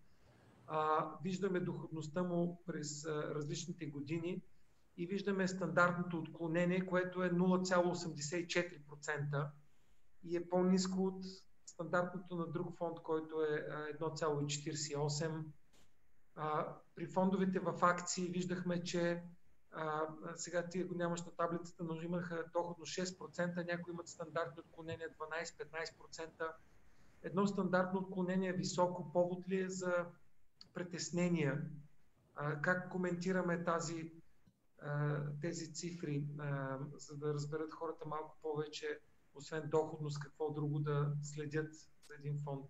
А, 0.66 1.10
виждаме 1.22 1.60
доходността 1.60 2.22
му 2.22 2.62
през 2.66 3.04
а, 3.04 3.34
различните 3.34 3.86
години 3.86 4.42
и 4.96 5.06
виждаме 5.06 5.48
стандартното 5.48 6.18
отклонение, 6.18 6.86
което 6.86 7.22
е 7.22 7.30
0,84% 7.30 9.48
и 10.24 10.36
е 10.36 10.48
по-низко 10.48 11.04
от 11.04 11.24
стандартното 11.66 12.36
на 12.36 12.46
друг 12.46 12.78
фонд, 12.78 13.02
който 13.02 13.42
е 13.42 13.68
1,48%. 14.00 15.44
При 16.94 17.06
фондовете 17.06 17.58
в 17.58 17.78
акции 17.82 18.28
виждахме, 18.28 18.84
че 18.84 19.22
а, 19.72 20.08
сега 20.36 20.68
ти 20.68 20.84
го 20.84 20.94
нямаш 20.94 21.22
на 21.22 21.32
таблицата, 21.32 21.84
но 21.84 22.02
имаха 22.02 22.44
доходно 22.52 22.84
6%, 22.84 23.66
някои 23.66 23.92
имат 23.92 24.08
стандартно 24.08 24.62
отклонение 24.66 25.08
12-15%. 25.08 26.52
Едно 27.22 27.46
стандартно 27.46 28.00
отклонение 28.00 28.52
високо 28.52 29.12
повод 29.12 29.48
ли 29.48 29.60
е 29.60 29.68
за 29.68 30.06
притеснения? 30.74 31.70
А, 32.34 32.60
как 32.60 32.90
коментираме 32.92 33.64
тази, 33.64 34.12
а, 34.78 35.18
тези 35.40 35.74
цифри, 35.74 36.26
а, 36.38 36.78
за 36.96 37.16
да 37.16 37.34
разберат 37.34 37.72
хората 37.72 38.08
малко 38.08 38.36
повече, 38.42 39.00
освен 39.34 39.68
доходност, 39.68 40.20
какво 40.20 40.50
друго 40.50 40.78
да 40.78 41.12
следят 41.22 41.74
за 41.74 42.14
един 42.18 42.38
фонд? 42.44 42.66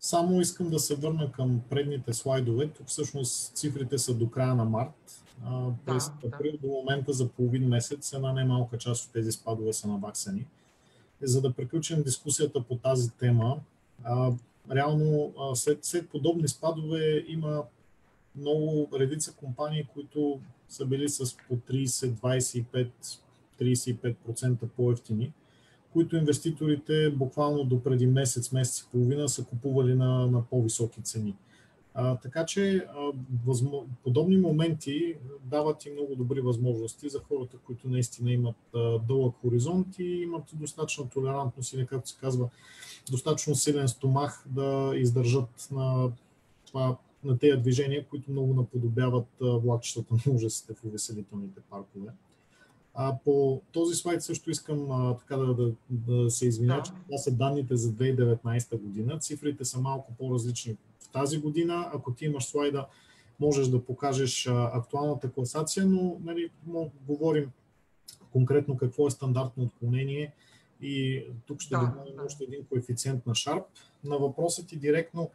Само 0.00 0.40
искам 0.40 0.70
да 0.70 0.78
се 0.78 0.94
върна 0.94 1.32
към 1.32 1.60
предните 1.70 2.12
слайдове. 2.12 2.68
Тук 2.68 2.86
всъщност 2.86 3.56
цифрите 3.56 3.98
са 3.98 4.14
до 4.14 4.30
края 4.30 4.54
на 4.54 4.64
март. 4.64 5.24
А, 5.44 5.70
през 5.86 6.08
да, 6.08 6.28
април 6.28 6.52
да. 6.52 6.58
до 6.58 6.66
момента 6.66 7.12
за 7.12 7.28
половин 7.28 7.68
месец 7.68 8.12
една 8.12 8.32
немалка 8.32 8.78
част 8.78 9.06
от 9.06 9.12
тези 9.12 9.32
спадове 9.32 9.72
са 9.72 9.88
наваксани. 9.88 10.46
За 11.22 11.40
да 11.40 11.52
приключим 11.52 12.02
дискусията 12.02 12.62
по 12.62 12.76
тази 12.76 13.10
тема, 13.10 13.60
а, 14.04 14.32
реално 14.70 15.32
а, 15.38 15.56
след, 15.56 15.84
след 15.84 16.08
подобни 16.08 16.48
спадове 16.48 17.24
има 17.28 17.62
много 18.36 18.88
редица 18.98 19.32
компании, 19.32 19.88
които 19.94 20.40
са 20.68 20.86
били 20.86 21.08
с 21.08 21.36
по 21.48 21.56
30, 21.56 21.86
25, 21.88 22.88
35% 23.60 24.68
по-ефтини 24.76 25.32
които 25.92 26.16
инвеститорите 26.16 27.10
буквално 27.10 27.64
до 27.64 27.82
преди 27.82 28.06
месец, 28.06 28.52
месец 28.52 28.80
и 28.80 28.90
половина 28.92 29.28
са 29.28 29.44
купували 29.44 29.94
на, 29.94 30.26
на 30.26 30.42
по-високи 30.42 31.02
цени. 31.02 31.34
А, 31.94 32.16
така 32.16 32.46
че 32.46 32.76
а, 32.76 33.12
възмо... 33.46 33.84
подобни 34.04 34.36
моменти 34.36 35.14
дават 35.44 35.86
и 35.86 35.90
много 35.90 36.14
добри 36.14 36.40
възможности 36.40 37.08
за 37.08 37.18
хората, 37.18 37.56
които 37.66 37.88
наистина 37.88 38.32
имат 38.32 38.56
а, 38.74 38.98
дълъг 38.98 39.34
хоризонт 39.42 39.98
и 39.98 40.04
имат 40.04 40.44
достатъчно 40.52 41.08
толерантност 41.08 41.72
или, 41.72 41.86
както 41.86 42.08
се 42.08 42.16
казва, 42.20 42.48
достатъчно 43.10 43.54
силен 43.54 43.88
стомах 43.88 44.44
да 44.46 44.92
издържат 44.96 45.68
на, 45.72 46.10
това, 46.66 46.96
на 47.24 47.38
тези 47.38 47.56
движения, 47.56 48.06
които 48.06 48.30
много 48.30 48.54
наподобяват 48.54 49.26
влакчетата 49.40 50.14
на 50.14 50.34
ужасите 50.34 50.74
в 50.74 50.84
увеселителните 50.84 51.60
паркове. 51.70 52.10
А, 53.00 53.16
по 53.24 53.62
този 53.72 53.94
слайд 53.94 54.22
също 54.22 54.50
искам 54.50 54.90
а, 54.90 55.16
така 55.16 55.36
да, 55.36 55.54
да, 55.54 55.72
да 55.90 56.30
се 56.30 56.46
извиня, 56.46 56.76
да. 56.76 56.82
че 56.82 56.92
това 57.06 57.18
са 57.18 57.30
данните 57.30 57.76
за 57.76 57.92
2019 57.92 58.76
година. 58.76 59.18
Цифрите 59.18 59.64
са 59.64 59.80
малко 59.80 60.12
по-различни 60.18 60.76
в 61.00 61.08
тази 61.08 61.38
година. 61.38 61.90
Ако 61.94 62.14
ти 62.14 62.24
имаш 62.24 62.44
слайда, 62.44 62.86
можеш 63.40 63.68
да 63.68 63.84
покажеш 63.84 64.46
а, 64.46 64.70
актуалната 64.74 65.32
класация, 65.32 65.86
но 65.86 66.16
нали, 66.24 66.50
говорим 67.06 67.50
конкретно 68.32 68.76
какво 68.76 69.06
е 69.06 69.10
стандартно 69.10 69.64
отклонение 69.64 70.32
И 70.82 71.24
тук 71.46 71.60
ще 71.60 71.74
да, 71.74 71.80
добавим 71.80 72.16
да. 72.16 72.22
още 72.22 72.44
един 72.44 72.64
коефициент 72.64 73.26
на 73.26 73.34
Sharp. 73.34 73.64
На 74.04 74.18
въпросът 74.18 74.66
ти 74.66 74.76
директно 74.76 75.30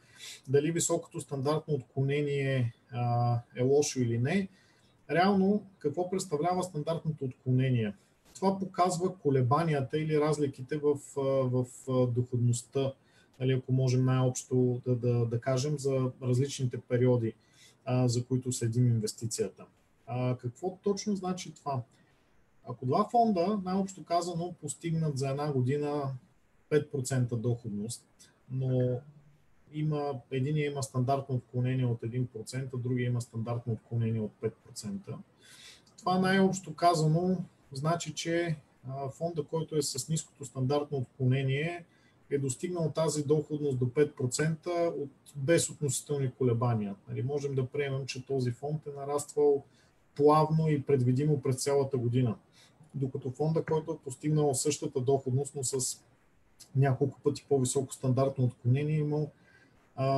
дали 0.47 0.71
високото 0.71 1.21
стандартно 1.21 1.73
отклонение 1.73 2.73
а, 2.91 3.39
е 3.55 3.61
лошо 3.63 3.99
или 3.99 4.17
не. 4.17 4.47
Реално, 5.09 5.63
какво 5.79 6.09
представлява 6.09 6.63
стандартното 6.63 7.25
отклонение? 7.25 7.95
Това 8.35 8.59
показва 8.59 9.15
колебанията 9.15 9.99
или 9.99 10.19
разликите 10.19 10.77
в, 10.77 10.99
в 11.43 11.65
доходността, 12.07 12.93
нали, 13.39 13.53
ако 13.53 13.73
можем 13.73 14.05
най-общо 14.05 14.81
да, 14.85 14.95
да, 14.95 15.25
да 15.25 15.41
кажем, 15.41 15.79
за 15.79 16.11
различните 16.21 16.77
периоди, 16.77 17.33
а, 17.85 18.07
за 18.07 18.25
които 18.25 18.51
следим 18.51 18.87
инвестицията. 18.87 19.65
А, 20.07 20.37
какво 20.37 20.77
точно 20.83 21.15
значи 21.15 21.53
това? 21.53 21.81
Ако 22.65 22.85
два 22.85 23.09
фонда, 23.11 23.59
най-общо 23.65 24.03
казано, 24.03 24.55
постигнат 24.61 25.17
за 25.17 25.29
една 25.29 25.51
година 25.51 26.13
5% 26.69 27.35
доходност, 27.35 28.05
но 28.51 28.99
има, 29.73 30.13
един 30.31 30.57
има 30.57 30.83
стандартно 30.83 31.35
отклонение 31.35 31.85
от 31.85 32.01
1%, 32.01 32.77
другия 32.77 33.07
има 33.07 33.21
стандартно 33.21 33.73
отклонение 33.73 34.21
от 34.21 34.31
5%. 34.41 35.15
Това 35.97 36.19
най-общо 36.19 36.75
казано 36.75 37.37
значи, 37.71 38.13
че 38.13 38.55
фонда, 39.17 39.43
който 39.43 39.77
е 39.77 39.81
с 39.81 40.09
ниското 40.09 40.45
стандартно 40.45 40.97
отклонение, 40.97 41.85
е 42.29 42.37
достигнал 42.37 42.91
тази 42.91 43.23
доходност 43.23 43.77
до 43.77 43.85
5% 43.85 44.87
от, 44.87 45.09
без 45.35 45.69
относителни 45.69 46.31
колебания. 46.31 46.95
Нали, 47.09 47.23
можем 47.23 47.55
да 47.55 47.65
приемем, 47.65 48.05
че 48.05 48.25
този 48.25 48.51
фонд 48.51 48.87
е 48.87 48.99
нараствал 48.99 49.63
плавно 50.15 50.69
и 50.69 50.83
предвидимо 50.83 51.41
през 51.41 51.63
цялата 51.63 51.97
година. 51.97 52.35
Докато 52.95 53.31
фонда, 53.31 53.63
който 53.63 53.91
е 53.91 54.03
постигнал 54.03 54.53
същата 54.53 55.01
доходност, 55.01 55.55
но 55.55 55.63
с 55.63 56.03
няколко 56.75 57.19
пъти 57.23 57.45
по-високо 57.49 57.93
стандартно 57.93 58.45
отклонение, 58.45 58.95
е 58.95 58.99
имал 58.99 59.31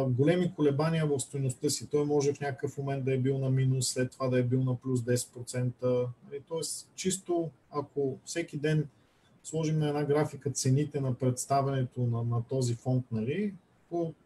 големи 0.07 0.53
колебания 0.55 1.07
в 1.07 1.19
стоеността 1.19 1.69
си. 1.69 1.89
Той 1.89 2.05
може 2.05 2.33
в 2.33 2.39
някакъв 2.39 2.77
момент 2.77 3.05
да 3.05 3.13
е 3.13 3.17
бил 3.17 3.37
на 3.37 3.49
минус, 3.49 3.87
след 3.87 4.11
това 4.11 4.27
да 4.27 4.39
е 4.39 4.43
бил 4.43 4.63
на 4.63 4.75
плюс 4.75 5.01
10%. 5.01 6.07
Нали, 6.25 6.41
тоест, 6.47 6.89
чисто 6.95 7.49
ако 7.71 8.17
всеки 8.25 8.57
ден 8.57 8.87
сложим 9.43 9.79
на 9.79 9.87
една 9.87 10.03
графика 10.03 10.51
цените 10.51 11.01
на 11.01 11.13
представянето 11.13 12.01
на, 12.01 12.23
на 12.23 12.43
този 12.43 12.75
фонд, 12.75 13.05
нали, 13.11 13.53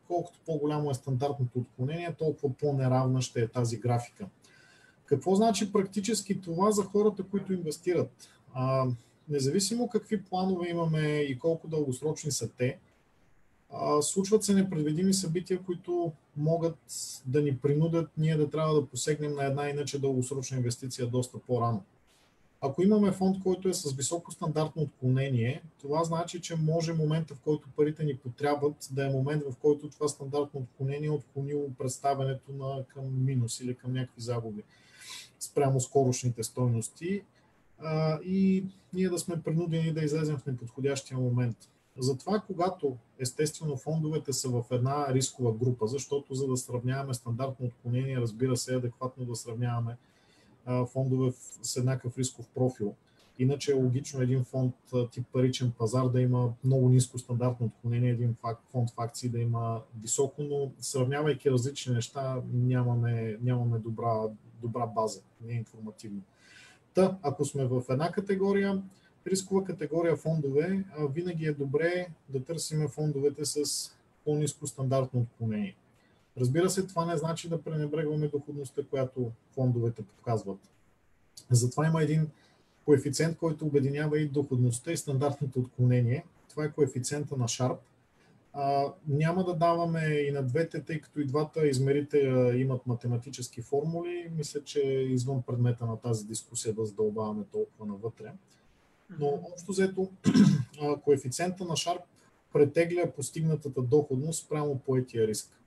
колкото 0.07 0.39
по-голямо 0.45 0.91
е 0.91 0.93
стандартното 0.93 1.59
отклонение, 1.59 2.15
толкова 2.19 2.53
по-неравна 2.53 3.21
ще 3.21 3.41
е 3.41 3.47
тази 3.47 3.79
графика. 3.79 4.25
Какво 5.05 5.35
значи 5.35 5.73
практически 5.73 6.41
това 6.41 6.71
за 6.71 6.83
хората, 6.83 7.23
които 7.23 7.53
инвестират? 7.53 8.29
А, 8.53 8.88
независимо 9.29 9.89
какви 9.89 10.23
планове 10.23 10.69
имаме 10.69 11.19
и 11.19 11.39
колко 11.39 11.67
дългосрочни 11.67 12.31
са 12.31 12.49
те, 12.57 12.77
а, 13.73 14.01
случват 14.01 14.43
се 14.43 14.53
непредвидими 14.53 15.13
събития, 15.13 15.63
които 15.63 16.12
могат 16.38 16.77
да 17.25 17.41
ни 17.41 17.58
принудят 17.58 18.10
ние 18.17 18.38
да 18.38 18.49
трябва 18.49 18.73
да 18.73 18.88
посегнем 18.88 19.36
на 19.36 19.45
една 19.45 19.69
иначе 19.69 19.99
дългосрочна 19.99 20.58
инвестиция 20.58 21.08
доста 21.08 21.39
по-рано. 21.39 21.84
Ако 22.62 22.84
имаме 22.84 23.12
фонд, 23.12 23.43
който 23.43 23.69
е 23.69 23.73
с 23.73 23.91
високо 23.91 24.32
стандартно 24.32 24.82
отклонение, 24.82 25.62
това 25.82 26.03
значи, 26.03 26.41
че 26.41 26.55
може 26.55 26.93
момента, 26.93 27.36
в 27.36 27.39
който 27.39 27.69
парите 27.75 28.03
ни 28.03 28.17
потребват, 28.17 28.89
да 28.91 29.05
е 29.05 29.10
момент, 29.10 29.43
в 29.43 29.55
който 29.55 29.89
това 29.89 30.08
стандартно 30.08 30.60
отклонение 30.60 31.08
е 31.08 31.12
отклонило 31.12 31.69
представянето 31.77 32.51
на, 32.51 32.84
към 32.84 33.25
минус 33.25 33.60
или 33.60 33.75
към 33.75 33.93
някакви 33.93 34.21
загуби 34.21 34.63
спрямо 35.39 35.79
скорошните 35.79 36.43
стойности 36.43 37.21
и 38.25 38.65
ние 38.93 39.10
да 39.10 39.19
сме 39.19 39.41
принудени 39.41 39.93
да 39.93 40.01
излезем 40.03 40.38
в 40.38 40.45
неподходящия 40.45 41.17
момент. 41.17 41.58
Затова, 41.99 42.39
когато 42.47 42.97
естествено 43.19 43.77
фондовете 43.77 44.33
са 44.33 44.49
в 44.49 44.65
една 44.71 45.13
рискова 45.13 45.53
група, 45.53 45.88
защото 45.88 46.33
за 46.33 46.47
да 46.47 46.57
сравняваме 46.57 47.13
стандартно 47.13 47.65
отклонение, 47.65 48.21
разбира 48.21 48.57
се, 48.57 48.73
е 48.73 48.77
адекватно 48.77 49.25
да 49.25 49.35
сравняваме 49.35 49.97
фондове 50.91 51.31
с 51.62 51.77
еднакъв 51.77 52.17
рисков 52.17 52.47
профил. 52.47 52.95
Иначе 53.39 53.71
е 53.71 53.75
логично 53.75 54.21
един 54.21 54.43
фонд 54.43 54.75
тип 55.12 55.27
паричен 55.33 55.71
пазар 55.77 56.07
да 56.07 56.21
има 56.21 56.53
много 56.63 56.89
ниско 56.89 57.19
стандартно 57.19 57.65
отклонение, 57.65 58.09
един 58.09 58.35
фонд 58.71 58.89
в 58.89 58.99
акции 59.01 59.29
да 59.29 59.39
има 59.39 59.81
високо, 60.01 60.43
но 60.43 60.71
сравнявайки 60.79 61.51
различни 61.51 61.95
неща, 61.95 62.41
нямаме, 62.53 63.38
нямаме 63.41 63.79
добра, 63.79 64.21
добра 64.62 64.85
база, 64.85 65.21
не 65.45 65.53
е 65.53 65.55
информативно. 65.55 66.21
Та, 66.93 67.17
ако 67.21 67.45
сме 67.45 67.65
в 67.65 67.83
една 67.89 68.12
категория, 68.12 68.81
рискова 69.27 69.63
категория 69.63 70.15
фондове, 70.15 70.86
винаги 71.10 71.45
е 71.45 71.53
добре 71.53 72.08
да 72.29 72.43
търсиме 72.43 72.88
фондовете 72.88 73.45
с 73.45 73.63
по-низко 74.25 74.67
стандартно 74.67 75.19
отклонение. 75.19 75.75
Разбира 76.38 76.69
се, 76.69 76.88
това 76.88 77.05
не 77.05 77.17
значи 77.17 77.49
да 77.49 77.62
пренебрегваме 77.62 78.27
доходността, 78.27 78.82
която 78.89 79.32
фондовете 79.51 80.01
показват. 80.01 80.60
Затова 81.51 81.88
има 81.88 82.03
един 82.03 82.27
коефициент, 82.86 83.38
който 83.38 83.65
обединява 83.65 84.19
и 84.19 84.27
доходността 84.27 84.91
и 84.91 84.97
стандартното 84.97 85.60
отклонение. 85.60 86.25
Това 86.49 86.65
е 86.65 86.71
коефициента 86.71 87.38
на 87.38 87.45
Sharp. 87.45 87.77
А, 88.53 88.93
няма 89.08 89.43
да 89.43 89.53
даваме 89.53 90.05
и 90.05 90.32
на 90.32 90.43
двете, 90.43 90.84
тъй 90.84 91.01
като 91.01 91.19
и 91.19 91.25
двата 91.25 91.67
измерителя 91.67 92.55
имат 92.58 92.88
математически 92.88 93.62
формули. 93.62 94.32
Мисля, 94.38 94.63
че 94.63 94.82
е 94.82 95.01
извън 95.01 95.41
предмета 95.41 95.86
на 95.86 95.97
тази 95.97 96.25
дискусия 96.25 96.73
да 96.73 96.86
задълбаваме 96.86 97.43
толкова 97.51 97.86
навътре. 97.86 98.32
Но 99.19 99.28
общо 99.28 99.72
взето 99.72 100.10
коефициента 101.04 101.65
на 101.65 101.72
Sharp 101.72 102.02
претегля 102.54 103.12
постигнатата 103.15 103.82
доходност 103.82 104.50
прямо 104.50 104.80
поетия 104.80 105.28
риск. 105.28 105.60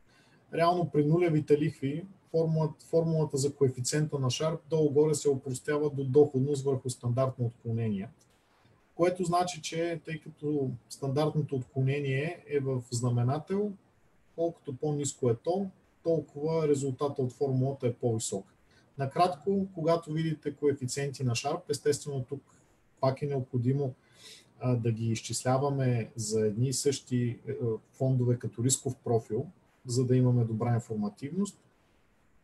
Реално 0.55 0.91
при 0.91 1.05
нулевите 1.05 1.59
лихви 1.59 2.07
формулата, 2.31 2.85
формулата 2.85 3.37
за 3.37 3.55
коефициента 3.55 4.19
на 4.19 4.31
Sharp 4.31 4.59
долу-горе 4.71 5.15
се 5.15 5.29
опростява 5.29 5.91
до 5.91 6.05
доходност 6.05 6.65
върху 6.65 6.91
стандартно 6.91 7.45
отклонение, 7.45 8.09
което 8.95 9.25
значи, 9.25 9.63
че 9.63 10.01
тъй 10.05 10.21
като 10.21 10.71
стандартното 10.89 11.57
отклонение 11.57 12.45
е 12.49 12.61
в 12.61 12.83
знаменател, 12.91 13.73
колкото 14.35 14.77
по-низко 14.77 15.31
е 15.31 15.37
то, 15.37 15.67
толкова 16.03 16.69
резултата 16.69 17.23
от 17.23 17.33
формулата 17.33 17.87
е 17.87 17.93
по-висок. 17.93 18.47
Накратко, 18.99 19.67
когато 19.75 20.13
видите 20.13 20.55
коефициенти 20.55 21.25
на 21.25 21.33
Sharp, 21.33 21.61
естествено 21.69 22.25
тук 22.29 22.43
пак 23.03 23.23
е 23.23 23.27
необходимо 23.27 23.95
а, 24.61 24.77
да 24.77 24.93
ги 24.93 25.07
изчисляваме 25.07 26.11
за 26.17 26.47
едни 26.47 26.69
и 26.69 26.73
същи 26.73 27.39
е, 27.49 27.53
фондове 27.93 28.39
като 28.39 28.65
рисков 28.65 28.97
профил, 28.97 29.47
за 29.87 30.05
да 30.05 30.17
имаме 30.17 30.45
добра 30.45 30.75
информативност. 30.75 31.59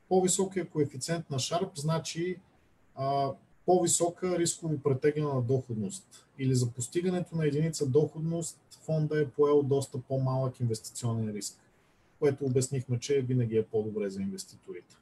По-високия 0.09 0.69
коефициент 0.69 1.31
на 1.31 1.39
Sharp 1.39 1.71
значи 1.75 2.37
а, 2.95 3.33
по-висока 3.67 4.39
рисково 4.39 4.79
претеглена 4.79 5.43
доходност. 5.43 6.27
Или 6.39 6.55
за 6.55 6.71
постигането 6.71 7.37
на 7.37 7.47
единица 7.47 7.87
доходност 7.87 8.59
фонда 8.83 9.21
е 9.21 9.29
поел 9.29 9.63
доста 9.63 9.99
по-малък 9.99 10.61
инвестиционен 10.61 11.31
риск, 11.31 11.59
което 12.19 12.45
обяснихме, 12.45 12.99
че 12.99 13.21
винаги 13.21 13.57
е 13.57 13.67
по-добре 13.67 14.11
за 14.11 14.23
инвеститорите. 14.23 14.97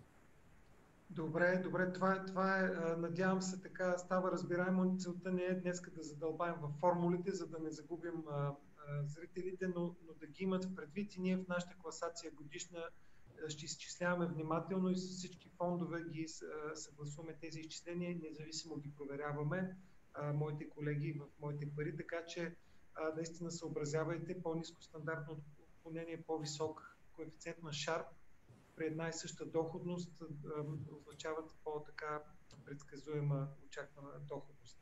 Добре, 1.11 1.61
добре, 1.65 1.93
това, 1.93 2.25
това 2.27 2.59
е, 2.59 2.69
надявам 2.97 3.43
се 3.43 3.61
така 3.63 3.99
става 3.99 4.33
разбираемо. 4.33 4.97
Целта 4.99 5.33
не 5.33 5.43
е 5.43 5.55
днес 5.55 5.81
да 5.97 6.03
задълбаем 6.03 6.55
в 6.61 6.71
формулите, 6.81 7.31
за 7.31 7.47
да 7.47 7.59
не 7.59 7.71
загубим 7.71 8.25
а, 8.31 8.33
а, 8.33 8.55
зрителите, 9.05 9.67
но, 9.67 9.81
но 9.81 10.15
да 10.21 10.27
ги 10.27 10.45
имат 10.45 10.65
в 10.65 10.75
предвид. 10.75 11.17
И 11.17 11.21
ние 11.21 11.37
в 11.37 11.49
нашата 11.49 11.77
класация 11.77 12.31
годишна 12.31 12.81
ще 13.49 13.65
изчисляваме 13.65 14.27
внимателно 14.27 14.91
и 14.91 14.97
с 14.97 15.17
всички 15.17 15.51
фондове 15.59 16.05
ги 16.05 16.27
съгласуваме 16.75 17.37
тези 17.41 17.61
изчисления, 17.61 18.19
независимо 18.23 18.77
ги 18.77 18.93
проверяваме, 18.97 19.77
а, 20.15 20.33
моите 20.33 20.69
колеги 20.69 21.13
в 21.13 21.41
моите 21.41 21.71
пари, 21.77 21.97
така 21.97 22.25
че 22.27 22.55
а, 22.95 23.15
наистина 23.17 23.51
съобразявайте. 23.51 24.43
По-низко 24.43 24.83
стандартно 24.83 25.37
отклонение, 25.59 26.23
по-висок 26.23 26.97
коефициент 27.13 27.63
на 27.63 27.71
Sharp 27.71 28.05
при 28.77 28.87
една 28.87 29.09
и 29.09 29.12
съща 29.12 29.47
доходност 29.47 30.22
означават 30.93 31.55
по-така 31.64 32.22
предсказуема 32.64 33.49
очаквана 33.66 34.09
доходност. 34.29 34.79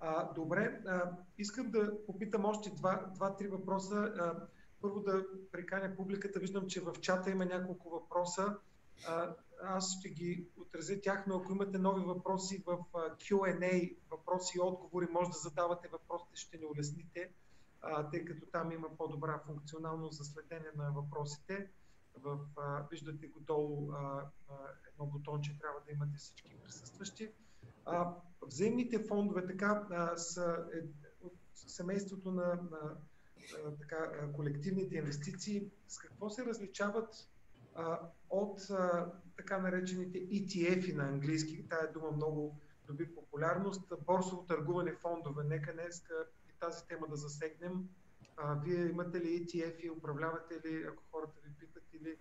А, 0.00 0.32
добре, 0.32 0.82
а, 0.86 1.10
искам 1.38 1.70
да 1.70 2.06
попитам 2.06 2.44
още 2.44 2.70
два, 2.70 3.10
два-три 3.14 3.48
въпроса. 3.48 3.96
А, 3.96 4.46
първо 4.80 5.00
да 5.00 5.24
приканя 5.52 5.96
публиката. 5.96 6.40
Виждам, 6.40 6.66
че 6.66 6.80
в 6.80 6.92
чата 7.00 7.30
има 7.30 7.44
няколко 7.44 7.90
въпроса. 7.90 8.56
А, 9.06 9.34
аз 9.62 9.98
ще 9.98 10.08
ги 10.08 10.46
отразя 10.56 11.00
тях, 11.00 11.24
но 11.26 11.36
ако 11.36 11.52
имате 11.52 11.78
нови 11.78 12.04
въпроси 12.04 12.62
в 12.66 12.78
Q&A, 12.94 13.96
въпроси 14.10 14.58
и 14.58 14.60
отговори, 14.60 15.06
може 15.10 15.30
да 15.30 15.38
задавате 15.38 15.88
въпросите, 15.88 16.36
ще 16.36 16.58
ни 16.58 16.66
улесните, 16.66 17.32
а, 17.80 18.10
тъй 18.10 18.24
като 18.24 18.46
там 18.46 18.72
има 18.72 18.96
по-добра 18.98 19.38
функционалност 19.46 20.18
за 20.18 20.24
следене 20.24 20.68
на 20.76 20.92
въпросите 20.92 21.70
в, 22.18 22.38
а, 22.56 22.86
виждате 22.90 23.26
го 23.26 23.40
долу 23.40 23.92
а, 23.92 24.30
а, 24.48 24.54
едно 24.92 25.06
бутонче, 25.06 25.58
трябва 25.58 25.80
да 25.86 25.92
имате 25.92 26.16
всички 26.18 26.56
присъстващи. 26.64 27.32
А, 27.84 28.14
взаимните 28.42 28.98
фондове 28.98 29.46
така 29.46 29.86
а, 29.90 30.16
са, 30.16 30.66
е, 30.74 30.78
семейството 31.54 32.32
на, 32.32 32.46
на 32.46 32.96
така, 33.80 34.32
колективните 34.32 34.96
инвестиции, 34.96 35.70
с 35.88 35.98
какво 35.98 36.30
се 36.30 36.44
различават 36.44 37.28
а, 37.74 38.00
от 38.30 38.70
а, 38.70 39.12
така 39.36 39.58
наречените 39.58 40.18
ETF 40.18 40.94
на 40.94 41.08
английски, 41.08 41.68
тая 41.68 41.92
дума 41.92 42.10
много 42.10 42.60
доби 42.86 43.14
популярност, 43.14 43.92
борсово 44.06 44.42
търгуване 44.42 44.92
фондове. 44.92 45.44
Нека 45.44 45.72
днес 45.72 46.04
и 46.48 46.58
тази 46.60 46.86
тема 46.86 47.06
да 47.08 47.16
засегнем. 47.16 47.88
А, 48.44 48.54
вие 48.54 48.90
имате 48.90 49.20
ли 49.20 49.46
ETF 49.46 49.80
и 49.80 49.90
управлявате 49.90 50.54
ли, 50.54 50.84
ако 50.88 51.02
хората 51.12 51.32
ви 51.44 51.54
питат, 51.54 51.84
или 51.94 52.16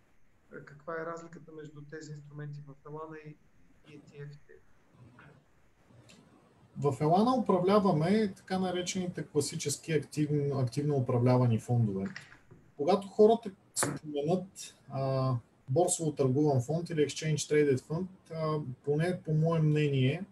каква 0.65 0.93
е 0.93 1.05
разликата 1.05 1.51
между 1.51 1.81
тези 1.81 2.11
инструменти 2.11 2.59
в 2.67 2.73
Елана 2.89 3.17
и, 3.25 3.37
и 3.93 3.99
ETF-те? 3.99 4.53
В 6.77 7.01
Елана 7.01 7.35
управляваме 7.35 8.33
така 8.37 8.59
наречените 8.59 9.27
класически 9.27 9.91
активно, 9.91 10.59
активно 10.59 10.95
управлявани 10.95 11.59
фондове. 11.59 12.07
Когато 12.77 13.07
хората 13.07 13.51
споменат 13.75 14.75
борсово 15.69 16.11
търгуван 16.11 16.61
фонд 16.61 16.89
или 16.89 16.99
Exchange 16.99 17.35
Traded 17.35 17.79
Fund, 17.79 18.07
а, 18.33 18.59
поне 18.85 19.21
по 19.25 19.33
мое 19.33 19.59
мнение, 19.59 20.23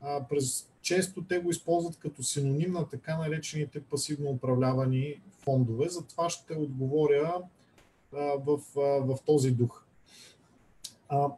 а, 0.00 0.24
през, 0.28 0.68
често 0.82 1.24
те 1.24 1.38
го 1.38 1.50
използват 1.50 1.96
като 1.96 2.22
синоним 2.22 2.72
на 2.72 2.88
така 2.88 3.16
наречените 3.16 3.80
пасивно 3.80 4.30
управлявани 4.30 5.20
фондове. 5.44 5.88
Затова 5.88 6.30
ще 6.30 6.54
отговоря 6.54 7.34
а, 8.16 8.18
в, 8.18 8.60
а, 8.76 8.80
в 8.80 9.18
този 9.26 9.50
дух. 9.50 9.84
А, 11.08 11.28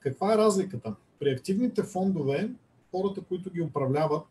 каква 0.00 0.34
е 0.34 0.38
разликата? 0.38 0.94
При 1.18 1.30
активните 1.30 1.82
фондове 1.82 2.50
хората, 2.90 3.20
които 3.20 3.50
ги 3.50 3.60
управляват, 3.60 4.22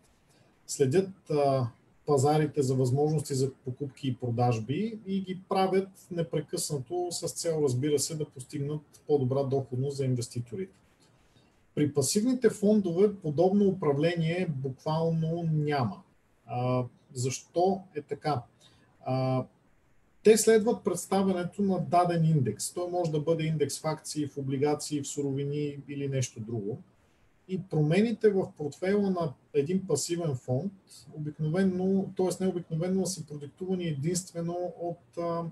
следят 0.67 1.29
а, 1.29 1.67
пазарите 2.05 2.61
за 2.61 2.75
възможности 2.75 3.35
за 3.35 3.53
покупки 3.53 4.07
и 4.07 4.15
продажби 4.15 4.99
и 5.05 5.21
ги 5.21 5.39
правят 5.49 5.89
непрекъснато 6.11 7.07
с 7.11 7.27
цел, 7.27 7.59
разбира 7.63 7.99
се, 7.99 8.15
да 8.15 8.25
постигнат 8.25 8.81
по-добра 9.07 9.43
доходност 9.43 9.97
за 9.97 10.05
инвеститорите. 10.05 10.73
При 11.76 11.93
пасивните 11.93 12.49
фондове 12.49 13.15
подобно 13.15 13.67
управление 13.67 14.47
буквално 14.49 15.49
няма. 15.51 16.01
А, 16.45 16.84
защо 17.13 17.82
е 17.95 18.01
така? 18.01 18.43
А, 19.05 19.45
те 20.24 20.38
следват 20.38 20.84
представянето 20.84 21.61
на 21.61 21.80
даден 21.80 22.26
индекс. 22.26 22.74
Той 22.74 22.91
може 22.91 23.11
да 23.11 23.19
бъде 23.19 23.43
индекс 23.43 23.80
в 23.80 23.86
акции, 23.86 24.28
в 24.28 24.38
облигации, 24.38 25.01
в 25.01 25.07
суровини 25.07 25.78
или 25.88 26.07
нещо 26.07 26.39
друго 26.39 26.78
и 27.51 27.61
промените 27.69 28.30
в 28.30 28.51
портфейла 28.57 29.09
на 29.09 29.34
един 29.53 29.88
пасивен 29.88 30.36
фонд, 30.36 30.74
обикновено, 31.13 32.09
т.е. 32.17 32.43
не 32.43 32.49
обикновено, 32.49 33.05
са 33.05 33.26
продиктувани 33.26 33.84
единствено 33.84 34.74
от 34.82 35.17
а, 35.17 35.43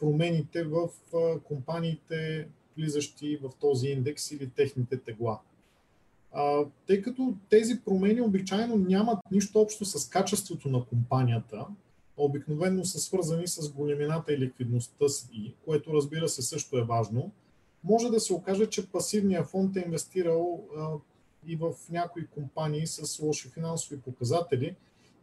промените 0.00 0.64
в 0.64 0.88
а, 1.14 1.40
компаниите, 1.40 2.48
влизащи 2.76 3.36
в 3.36 3.50
този 3.60 3.88
индекс 3.88 4.30
или 4.30 4.50
техните 4.50 4.98
тегла. 4.98 5.40
Тъй 6.86 7.02
като 7.02 7.34
тези 7.50 7.80
промени 7.84 8.20
обичайно 8.20 8.76
нямат 8.76 9.18
нищо 9.30 9.60
общо 9.60 9.84
с 9.84 10.08
качеството 10.08 10.68
на 10.68 10.84
компанията, 10.84 11.66
обикновено 12.16 12.84
са 12.84 12.98
свързани 12.98 13.48
с 13.48 13.72
големината 13.72 14.32
и 14.32 14.38
ликвидността 14.38 15.08
си, 15.08 15.54
което 15.64 15.94
разбира 15.94 16.28
се 16.28 16.42
също 16.42 16.78
е 16.78 16.84
важно, 16.84 17.30
може 17.84 18.08
да 18.08 18.20
се 18.20 18.32
окаже, 18.32 18.66
че 18.66 18.90
пасивният 18.90 19.46
фонд 19.46 19.76
е 19.76 19.84
инвестирал 19.86 20.64
а, 20.76 20.88
и 21.46 21.56
в 21.56 21.72
някои 21.90 22.26
компании 22.26 22.86
с 22.86 23.22
лоши 23.22 23.48
финансови 23.48 24.00
показатели. 24.00 24.76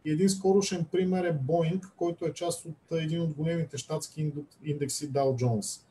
И 0.04 0.10
един 0.10 0.28
скорошен 0.28 0.84
пример 0.92 1.24
е 1.24 1.38
Boeing, 1.38 1.84
който 1.96 2.26
е 2.26 2.32
част 2.32 2.64
от 2.64 2.92
един 2.92 3.20
от 3.22 3.34
големите 3.34 3.78
щатски 3.78 4.32
индекси 4.64 5.12
Dow 5.12 5.44
Jones. 5.44 5.82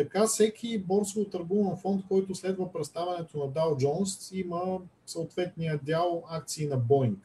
Така 0.00 0.26
всеки 0.26 0.78
борсово 0.78 1.24
търгуван 1.24 1.76
фонд, 1.76 2.04
който 2.08 2.34
следва 2.34 2.72
представянето 2.72 3.38
на 3.38 3.44
Dow 3.44 3.84
Jones, 3.84 4.34
има 4.34 4.78
съответния 5.06 5.80
дял 5.82 6.24
акции 6.30 6.66
на 6.66 6.80
Boeing. 6.80 7.16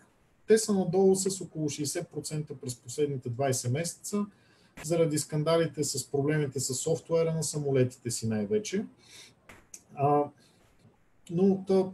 Те 0.48 0.58
са 0.58 0.74
надолу 0.74 1.16
с 1.16 1.42
около 1.42 1.70
60% 1.70 2.56
през 2.56 2.76
последните 2.76 3.30
20 3.30 3.72
месеца, 3.72 4.26
заради 4.84 5.20
скандалите 5.20 5.84
с 5.84 6.12
проблемите 6.12 6.60
с 6.60 6.74
софтуера 6.74 7.34
на 7.34 7.44
самолетите 7.44 8.12
си 8.12 8.28
най-вече. 8.28 8.86
А, 9.96 10.24
но 11.30 11.64
тъп, 11.68 11.88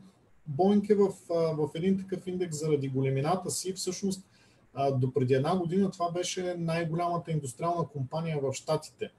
Боинг 0.47 0.89
е 0.89 0.95
в, 0.95 1.09
в 1.29 1.69
един 1.75 1.97
такъв 1.97 2.27
индекс 2.27 2.59
заради 2.59 2.89
големината 2.89 3.51
си. 3.51 3.73
Всъщност, 3.73 4.21
до 4.93 5.13
преди 5.13 5.33
една 5.33 5.57
година 5.57 5.91
това 5.91 6.11
беше 6.11 6.55
най-голямата 6.57 7.31
индустриална 7.31 7.87
компания 7.87 8.39
в 8.41 8.53
Штатите. 8.53 9.11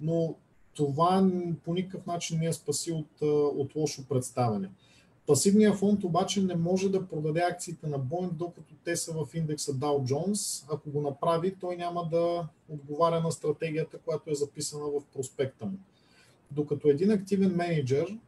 Но 0.00 0.36
това 0.84 1.30
по 1.64 1.74
никакъв 1.74 2.06
начин 2.06 2.38
не 2.38 2.46
е 2.46 2.52
спаси 2.52 2.92
от, 2.92 3.22
от 3.56 3.74
лошо 3.74 4.08
представяне. 4.08 4.70
Пасивният 5.26 5.76
фонд 5.76 6.04
обаче 6.04 6.42
не 6.42 6.54
може 6.54 6.88
да 6.88 7.06
продаде 7.06 7.40
акциите 7.40 7.86
на 7.86 8.00
Boeing, 8.00 8.32
докато 8.32 8.74
те 8.84 8.96
са 8.96 9.12
в 9.12 9.34
индекса 9.34 9.72
Dow 9.72 10.12
Jones. 10.12 10.64
Ако 10.72 10.90
го 10.90 11.00
направи, 11.00 11.54
той 11.60 11.76
няма 11.76 12.08
да 12.12 12.48
отговаря 12.68 13.20
на 13.20 13.32
стратегията, 13.32 13.98
която 13.98 14.30
е 14.30 14.34
записана 14.34 14.84
в 14.84 15.02
проспекта 15.14 15.66
му. 15.66 15.78
Докато 16.50 16.88
един 16.88 17.10
активен 17.10 17.56
менеджер 17.56 18.18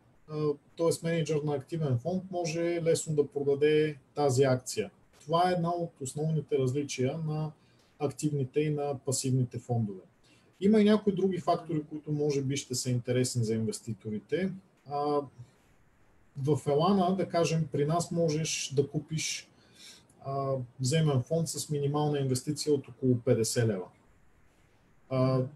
т.е. 0.76 1.06
менеджер 1.06 1.40
на 1.44 1.54
активен 1.54 1.98
фонд 1.98 2.22
може 2.30 2.82
лесно 2.82 3.14
да 3.14 3.26
продаде 3.26 3.96
тази 4.14 4.42
акция. 4.42 4.90
Това 5.20 5.50
е 5.50 5.52
една 5.52 5.70
от 5.70 5.90
основните 6.00 6.58
различия 6.58 7.18
на 7.18 7.52
активните 7.98 8.60
и 8.60 8.70
на 8.70 8.98
пасивните 9.06 9.58
фондове. 9.58 10.00
Има 10.64 10.80
и 10.80 10.84
някои 10.84 11.12
други 11.12 11.38
фактори, 11.38 11.82
които 11.90 12.12
може 12.12 12.42
би 12.42 12.56
ще 12.56 12.74
са 12.74 12.90
интересни 12.90 13.44
за 13.44 13.54
инвеститорите. 13.54 14.52
В 16.36 16.58
Елана, 16.66 17.16
да 17.16 17.28
кажем, 17.28 17.68
при 17.72 17.86
нас 17.86 18.10
можеш 18.10 18.72
да 18.76 18.88
купиш 18.88 19.48
вземен 20.80 21.22
фонд 21.22 21.48
с 21.48 21.70
минимална 21.70 22.18
инвестиция 22.18 22.74
от 22.74 22.88
около 22.88 23.14
50 23.14 23.66
лева. 23.66 23.86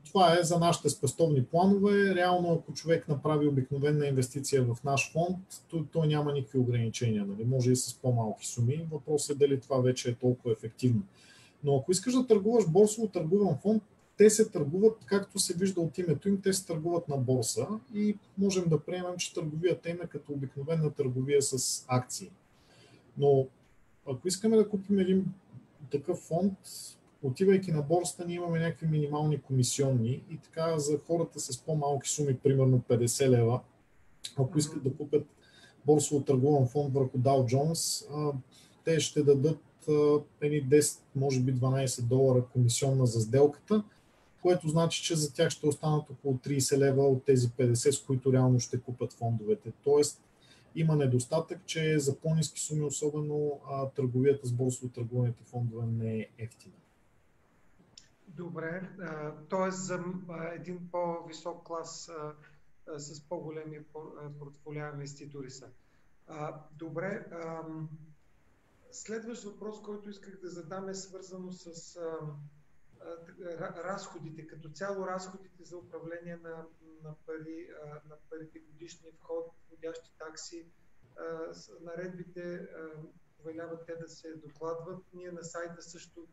Това 0.05 0.39
е 0.39 0.43
за 0.43 0.59
нашите 0.59 0.89
спестовни 0.89 1.45
планове. 1.45 2.15
Реално, 2.15 2.53
ако 2.53 2.73
човек 2.73 3.09
направи 3.09 3.47
обикновена 3.47 4.07
инвестиция 4.07 4.65
в 4.65 4.77
наш 4.85 5.13
фонд, 5.13 5.39
то, 5.71 5.85
то 5.93 6.05
няма 6.05 6.33
никакви 6.33 6.59
ограничения. 6.59 7.27
Нали? 7.27 7.45
Може 7.45 7.73
и 7.73 7.77
с 7.77 7.95
по-малки 7.95 8.47
суми. 8.47 8.87
Въпросът 8.93 9.37
е 9.37 9.39
дали 9.39 9.61
това 9.61 9.79
вече 9.79 10.11
е 10.11 10.15
толкова 10.15 10.53
ефективно. 10.53 11.03
Но 11.65 11.77
ако 11.77 11.93
искаш 11.93 12.13
да 12.15 12.27
търгуваш 12.27 12.69
борсово 12.69 13.09
търгуван 13.09 13.57
фонд, 13.63 13.83
те 14.17 14.31
се 14.31 14.51
търгуват, 14.51 15.05
както 15.07 15.39
се 15.39 15.55
вижда 15.55 15.81
от 15.81 15.99
името 15.99 16.29
им, 16.29 16.41
те 16.43 16.53
се 16.53 16.67
търгуват 16.67 17.09
на 17.09 17.17
борса 17.17 17.67
и 17.95 18.19
можем 18.39 18.69
да 18.69 18.81
приемем, 18.81 19.17
че 19.17 19.35
търговията 19.35 19.91
им 19.91 19.99
е 20.03 20.07
като 20.07 20.33
обикновена 20.33 20.91
търговия 20.91 21.43
с 21.43 21.85
акции. 21.89 22.31
Но 23.19 23.47
ако 24.07 24.29
искаме 24.29 24.57
да 24.57 24.69
купим 24.69 24.99
един 24.99 25.25
такъв 25.91 26.19
фонд, 26.19 26.59
отивайки 27.23 27.73
на 27.73 27.83
борста, 27.83 28.25
ние 28.27 28.37
имаме 28.37 28.59
някакви 28.59 28.87
минимални 28.87 29.41
комисионни 29.43 30.23
и 30.31 30.39
така 30.45 30.79
за 30.79 30.99
хората 31.07 31.41
с 31.41 31.59
по-малки 31.59 32.09
суми, 32.09 32.39
примерно 32.39 32.83
50 32.89 33.29
лева, 33.29 33.61
ако 34.39 34.59
искат 34.59 34.83
да 34.83 34.97
купят 34.97 35.27
борсово 35.87 36.25
търгуван 36.25 36.67
фонд 36.67 36.95
върху 36.95 37.19
Dow 37.19 37.55
Jones, 37.55 38.07
те 38.85 39.01
ще 39.01 39.23
дадат 39.23 39.61
едни 40.41 40.69
10, 40.69 41.01
може 41.17 41.41
би 41.41 41.55
12 41.55 42.03
долара 42.03 42.45
комисионна 42.53 43.07
за 43.07 43.21
сделката, 43.21 43.85
което 44.47 44.69
значи, 44.69 45.03
че 45.03 45.17
за 45.17 45.35
тях 45.35 45.51
ще 45.51 45.67
останат 45.67 46.11
около 46.11 46.35
30 46.35 46.79
лева 46.79 47.09
от 47.09 47.25
тези 47.25 47.49
50, 47.49 47.91
с 47.91 48.03
които 48.07 48.33
реално 48.33 48.61
ще 48.61 48.81
купят 48.81 49.13
фондовете. 49.13 49.73
Тоест, 49.85 50.23
има 50.75 50.97
недостатък, 50.97 51.59
че 51.67 51.99
за 51.99 52.19
по-низки 52.19 52.61
суми, 52.61 52.85
особено 52.85 53.61
търговията 53.97 54.47
с 54.47 54.53
борсово 54.53 54.93
търгуваните 54.93 55.45
фондове 55.45 55.87
не 55.87 56.19
е 56.19 56.29
ефтина. 56.39 56.75
Добре, 58.29 58.91
т.е. 59.51 59.71
за 59.71 60.05
един 60.55 60.89
по-висок 60.93 61.67
клас 61.67 62.11
с 62.97 63.21
по-големи 63.21 63.79
портфолиа 64.39 64.91
инвеститори 64.95 65.51
са. 65.51 65.67
Добре, 66.79 67.27
следващ 68.91 69.45
въпрос, 69.45 69.83
който 69.83 70.11
исках 70.11 70.41
да 70.41 70.49
задам 70.49 70.89
е 70.89 70.95
свързано 70.95 71.53
с 71.53 71.99
разходите. 73.85 74.47
Като 74.47 74.69
цяло 74.69 75.07
разходите 75.07 75.65
за 75.65 75.79
управление 75.79 76.37
на, 76.37 76.67
на, 77.03 77.15
пари, 77.27 77.69
на 78.09 78.17
парите 78.31 78.59
годишни 78.59 79.11
вход, 79.13 79.55
входящи 79.67 80.13
такси, 80.19 80.67
наредбите 81.81 82.69
повеляват 83.37 83.87
те 83.87 83.97
да 83.97 84.09
се 84.09 84.37
докладват. 84.37 85.05
Ние 85.15 85.33
на 85.33 85.45
сайта 85.45 85.83
също 85.83 86.29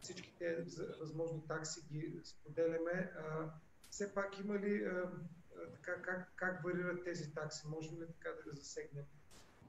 всички 0.00 0.34
тези 0.38 0.82
възможни 1.00 1.42
такси 1.48 1.80
ги 1.92 2.20
споделяме. 2.24 3.12
Все 3.90 4.14
пак 4.14 4.38
има 4.38 4.58
ли 4.58 4.90
така, 5.72 6.02
как, 6.02 6.32
как 6.36 6.64
варират 6.64 7.04
тези 7.04 7.34
такси? 7.34 7.66
Можем 7.68 8.02
ли 8.02 8.06
така 8.06 8.30
да 8.46 8.52
засегнем 8.52 9.04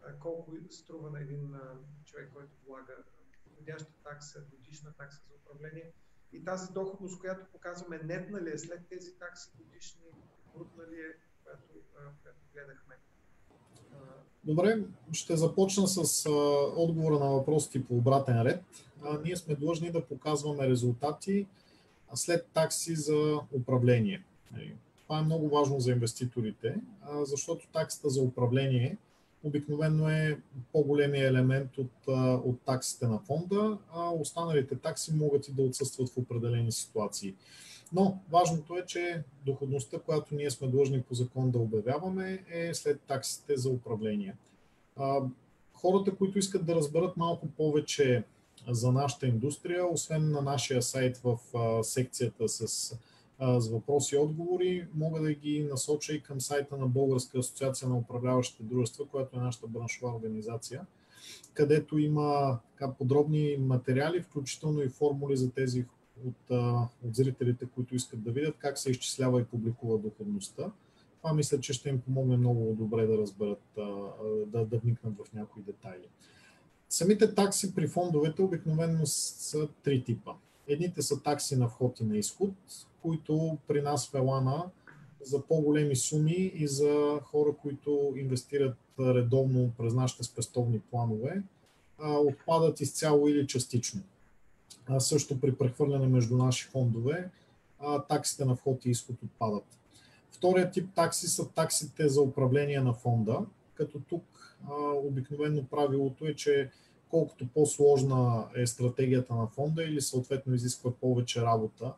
а, 0.01 0.19
колко 0.19 0.51
струва 0.69 1.09
на 1.09 1.21
един 1.21 1.55
човек, 2.05 2.29
който 2.33 2.51
влага 2.67 2.95
входяща 3.53 3.93
такса, 4.03 4.41
годишна 4.51 4.93
такса 4.93 5.21
за 5.27 5.35
управление. 5.35 5.93
И 6.33 6.43
тази 6.43 6.73
доходност, 6.73 7.19
която 7.19 7.45
показваме, 7.51 7.99
нетна 8.03 8.41
ли 8.41 8.49
е 8.49 8.57
след 8.57 8.87
тези 8.89 9.13
такси 9.13 9.49
годишни, 9.57 10.01
брутна 10.55 10.83
ли 10.83 10.99
е, 10.99 11.13
която, 11.43 11.63
която 12.23 12.39
гледахме. 12.53 12.95
Добре, 14.43 14.83
ще 15.11 15.37
започна 15.37 15.87
с 15.87 16.25
а, 16.25 16.29
отговора 16.75 17.19
на 17.19 17.29
въпросите 17.29 17.85
по 17.85 17.97
обратен 17.97 18.41
ред. 18.41 18.63
А, 19.03 19.19
ние 19.23 19.35
сме 19.35 19.55
длъжни 19.55 19.91
да 19.91 20.05
показваме 20.05 20.69
резултати 20.69 21.47
след 22.15 22.47
такси 22.53 22.95
за 22.95 23.39
управление. 23.51 24.23
Нали, 24.51 24.75
това 25.03 25.19
е 25.19 25.23
много 25.23 25.49
важно 25.49 25.79
за 25.79 25.91
инвеститорите, 25.91 26.81
а, 27.01 27.25
защото 27.25 27.67
таксата 27.67 28.09
за 28.09 28.21
управление 28.21 28.97
обикновено 29.43 30.09
е 30.09 30.39
по-големия 30.71 31.27
елемент 31.27 31.77
от, 31.77 31.91
от 32.45 32.61
таксите 32.65 33.07
на 33.07 33.19
фонда, 33.19 33.77
а 33.93 34.09
останалите 34.09 34.75
такси 34.75 35.13
могат 35.13 35.47
и 35.47 35.53
да 35.53 35.61
отсъстват 35.61 36.09
в 36.09 36.17
определени 36.17 36.71
ситуации. 36.71 37.35
Но 37.93 38.19
важното 38.31 38.77
е, 38.77 38.85
че 38.85 39.23
доходността, 39.45 39.99
която 39.99 40.35
ние 40.35 40.49
сме 40.49 40.67
длъжни 40.67 41.01
по 41.01 41.13
закон 41.13 41.51
да 41.51 41.59
обявяваме, 41.59 42.43
е 42.49 42.73
след 42.73 43.01
таксите 43.01 43.57
за 43.57 43.69
управление. 43.69 44.35
Хората, 45.73 46.15
които 46.15 46.39
искат 46.39 46.65
да 46.65 46.75
разберат 46.75 47.17
малко 47.17 47.47
повече 47.47 48.23
за 48.67 48.91
нашата 48.91 49.27
индустрия, 49.27 49.87
освен 49.87 50.31
на 50.31 50.41
нашия 50.41 50.81
сайт 50.81 51.17
в 51.17 51.39
секцията 51.83 52.49
с, 52.49 52.95
с 53.41 53.69
въпроси 53.69 54.15
и 54.15 54.17
отговори, 54.17 54.87
мога 54.95 55.21
да 55.21 55.33
ги 55.33 55.67
насоча 55.71 56.13
и 56.13 56.23
към 56.23 56.41
сайта 56.41 56.77
на 56.77 56.87
Българска 56.87 57.39
асоциация 57.39 57.89
на 57.89 57.97
управляващите 57.97 58.63
дружества, 58.63 59.07
която 59.07 59.37
е 59.37 59.41
нашата 59.41 59.67
браншова 59.67 60.15
организация, 60.15 60.85
където 61.53 61.97
има 61.97 62.59
така, 62.71 62.93
подробни 62.93 63.57
материали, 63.59 64.21
включително 64.21 64.81
и 64.81 64.89
формули 64.89 65.37
за 65.37 65.51
тези 65.51 65.85
от, 66.25 66.51
от 67.05 67.15
зрителите, 67.15 67.65
които 67.75 67.95
искат 67.95 68.23
да 68.23 68.31
видят 68.31 68.55
как 68.57 68.77
се 68.77 68.91
изчислява 68.91 69.41
и 69.41 69.45
публикува 69.45 69.97
доходността. 69.97 70.71
Това 71.21 71.33
мисля, 71.33 71.59
че 71.59 71.73
ще 71.73 71.89
им 71.89 72.01
помогне 72.01 72.37
много 72.37 72.75
добре 72.79 73.07
да 73.07 73.17
разберат, 73.17 73.61
да, 74.47 74.65
да 74.65 74.77
вникнат 74.77 75.13
в 75.17 75.33
някои 75.33 75.63
детайли. 75.63 76.07
Самите 76.89 77.35
такси 77.35 77.75
при 77.75 77.87
фондовете 77.87 78.41
обикновено 78.41 79.05
са 79.05 79.67
три 79.83 80.03
типа. 80.03 80.31
Едните 80.69 81.01
са 81.01 81.23
такси 81.23 81.55
на 81.55 81.67
вход 81.67 81.99
и 81.99 82.03
на 82.03 82.17
изход, 82.17 82.53
които 83.01 83.57
при 83.67 83.81
нас 83.81 84.09
в 84.09 84.13
Елана 84.13 84.63
за 85.21 85.41
по-големи 85.41 85.95
суми 85.95 86.51
и 86.55 86.67
за 86.67 87.19
хора, 87.23 87.53
които 87.61 88.13
инвестират 88.15 88.77
редовно 88.99 89.71
през 89.77 89.93
нашите 89.93 90.23
спестовни 90.23 90.79
планове, 90.79 91.43
отпадат 91.99 92.81
изцяло 92.81 93.27
или 93.27 93.47
частично 93.47 94.01
а, 94.89 94.99
също 94.99 95.39
при 95.39 95.55
прехвърляне 95.55 96.07
между 96.07 96.37
наши 96.37 96.67
фондове, 96.67 97.29
таксите 98.09 98.45
на 98.45 98.55
вход 98.55 98.85
и 98.85 98.89
изход 98.89 99.15
отпадат. 99.23 99.65
Втория 100.31 100.71
тип 100.71 100.89
такси 100.95 101.27
са 101.27 101.49
таксите 101.49 102.09
за 102.09 102.21
управление 102.21 102.79
на 102.79 102.93
фонда, 102.93 103.39
като 103.73 103.99
тук 103.99 104.57
обикновено 105.03 105.63
правилото 105.63 106.25
е, 106.25 106.35
че 106.35 106.69
колкото 107.09 107.47
по-сложна 107.47 108.45
е 108.55 108.67
стратегията 108.67 109.35
на 109.35 109.47
фонда 109.47 109.83
или 109.83 110.01
съответно 110.01 110.53
изисква 110.55 110.91
повече 110.91 111.41
работа, 111.41 111.93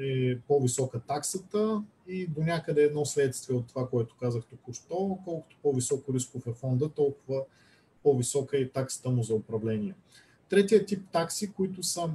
е 0.00 0.38
по-висока 0.40 1.00
таксата 1.00 1.82
и 2.06 2.26
до 2.26 2.40
някъде 2.40 2.82
едно 2.82 3.04
следствие 3.04 3.56
от 3.56 3.66
това, 3.66 3.88
което 3.88 4.16
казах 4.20 4.44
току-що, 4.44 5.18
колкото 5.24 5.56
по-високо 5.62 6.14
рисков 6.14 6.46
е 6.46 6.52
фонда, 6.52 6.88
толкова 6.88 7.44
по-висока 8.02 8.58
е 8.58 8.68
таксата 8.68 9.10
му 9.10 9.22
за 9.22 9.34
управление. 9.34 9.94
Третия 10.48 10.86
тип 10.86 11.02
такси, 11.12 11.52
които 11.52 11.82
са 11.82 12.10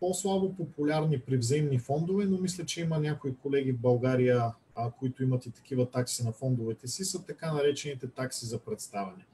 по-слабо 0.00 0.54
популярни 0.54 1.20
при 1.20 1.36
взаимни 1.36 1.78
фондове, 1.78 2.24
но 2.24 2.38
мисля, 2.38 2.66
че 2.66 2.80
има 2.80 2.98
някои 2.98 3.36
колеги 3.36 3.72
в 3.72 3.78
България, 3.78 4.44
които 4.98 5.22
имат 5.22 5.46
и 5.46 5.50
такива 5.50 5.90
такси 5.90 6.24
на 6.24 6.32
фондовете 6.32 6.88
си, 6.88 7.04
са 7.04 7.24
така 7.24 7.54
наречените 7.54 8.08
такси 8.08 8.46
за 8.46 8.58
представяне. 8.58 9.24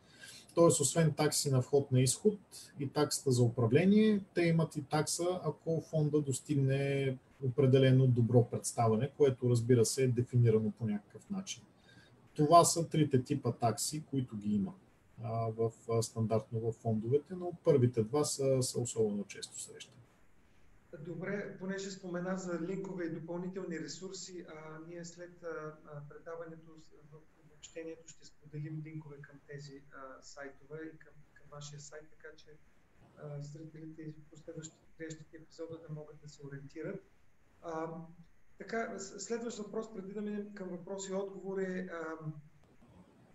Тоест, 0.57 0.81
освен 0.81 1.15
такси 1.15 1.51
на 1.51 1.63
вход 1.63 1.93
на 1.93 2.01
изход 2.01 2.39
и 2.81 2.89
таксата 2.89 3.33
за 3.33 3.43
управление, 3.43 4.21
те 4.35 4.43
имат 4.43 4.77
и 4.77 4.83
такса, 4.83 5.41
ако 5.45 5.81
фонда 5.81 6.21
достигне 6.21 7.19
определено 7.43 8.07
добро 8.07 8.51
представяне, 8.51 9.11
което 9.17 9.51
разбира 9.51 9.85
се 9.85 10.05
е 10.05 10.09
дефинирано 10.09 10.73
по 10.79 10.87
някакъв 10.87 11.31
начин. 11.31 11.63
Това 12.35 12.65
са 12.65 12.89
трите 12.89 13.25
типа 13.25 13.53
такси, 13.53 14.05
които 14.11 14.37
ги 14.37 14.55
има 14.55 14.73
в 15.57 15.73
стандартно 16.03 16.61
в 16.61 16.73
фондовете, 16.73 17.35
но 17.35 17.53
първите 17.65 18.03
два 18.03 18.25
са, 18.25 18.63
са 18.63 18.81
особено 18.81 19.25
често 19.25 19.61
срещани. 19.61 19.97
Добре, 21.07 21.57
понеже 21.59 21.91
спомена 21.91 22.37
за 22.37 22.61
линкове 22.69 23.05
и 23.05 23.11
допълнителни 23.11 23.81
ресурси, 23.81 24.45
а, 24.49 24.79
ние 24.89 25.05
след 25.05 25.43
а, 25.43 25.75
предаването 26.09 26.71
в 27.13 27.36
обобщението 27.57 28.09
ще 28.09 28.27
споделим 28.27 28.83
линкове 28.85 29.23
към 29.23 29.41
тези 29.47 29.83
а, 29.93 30.23
сайтове 30.23 30.79
и 30.95 30.99
към, 30.99 31.13
към 31.35 31.47
вашия 31.51 31.81
сайт, 31.81 32.11
така 32.11 32.37
че 32.37 32.57
а, 33.17 33.43
зрителите 33.43 34.03
и 34.03 34.15
последващите 34.31 35.09
епизода 35.33 35.79
да 35.79 35.95
могат 35.95 36.21
да 36.21 36.29
се 36.29 36.47
ориентират. 36.47 37.05
А, 37.63 37.93
така, 38.59 38.99
следващ 38.99 39.59
въпрос, 39.59 39.95
преди 39.95 40.13
да 40.13 40.21
минем 40.21 40.55
към 40.55 40.69
въпроси 40.69 41.13
и 41.13 41.15
отговори, 41.15 41.65
е 41.65 41.89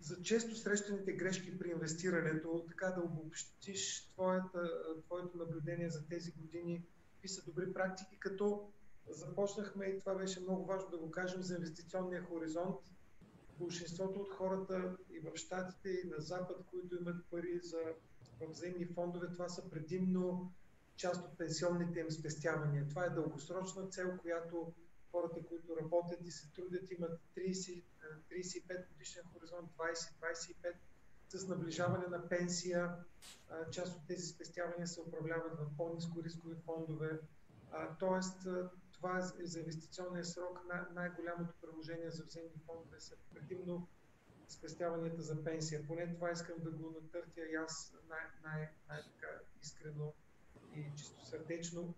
за 0.00 0.22
често 0.22 0.56
срещаните 0.56 1.12
грешки 1.12 1.58
при 1.58 1.70
инвестирането, 1.70 2.64
така 2.68 2.86
да 2.86 3.00
обобщиш 3.00 4.08
твоята, 4.08 4.70
твоето 5.06 5.36
наблюдение 5.36 5.90
за 5.90 6.08
тези 6.08 6.32
години, 6.32 6.86
какви 7.12 7.28
са 7.28 7.44
добри 7.44 7.72
практики, 7.72 8.18
като 8.18 8.72
започнахме 9.08 9.86
и 9.86 10.00
това 10.00 10.14
беше 10.14 10.40
много 10.40 10.64
важно 10.64 10.90
да 10.90 10.98
го 10.98 11.10
кажем 11.10 11.42
за 11.42 11.54
инвестиционния 11.54 12.22
хоризонт. 12.22 12.76
Большинството 13.62 14.20
от 14.20 14.30
хората 14.30 14.96
и 15.10 15.20
в 15.20 15.36
Штатите, 15.36 15.88
и 15.88 16.08
на 16.08 16.20
Запад, 16.20 16.64
които 16.70 16.96
имат 16.96 17.26
пари 17.30 17.60
за 17.62 17.78
взаимни 18.48 18.86
фондове, 18.86 19.32
това 19.32 19.48
са 19.48 19.70
предимно 19.70 20.52
част 20.96 21.24
от 21.24 21.38
пенсионните 21.38 22.00
им 22.00 22.10
спестявания. 22.10 22.88
Това 22.88 23.04
е 23.04 23.10
дългосрочна 23.10 23.86
цел, 23.88 24.18
която 24.18 24.72
хората, 25.10 25.42
които 25.42 25.76
работят 25.76 26.26
и 26.26 26.30
се 26.30 26.52
трудят, 26.52 26.90
имат 26.90 27.20
30, 27.36 27.82
35 28.30 28.88
годишен 28.88 29.22
хоризонт, 29.32 29.70
20-25 29.78 30.74
с 31.28 31.48
наближаване 31.48 32.06
на 32.06 32.28
пенсия. 32.28 32.94
Част 33.70 33.96
от 33.96 34.06
тези 34.06 34.26
спестявания 34.26 34.86
се 34.86 35.00
управляват 35.00 35.58
в 35.58 35.76
по-низко 35.76 36.22
рискови 36.22 36.56
фондове. 36.66 37.20
Тоест, 37.98 38.46
това 39.02 39.18
е 39.18 39.46
за 39.46 39.60
инвестиционния 39.60 40.24
срок 40.24 40.58
най- 40.68 40.84
най-голямото 40.94 41.54
приложение 41.60 42.10
за 42.10 42.24
взаимни 42.24 42.62
фондове 42.66 43.00
са 43.00 43.16
предимно 43.34 43.88
спестяванията 44.48 45.22
за 45.22 45.44
пенсия. 45.44 45.86
Поне 45.86 46.14
това 46.14 46.30
искам 46.30 46.58
да 46.58 46.70
го 46.70 46.90
натъртя 46.90 47.40
и 47.52 47.54
аз 47.54 47.94
най- 48.08 48.30
най- 48.44 48.70
най-искрено 48.88 50.12
и 50.74 50.92
чисто 50.96 51.26
сърдечно 51.26 51.94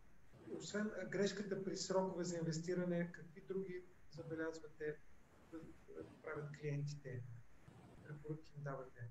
освен 0.57 0.91
грешката 1.09 1.65
при 1.65 1.77
срокове 1.77 2.25
за 2.25 2.37
инвестиране, 2.37 3.13
какви 3.13 3.41
други 3.41 3.85
забелязвате 4.11 4.97
да 5.53 5.59
правят 6.23 6.57
клиентите? 6.61 7.23
Препоръки 8.05 8.53
им 8.57 8.63
давате? 8.63 9.11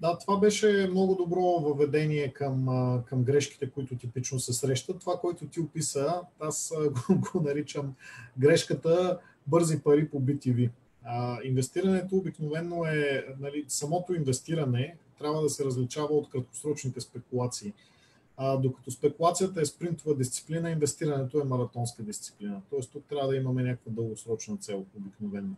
Да, 0.00 0.18
това 0.18 0.38
беше 0.38 0.88
много 0.90 1.14
добро 1.14 1.40
въведение 1.40 2.32
към, 2.32 2.66
към 3.08 3.24
грешките, 3.24 3.70
които 3.70 3.96
типично 3.96 4.40
се 4.40 4.52
срещат. 4.52 5.00
Това, 5.00 5.18
което 5.20 5.46
ти 5.46 5.60
описа, 5.60 6.20
аз 6.38 6.72
го, 7.08 7.20
го 7.20 7.40
наричам 7.40 7.94
грешката 8.38 9.18
бързи 9.46 9.82
пари 9.82 10.08
по 10.08 10.20
BTV. 10.22 10.70
А, 11.04 11.38
инвестирането 11.44 12.16
обикновено 12.16 12.84
е, 12.84 13.26
нали, 13.40 13.64
самото 13.68 14.14
инвестиране 14.14 14.96
трябва 15.18 15.42
да 15.42 15.48
се 15.48 15.64
различава 15.64 16.14
от 16.14 16.30
краткосрочните 16.30 17.00
спекулации. 17.00 17.72
А, 18.36 18.56
докато 18.56 18.90
спекулацията 18.90 19.60
е 19.60 19.64
спринтова 19.64 20.14
дисциплина, 20.14 20.70
инвестирането 20.70 21.40
е 21.40 21.44
маратонска 21.44 22.02
дисциплина. 22.02 22.62
Тоест 22.70 22.92
тук 22.92 23.04
трябва 23.08 23.28
да 23.28 23.36
имаме 23.36 23.62
някаква 23.62 23.92
дългосрочна 23.92 24.56
цел 24.56 24.84
обикновено. 24.96 25.54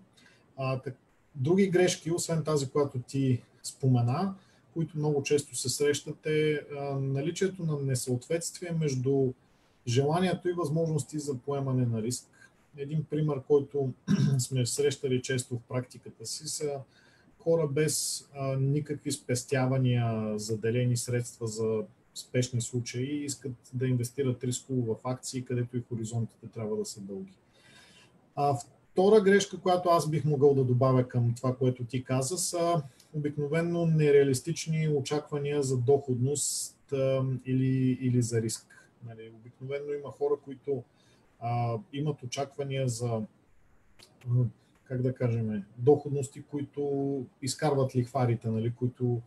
А, 0.57 0.79
так, 0.79 0.97
други 1.35 1.67
грешки, 1.67 2.11
освен 2.11 2.45
тази, 2.45 2.71
която 2.71 2.99
ти 2.99 3.43
спомена, 3.63 4.35
които 4.75 4.99
много 4.99 5.23
често 5.23 5.57
се 5.57 5.69
срещат 5.69 6.27
е 6.27 6.61
наличието 7.01 7.65
на 7.65 7.79
несъответствие 7.83 8.71
между 8.71 9.33
желанието 9.87 10.49
и 10.49 10.53
възможности 10.53 11.19
за 11.19 11.39
поемане 11.39 11.87
на 11.87 12.03
риск. 12.03 12.27
Един 12.77 13.05
пример, 13.05 13.43
който 13.49 13.93
сме 14.39 14.67
срещали 14.67 15.23
често 15.23 15.57
в 15.57 15.69
практиката 15.69 16.27
си, 16.27 16.49
са 16.49 16.81
хора 17.39 17.67
без 17.67 18.29
никакви 18.59 19.13
спестявания, 19.13 20.39
заделени 20.39 20.97
средства 20.97 21.47
за 21.47 21.83
спешни 22.15 22.61
случаи 22.61 23.05
и 23.05 23.25
искат 23.25 23.53
да 23.75 23.87
инвестират 23.87 24.45
рисково 24.45 24.83
в 24.83 25.09
акции, 25.09 25.45
където 25.45 25.77
и 25.77 25.83
хоризонтите 25.89 26.47
трябва 26.47 26.77
да 26.77 26.85
са 26.85 27.01
дълги. 27.01 27.33
А 28.37 28.57
втора 28.93 29.21
грешка, 29.21 29.61
която 29.61 29.89
аз 29.89 30.11
бих 30.11 30.25
могъл 30.25 30.55
да 30.55 30.65
добавя 30.65 31.09
към 31.09 31.35
това, 31.35 31.57
което 31.57 31.85
ти 31.85 32.05
каза, 32.05 32.39
са 32.39 32.83
обикновенно 33.15 33.87
нереалистични 33.87 34.89
очаквания 34.89 35.63
за 35.63 35.77
доходност 35.79 36.93
а, 36.93 37.25
или, 37.47 37.99
или 38.01 38.23
за 38.23 38.43
риск. 38.43 38.67
Нали, 39.07 39.33
обикновено 39.37 39.93
има 39.93 40.11
хора, 40.11 40.35
които 40.45 40.83
а, 41.41 41.79
имат 41.93 42.23
очаквания 42.23 42.89
за, 42.89 43.23
как 44.85 45.03
да 45.03 45.15
кажем, 45.15 45.65
доходности, 45.79 46.43
които 46.43 47.27
изкарват 47.43 47.97
лихварите, 47.97 48.49
нали, 48.49 48.73
които 48.75 49.23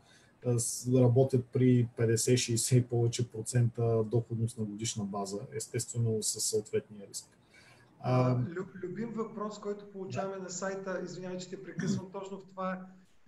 работят 0.95 1.45
при 1.45 1.87
50-60 1.97 2.75
и 2.75 2.83
повече 2.83 3.31
процента 3.31 4.03
доходност 4.03 4.57
на 4.57 4.65
годишна 4.65 5.03
база, 5.03 5.39
естествено 5.55 6.23
със 6.23 6.43
съответния 6.43 7.07
риск. 7.09 7.25
А, 7.99 8.39
любим 8.83 9.09
въпрос, 9.15 9.59
който 9.59 9.91
получаваме 9.91 10.37
да. 10.37 10.43
на 10.43 10.49
сайта, 10.49 11.01
извинявай, 11.03 11.37
че 11.37 11.49
те 11.49 11.63
прекъсвам 11.63 12.09
точно 12.13 12.37
в 12.37 12.45
това, 12.49 12.85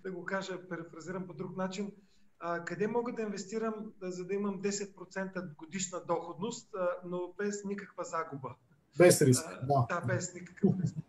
да 0.08 0.14
го 0.14 0.26
кажа, 0.26 0.68
перефразирам 0.70 1.28
по 1.28 1.34
друг 1.34 1.58
начин. 1.58 1.91
А, 2.39 2.66
къде 2.66 2.88
мога 2.88 3.14
да 3.14 3.22
инвестирам, 3.22 3.74
за 4.01 4.26
да 4.26 4.34
имам 4.34 4.62
10% 4.62 5.55
годишна 5.55 5.99
доходност, 6.08 6.70
а, 6.76 6.88
но 7.05 7.34
без 7.38 7.66
никаква 7.66 8.03
загуба? 8.03 8.55
Без 8.97 9.22
риск, 9.22 9.45
а, 9.47 9.66
да. 9.66 9.86
Да, 9.89 10.05
без 10.08 10.34
никакъв 10.34 10.72
риск. 10.82 10.95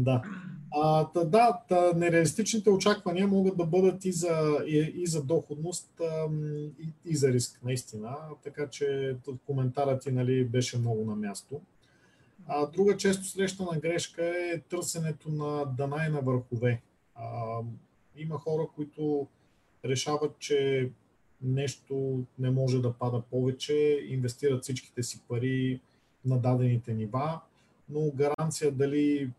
Да. 0.00 0.22
А, 0.70 1.12
та, 1.12 1.24
да, 1.24 1.60
та, 1.68 1.92
нереалистичните 1.92 2.70
очаквания 2.70 3.26
могат 3.26 3.56
да 3.56 3.66
бъдат 3.66 4.04
и 4.04 4.12
за, 4.12 4.58
и, 4.66 4.92
и 4.96 5.06
за 5.06 5.24
доходност, 5.24 6.00
а, 6.00 6.28
и, 6.78 6.92
и 7.04 7.16
за 7.16 7.28
риск, 7.28 7.60
наистина. 7.64 8.16
Така 8.42 8.68
че 8.68 9.16
коментарът 9.46 10.02
ти 10.02 10.12
нали, 10.12 10.44
беше 10.44 10.78
много 10.78 11.04
на 11.04 11.16
място. 11.16 11.60
А, 12.46 12.66
друга 12.66 12.96
често 12.96 13.24
срещана 13.24 13.80
грешка 13.80 14.24
е 14.24 14.60
търсенето 14.60 15.28
на 15.28 15.64
дана 15.64 16.06
и 16.06 16.12
на 16.12 16.20
върхове. 16.20 16.82
А, 17.14 17.60
има 18.18 18.38
хора, 18.38 18.68
които 18.74 19.26
решават, 19.84 20.38
че 20.38 20.90
нещо 21.42 22.24
не 22.38 22.50
може 22.50 22.82
да 22.82 22.92
пада 22.92 23.22
повече, 23.30 24.06
инвестират 24.08 24.62
всичките 24.62 25.02
си 25.02 25.20
пари 25.28 25.80
на 26.24 26.38
дадените 26.38 26.94
нива, 26.94 27.40
но 27.88 28.10
гаранция 28.10 28.72
дали 28.72 29.30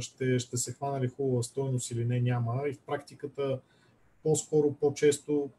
ще, 0.00 0.38
ще 0.38 0.56
се 0.56 0.72
хвана 0.72 1.00
ли 1.00 1.08
хубава 1.08 1.42
стойност 1.42 1.90
или 1.90 2.04
не 2.04 2.20
няма. 2.20 2.62
И 2.68 2.72
в 2.72 2.78
практиката 2.78 3.60
по-скоро, 4.22 4.74
по-често, 4.80 5.50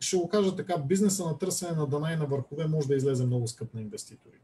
ще 0.00 0.16
го 0.16 0.28
кажа 0.28 0.56
така, 0.56 0.78
бизнеса 0.78 1.24
на 1.24 1.38
търсене 1.38 1.76
на 1.76 1.86
дана 1.86 2.12
и 2.12 2.16
на 2.16 2.26
върхове 2.26 2.66
може 2.66 2.88
да 2.88 2.96
излезе 2.96 3.26
много 3.26 3.48
скъп 3.48 3.74
на 3.74 3.80
инвеститори. 3.80 4.38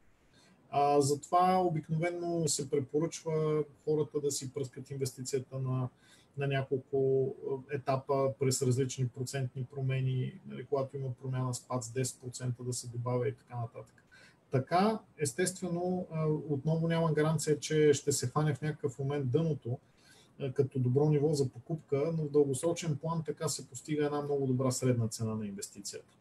А, 0.74 1.00
затова 1.00 1.62
обикновено 1.64 2.48
се 2.48 2.70
препоръчва 2.70 3.64
хората 3.84 4.20
да 4.20 4.30
си 4.30 4.52
пръскат 4.52 4.90
инвестицията 4.90 5.58
на, 5.58 5.88
на 6.36 6.46
няколко 6.46 7.28
етапа 7.72 8.32
през 8.38 8.62
различни 8.62 9.08
процентни 9.08 9.64
промени, 9.64 10.40
нали, 10.46 10.66
когато 10.66 10.96
има 10.96 11.14
промяна 11.22 11.54
спад 11.54 11.84
с 11.84 11.92
10% 11.92 12.62
да 12.62 12.72
се 12.72 12.88
добавя 12.88 13.28
и 13.28 13.34
така 13.34 13.56
нататък. 13.56 14.04
Така, 14.50 14.98
естествено, 15.18 16.06
отново 16.48 16.88
няма 16.88 17.12
гаранция, 17.12 17.60
че 17.60 17.94
ще 17.94 18.12
се 18.12 18.26
хване 18.26 18.54
в 18.54 18.62
някакъв 18.62 18.98
момент 18.98 19.30
дъното 19.30 19.78
като 20.54 20.78
добро 20.78 21.10
ниво 21.10 21.34
за 21.34 21.48
покупка, 21.48 22.12
но 22.16 22.24
в 22.24 22.30
дългосрочен 22.30 22.96
план 22.96 23.22
така 23.24 23.48
се 23.48 23.68
постига 23.68 24.04
една 24.04 24.22
много 24.22 24.46
добра 24.46 24.70
средна 24.70 25.08
цена 25.08 25.34
на 25.34 25.46
инвестицията. 25.46 26.12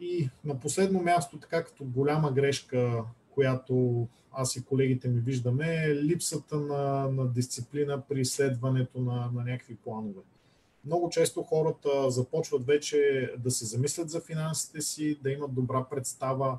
И 0.00 0.28
на 0.44 0.60
последно 0.60 1.02
място, 1.02 1.38
така 1.38 1.64
като 1.64 1.84
голяма 1.84 2.32
грешка, 2.32 3.04
която 3.38 4.08
аз 4.32 4.56
и 4.56 4.64
колегите 4.64 5.08
ми 5.08 5.20
виждаме, 5.20 5.84
е 5.84 5.94
липсата 5.94 6.56
на, 6.56 7.08
на 7.08 7.28
дисциплина 7.28 8.02
при 8.08 8.24
следването 8.24 9.00
на, 9.00 9.30
на 9.34 9.44
някакви 9.44 9.76
планове. 9.76 10.20
Много 10.84 11.10
често 11.10 11.42
хората 11.42 12.10
започват 12.10 12.66
вече 12.66 13.30
да 13.38 13.50
се 13.50 13.64
замислят 13.64 14.10
за 14.10 14.20
финансите 14.20 14.80
си, 14.80 15.18
да 15.22 15.30
имат 15.30 15.54
добра 15.54 15.84
представа 15.90 16.58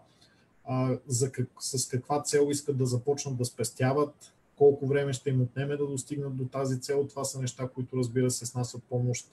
а, 0.65 0.97
за 1.07 1.31
как, 1.31 1.49
с 1.59 1.87
каква 1.87 2.23
цел 2.23 2.47
искат 2.51 2.77
да 2.77 2.85
започнат 2.85 3.37
да 3.37 3.45
спестяват, 3.45 4.33
колко 4.55 4.87
време 4.87 5.13
ще 5.13 5.29
им 5.29 5.41
отнеме 5.41 5.77
да 5.77 5.87
достигнат 5.87 6.35
до 6.35 6.45
тази 6.45 6.81
цел. 6.81 7.07
Това 7.09 7.23
са 7.23 7.41
неща, 7.41 7.69
които 7.75 7.97
разбира 7.97 8.31
се 8.31 8.45
с 8.45 8.53
нас 8.53 8.73
от 8.73 8.83
помощ 8.83 9.31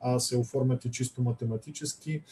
а, 0.00 0.18
се 0.18 0.36
оформят 0.36 0.84
и 0.84 0.90
чисто 0.90 1.22
математически 1.22 2.22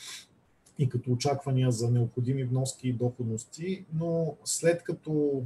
и 0.79 0.89
като 0.89 1.13
очаквания 1.13 1.71
за 1.71 1.91
необходими 1.91 2.45
вноски 2.45 2.89
и 2.89 2.93
доходности, 2.93 3.85
но 3.95 4.37
след 4.45 4.83
като 4.83 5.43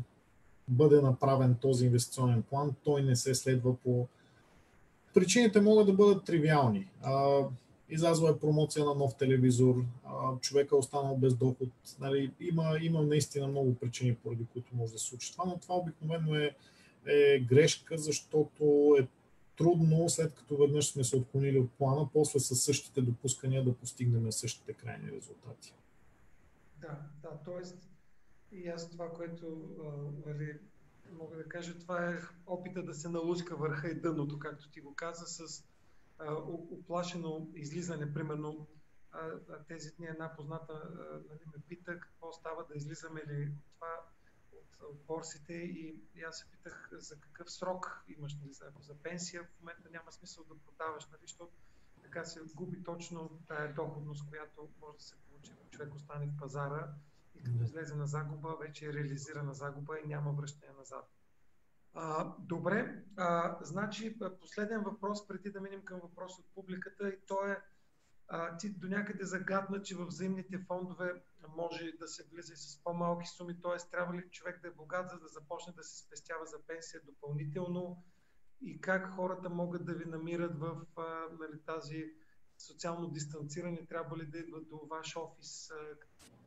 бъде 0.68 1.00
направен 1.00 1.54
този 1.60 1.86
инвестиционен 1.86 2.42
план, 2.42 2.74
той 2.84 3.02
не 3.02 3.16
се 3.16 3.34
следва 3.34 3.76
по... 3.76 4.06
Причините 5.14 5.60
могат 5.60 5.86
да 5.86 5.92
бъдат 5.92 6.24
тривиални. 6.24 6.86
Излязла 7.90 8.30
е 8.30 8.38
промоция 8.38 8.84
на 8.84 8.94
нов 8.94 9.14
телевизор, 9.14 9.84
човека 10.40 10.76
е 10.76 10.78
останал 10.78 11.16
без 11.16 11.34
доход. 11.34 11.68
Нали, 12.00 12.30
има, 12.40 12.78
има 12.82 13.02
наистина 13.02 13.46
много 13.46 13.74
причини, 13.74 14.14
поради 14.14 14.46
които 14.52 14.76
може 14.76 14.92
да 14.92 14.98
се 14.98 15.06
случи 15.06 15.32
това, 15.32 15.44
но 15.44 15.58
това 15.58 15.74
обикновено 15.74 16.34
е, 16.34 16.54
е 17.06 17.38
грешка, 17.38 17.98
защото 17.98 18.96
е 19.00 19.06
трудно, 19.60 20.08
след 20.08 20.34
като 20.34 20.56
веднъж 20.56 20.92
сме 20.92 21.04
се 21.04 21.16
отклонили 21.16 21.58
от 21.58 21.72
плана, 21.72 22.08
после 22.12 22.40
с 22.40 22.56
същите 22.56 23.02
допускания 23.02 23.64
да 23.64 23.74
постигнем 23.74 24.32
същите 24.32 24.72
крайни 24.72 25.12
резултати. 25.12 25.74
Да, 26.80 26.98
да, 27.22 27.38
т.е. 27.44 28.56
и 28.56 28.68
аз 28.68 28.90
това, 28.90 29.12
което 29.12 29.68
нали, 30.26 30.58
мога 31.12 31.36
да 31.36 31.48
кажа, 31.48 31.78
това 31.78 32.10
е 32.10 32.20
опита 32.46 32.82
да 32.82 32.94
се 32.94 33.08
налуска 33.08 33.56
върха 33.56 33.88
и 33.88 34.00
дъното, 34.00 34.38
както 34.38 34.70
ти 34.70 34.80
го 34.80 34.94
каза, 34.94 35.26
с 35.26 35.64
оплашено 36.70 37.48
излизане. 37.54 38.14
Примерно 38.14 38.66
тези 39.68 39.90
дни 39.96 40.06
една 40.06 40.36
позната 40.36 40.72
нали, 41.28 41.40
ме 41.46 41.62
пита 41.68 42.00
какво 42.00 42.32
става 42.32 42.64
да 42.70 42.76
излизаме 42.76 43.20
ли 43.20 43.52
това 43.74 43.94
от, 44.82 45.04
борсите 45.06 45.52
и, 45.52 46.02
и 46.14 46.22
аз 46.22 46.38
се 46.38 46.50
питах 46.50 46.88
за 46.92 47.20
какъв 47.20 47.52
срок 47.52 48.04
имаш 48.08 48.34
нали, 48.34 48.52
за, 48.52 48.64
за 48.80 48.94
пенсия. 48.94 49.44
В 49.44 49.60
момента 49.60 49.88
няма 49.90 50.12
смисъл 50.12 50.44
да 50.44 50.58
продаваш, 50.58 51.06
нали, 51.06 51.20
защото 51.22 51.52
така 52.02 52.24
се 52.24 52.40
губи 52.54 52.82
точно 52.82 53.40
тая 53.48 53.74
доходност, 53.74 54.28
която 54.28 54.68
може 54.80 54.98
да 54.98 55.04
се 55.04 55.16
получи, 55.16 55.52
ако 55.52 55.70
човек 55.70 55.94
остане 55.94 56.26
в 56.26 56.40
пазара 56.40 56.94
и 57.34 57.42
като 57.42 57.62
излезе 57.62 57.94
на 57.94 58.06
загуба, 58.06 58.56
вече 58.60 58.86
е 58.86 58.92
реализирана 58.92 59.54
загуба 59.54 59.98
и 59.98 60.08
няма 60.08 60.32
връщане 60.32 60.72
назад. 60.72 61.10
А, 61.94 62.34
добре, 62.38 63.04
а, 63.16 63.58
значи 63.60 64.18
последен 64.40 64.82
въпрос, 64.82 65.26
преди 65.26 65.50
да 65.50 65.60
минем 65.60 65.84
към 65.84 66.00
въпрос 66.00 66.38
от 66.38 66.46
публиката 66.54 67.08
и 67.08 67.18
то 67.26 67.46
е 67.46 67.62
а, 68.32 68.56
ти 68.56 68.70
до 68.70 68.88
някъде 68.88 69.24
загадна, 69.24 69.82
че 69.82 69.96
в 69.96 70.06
взаимните 70.06 70.58
фондове 70.58 71.22
може 71.56 71.92
да 71.98 72.08
се 72.08 72.24
влиза 72.32 72.56
с 72.56 72.82
по-малки 72.84 73.28
суми, 73.28 73.60
т.е. 73.60 73.90
трябва 73.90 74.14
ли 74.14 74.30
човек 74.30 74.62
да 74.62 74.68
е 74.68 74.70
богат, 74.70 75.10
за 75.10 75.18
да 75.18 75.28
започне 75.28 75.72
да 75.72 75.82
се 75.82 75.98
спестява 75.98 76.46
за 76.46 76.62
пенсия 76.66 77.00
допълнително 77.04 78.04
и 78.60 78.80
как 78.80 79.10
хората 79.14 79.50
могат 79.50 79.84
да 79.84 79.94
ви 79.94 80.04
намират 80.04 80.58
в 80.58 80.86
а, 80.96 81.02
нали, 81.40 81.60
тази 81.66 82.04
социално 82.58 83.08
дистанциране, 83.08 83.86
трябва 83.86 84.18
ли 84.18 84.26
да 84.26 84.38
идват 84.38 84.68
до 84.68 84.86
ваш 84.90 85.16
офис, 85.16 85.70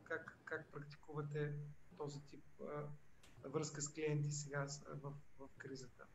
как, 0.04 0.38
как 0.44 0.72
практикувате 0.72 1.54
този 1.96 2.24
тип 2.24 2.44
а, 2.60 3.48
връзка 3.48 3.82
с 3.82 3.92
клиенти 3.92 4.32
сега 4.32 4.66
в, 5.02 5.12
в 5.38 5.48
кризата? 5.58 6.06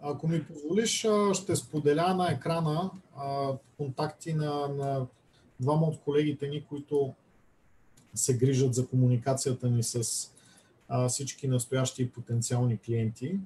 Ако 0.00 0.28
ми 0.28 0.44
позволиш, 0.44 1.06
ще 1.32 1.56
споделя 1.56 2.14
на 2.14 2.32
екрана 2.32 2.90
контакти 3.76 4.34
на, 4.34 4.68
на 4.68 5.06
двама 5.60 5.86
от 5.86 6.00
колегите 6.00 6.48
ни, 6.48 6.64
които 6.64 7.14
се 8.14 8.36
грижат 8.36 8.74
за 8.74 8.88
комуникацията 8.88 9.70
ни 9.70 9.82
с 9.82 10.02
всички 11.08 11.48
настоящи 11.48 12.02
и 12.02 12.10
потенциални 12.10 12.78
клиенти. 12.78 13.38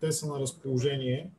Те 0.00 0.12
са 0.12 0.26
на 0.26 0.40
разположение 0.40 1.30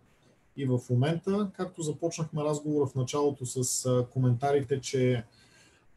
и 0.58 0.66
в 0.66 0.80
момента, 0.90 1.52
както 1.54 1.82
започнахме 1.82 2.44
разговора 2.44 2.86
в 2.86 2.96
началото 2.96 3.46
с 3.46 4.06
коментарите, 4.14 4.82
че 4.82 5.24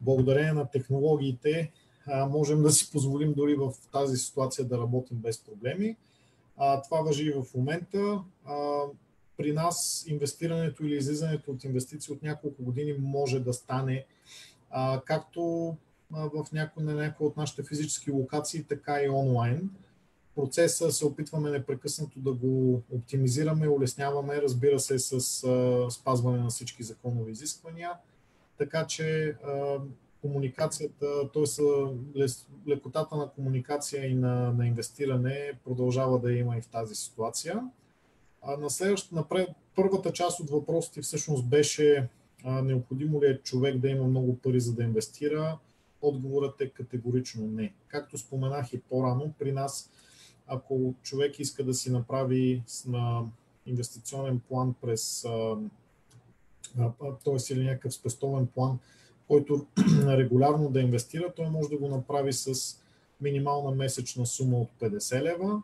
благодарение 0.01 0.53
на 0.53 0.69
технологиите 0.69 1.71
можем 2.29 2.61
да 2.61 2.71
си 2.71 2.91
позволим 2.91 3.33
дори 3.33 3.55
в 3.55 3.73
тази 3.91 4.17
ситуация 4.17 4.65
да 4.65 4.77
работим 4.77 5.17
без 5.17 5.39
проблеми. 5.43 5.95
А, 6.59 6.81
това 6.81 7.01
въжи 7.01 7.25
и 7.25 7.31
в 7.31 7.45
момента. 7.55 8.23
А, 8.45 8.81
при 9.37 9.53
нас 9.53 10.05
инвестирането 10.07 10.85
или 10.85 10.95
излизането 10.95 11.51
от 11.51 11.63
инвестиции 11.63 12.13
от 12.13 12.23
няколко 12.23 12.63
години 12.63 12.95
може 12.99 13.39
да 13.39 13.53
стане 13.53 14.05
а, 14.69 15.01
както 15.05 15.75
в 16.11 16.45
някои, 16.53 16.83
на 16.83 16.93
някои 16.93 17.27
от 17.27 17.37
нашите 17.37 17.63
физически 17.63 18.11
локации, 18.11 18.63
така 18.63 19.01
и 19.03 19.09
онлайн. 19.09 19.69
Процеса 20.35 20.91
се 20.91 21.05
опитваме 21.05 21.49
непрекъснато 21.49 22.19
да 22.19 22.33
го 22.33 22.81
оптимизираме, 22.91 23.67
улесняваме, 23.67 24.41
разбира 24.41 24.79
се, 24.79 24.99
с 24.99 25.13
а, 25.43 25.91
спазване 25.91 26.37
на 26.37 26.49
всички 26.49 26.83
законови 26.83 27.31
изисквания. 27.31 27.91
Така 28.57 28.87
че 28.87 29.27
а, 29.27 29.77
комуникацията, 30.21 31.31
т.е. 31.33 31.63
лекотата 32.67 33.15
на 33.15 33.29
комуникация 33.29 34.05
и 34.05 34.15
на, 34.15 34.51
на 34.51 34.67
инвестиране 34.67 35.59
продължава 35.65 36.19
да 36.19 36.33
има 36.33 36.57
и 36.57 36.61
в 36.61 36.67
тази 36.67 36.95
ситуация. 36.95 37.69
А 38.41 38.57
на 38.57 38.69
следващата, 38.69 39.15
напред, 39.15 39.49
първата 39.75 40.13
част 40.13 40.39
от 40.39 40.49
въпросите 40.49 41.01
всъщност 41.01 41.49
беше 41.49 42.09
а, 42.43 42.61
необходимо 42.61 43.21
ли 43.21 43.25
е 43.25 43.37
човек 43.37 43.77
да 43.77 43.89
има 43.89 44.03
много 44.03 44.37
пари 44.37 44.59
за 44.59 44.73
да 44.73 44.83
инвестира? 44.83 45.57
Отговорът 46.01 46.61
е 46.61 46.69
категорично 46.69 47.47
не. 47.47 47.73
Както 47.87 48.17
споменах 48.17 48.73
и 48.73 48.81
по-рано, 48.81 49.33
при 49.39 49.51
нас, 49.51 49.91
ако 50.47 50.93
човек 51.03 51.39
иска 51.39 51.63
да 51.63 51.73
си 51.73 51.91
направи 51.91 52.63
на 52.87 53.23
инвестиционен 53.65 54.39
план 54.39 54.75
през, 54.81 55.21
т.е. 57.25 57.53
или 57.53 57.63
някакъв 57.63 57.93
спестовен 57.93 58.47
план, 58.47 58.79
който 59.29 59.65
регулярно 60.07 60.69
да 60.69 60.81
инвестира, 60.81 61.33
той 61.35 61.49
може 61.49 61.69
да 61.69 61.77
го 61.77 61.87
направи 61.87 62.33
с 62.33 62.77
минимална 63.21 63.71
месечна 63.71 64.25
сума 64.25 64.57
от 64.57 64.69
50 64.79 65.21
лева. 65.21 65.61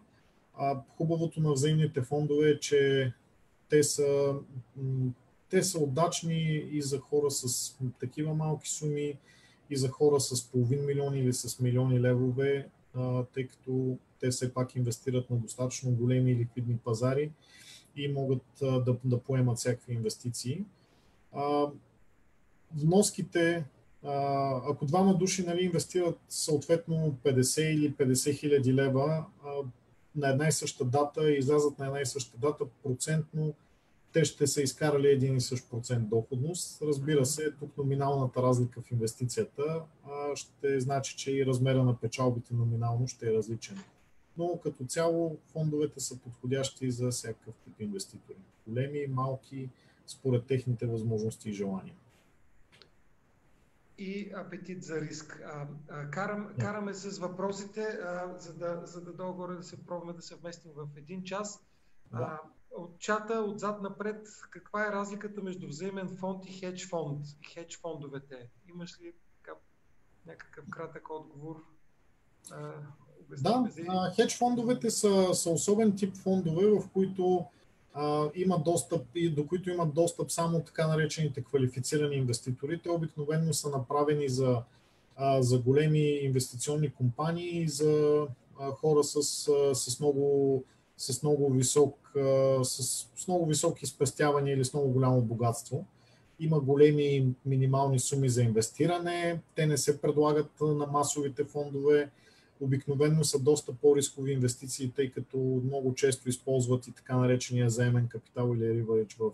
А 0.58 0.82
хубавото 0.98 1.42
на 1.42 1.54
взаимните 1.54 2.02
фондове 2.02 2.50
е, 2.50 2.60
че 2.60 3.14
те 3.70 3.84
са, 3.84 4.34
те 5.50 5.64
са 5.64 5.80
удачни 5.80 6.68
и 6.72 6.82
за 6.82 7.00
хора 7.00 7.32
с 7.32 7.76
такива 8.00 8.34
малки 8.34 8.70
суми, 8.70 9.18
и 9.70 9.78
за 9.78 9.90
хора 9.90 10.20
с 10.20 10.52
половин 10.52 10.86
милион 10.86 11.16
или 11.16 11.34
с 11.34 11.60
милиони 11.60 12.02
левове, 12.02 12.68
тъй 13.34 13.48
като 13.48 13.98
те 14.20 14.30
все 14.30 14.54
пак 14.54 14.76
инвестират 14.76 15.30
на 15.30 15.38
достатъчно 15.38 15.92
големи 15.92 16.36
ликвидни 16.36 16.78
пазари 16.78 17.32
и 17.96 18.08
могат 18.08 18.44
да, 18.62 18.98
да 19.04 19.20
поемат 19.20 19.58
всякакви 19.58 19.94
инвестиции. 19.94 20.66
Вноските, 22.76 23.66
ако 24.70 24.86
двама 24.86 25.18
души 25.18 25.46
нали, 25.46 25.64
инвестират 25.64 26.20
съответно 26.30 27.18
50 27.24 27.62
или 27.62 27.94
50 27.94 28.40
хиляди 28.40 28.74
лева 28.74 29.26
на 30.16 30.30
една 30.30 30.48
и 30.48 30.52
съща 30.52 30.86
дата 30.86 31.32
и 31.32 31.38
излязат 31.38 31.80
на 31.80 31.86
една 31.86 32.02
и 32.02 32.06
съща 32.06 32.38
дата, 32.38 32.66
процентно 32.84 33.54
те 34.14 34.26
ще 34.26 34.48
са 34.48 34.62
изкарали 34.62 35.08
един 35.08 35.36
и 35.36 35.42
същ 35.42 35.70
процент 35.70 36.10
доходност. 36.10 36.82
Разбира 36.82 37.26
се, 37.26 37.52
тук 37.52 37.78
номиналната 37.78 38.44
разлика 38.44 38.82
в 38.82 38.92
инвестицията 38.92 39.82
ще 40.36 40.80
значи, 40.80 41.18
че 41.18 41.32
и 41.32 41.46
размера 41.46 41.84
на 41.84 42.00
печалбите 42.00 42.54
номинално 42.54 43.08
ще 43.08 43.28
е 43.30 43.34
различен. 43.34 43.78
Но 44.38 44.60
като 44.64 44.86
цяло 44.86 45.38
фондовете 45.52 46.00
са 46.00 46.20
подходящи 46.20 46.92
за 46.92 47.10
всякакъв 47.10 47.54
тип 47.64 47.82
инвеститори. 47.82 48.38
Големи, 48.68 49.08
малки, 49.10 49.70
според 50.08 50.46
техните 50.46 50.86
възможности 50.86 51.50
и 51.50 51.54
желания. 51.54 51.94
И 53.98 54.32
апетит 54.36 54.84
за 54.84 55.02
риск. 55.02 55.42
А, 55.46 55.68
а, 55.90 56.10
карам, 56.10 56.54
караме 56.60 56.94
с 56.94 57.20
въпросите, 57.20 57.82
а, 57.82 58.40
за 58.40 58.54
да, 58.54 58.82
за 58.86 59.02
да 59.02 59.14
долу 59.14 59.48
да 59.48 59.64
се 59.64 59.86
пробваме 59.86 60.14
да 60.14 60.22
се 60.22 60.36
вместим 60.36 60.72
в 60.76 60.88
един 60.98 61.24
час. 61.24 61.66
Да. 62.12 62.18
А, 62.18 62.40
от 62.72 63.00
чата 63.00 63.34
отзад 63.34 63.82
напред, 63.82 64.28
каква 64.50 64.88
е 64.88 64.92
разликата 64.92 65.42
между 65.42 65.68
взаимен 65.68 66.18
фонд 66.20 66.46
и 66.46 66.54
хедж 66.54 66.88
фонд 66.90 67.26
и 67.42 67.46
хедж 67.46 67.80
фондовете? 67.82 68.50
Имаш 68.70 69.02
ли 69.02 69.14
така, 69.38 69.58
някакъв 70.26 70.66
кратък 70.70 71.10
отговор? 71.10 71.64
А, 72.52 72.74
да, 73.42 73.72
хедж 74.16 74.38
фондовете 74.38 74.90
са, 74.90 75.34
са 75.34 75.50
особен 75.50 75.96
тип 75.96 76.16
фондове, 76.18 76.66
в 76.66 76.90
които 76.94 77.46
има 78.36 78.60
достъп 78.60 79.02
и 79.16 79.30
до 79.30 79.48
които 79.48 79.70
имат 79.70 79.94
достъп 79.94 80.32
само 80.32 80.62
така 80.62 80.88
наречените 80.88 81.44
квалифицирани 81.44 82.16
инвеститори. 82.16 82.82
Те 82.82 82.90
обикновено 82.90 83.54
са 83.54 83.70
направени 83.70 84.30
за, 84.30 84.62
за 85.40 85.60
големи 85.60 86.20
инвестиционни 86.22 86.94
компании 86.94 87.62
и 87.62 87.68
за 87.68 88.28
хора 88.82 89.04
с, 89.04 89.22
с 89.74 90.00
много 90.00 90.64
с 90.98 91.24
много, 91.24 91.54
висок, 91.54 92.12
с, 92.64 92.84
с 93.16 93.28
много 93.28 93.46
високи 93.46 93.86
спестявания 93.86 94.56
или 94.56 94.66
с 94.66 94.74
много 94.74 94.90
голямо 94.90 95.22
богатство. 95.22 95.86
Има 96.40 96.60
големи 96.60 97.28
минимални 97.46 98.00
суми 98.00 98.30
за 98.30 98.44
инвестиране, 98.44 99.42
те 99.56 99.66
не 99.66 99.78
се 99.78 100.02
предлагат 100.02 100.52
на 100.62 100.86
масовите 100.86 101.44
фондове, 101.44 102.10
обикновено 102.60 103.24
са 103.24 103.40
доста 103.40 103.74
по-рискови 103.74 104.32
инвестиции, 104.32 104.92
тъй 104.92 105.12
като 105.12 105.38
много 105.38 105.96
често 105.96 106.30
използват 106.30 106.88
и 106.88 106.92
така 106.92 107.18
наречения 107.18 107.70
заемен 107.70 108.08
капитал 108.08 108.54
или 108.56 108.74
риварич 108.74 109.18
в, 109.20 109.32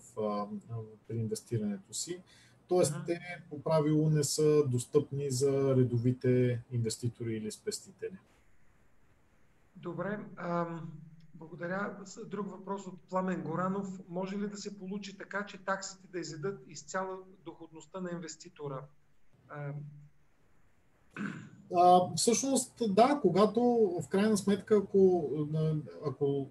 при 1.07 1.17
инвестирането 1.17 1.93
си. 1.93 2.21
Тоест, 2.67 2.95
те 3.05 3.19
по 3.49 3.63
правило 3.63 4.09
не 4.09 4.23
са 4.23 4.63
достъпни 4.67 5.31
за 5.31 5.75
редовите 5.75 6.61
инвеститори 6.71 7.35
или 7.35 7.51
спестители. 7.51 8.17
Добре. 9.75 10.19
Благодаря. 11.35 11.97
Друг 12.25 12.51
въпрос 12.51 12.87
от 12.87 12.99
Пламен 13.09 13.41
Горанов. 13.41 13.87
Може 14.09 14.37
ли 14.37 14.49
да 14.49 14.57
се 14.57 14.79
получи 14.79 15.17
така, 15.17 15.45
че 15.45 15.57
таксите 15.57 16.07
да 16.11 16.19
изедат 16.19 16.63
изцяло 16.67 17.17
доходността 17.45 17.99
на 17.99 18.11
инвеститора? 18.11 18.81
А, 21.75 22.01
всъщност, 22.15 22.73
да, 22.89 23.19
когато 23.21 23.61
в 24.03 24.07
крайна 24.07 24.37
сметка, 24.37 24.77
ако, 24.77 25.29
ако 26.05 26.47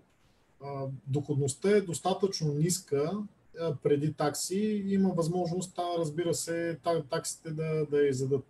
а, 0.64 0.86
доходността 1.06 1.70
е 1.70 1.80
достатъчно 1.80 2.54
ниска 2.54 3.12
а, 3.60 3.74
преди 3.82 4.12
такси, 4.12 4.84
има 4.86 5.08
възможност, 5.08 5.78
разбира 5.98 6.34
се, 6.34 6.78
таксите 7.10 7.50
да, 7.50 7.86
да 7.90 8.06
изедат 8.06 8.44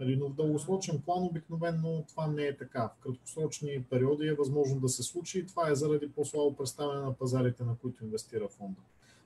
Нали, 0.00 0.16
но 0.16 0.28
в 0.28 0.34
дългосрочен 0.34 1.02
план 1.04 1.24
обикновено 1.24 2.04
това 2.08 2.26
не 2.26 2.42
е 2.42 2.56
така. 2.56 2.88
В 2.88 3.02
краткосрочни 3.02 3.84
периоди 3.90 4.26
е 4.26 4.34
възможно 4.34 4.80
да 4.80 4.88
се 4.88 5.02
случи 5.02 5.38
и 5.38 5.46
това 5.46 5.70
е 5.70 5.74
заради 5.74 6.12
по-слабо 6.12 6.56
представяне 6.56 7.00
на 7.00 7.12
пазарите, 7.12 7.64
на 7.64 7.76
които 7.82 8.04
инвестира 8.04 8.48
фонда. 8.48 8.80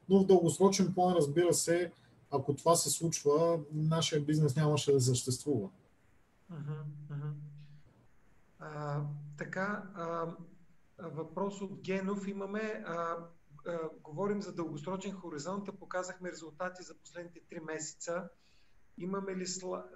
Но 0.09 0.19
в 0.19 0.27
дългосрочен 0.27 0.95
план, 0.95 1.15
разбира 1.17 1.55
се, 1.55 1.91
ако 2.31 2.55
това 2.55 2.77
се 2.77 2.91
случва, 2.91 3.61
нашия 3.73 4.21
бизнес 4.21 4.57
нямаше 4.57 4.93
да 4.93 5.01
съществува. 5.01 5.69
А, 8.59 9.03
така, 9.39 9.91
а, 9.95 10.37
въпрос 10.99 11.61
от 11.61 11.81
Генов 11.81 12.29
имаме. 12.29 12.83
А, 12.87 12.95
а, 13.67 13.91
говорим 14.03 14.43
за 14.43 14.55
дългосрочен 14.55 15.13
хоризонт, 15.13 15.79
показахме 15.79 16.31
резултати 16.31 16.83
за 16.83 16.99
последните 16.99 17.41
3 17.41 17.65
месеца. 17.65 18.29
Имаме 18.99 19.37
ли 19.37 19.47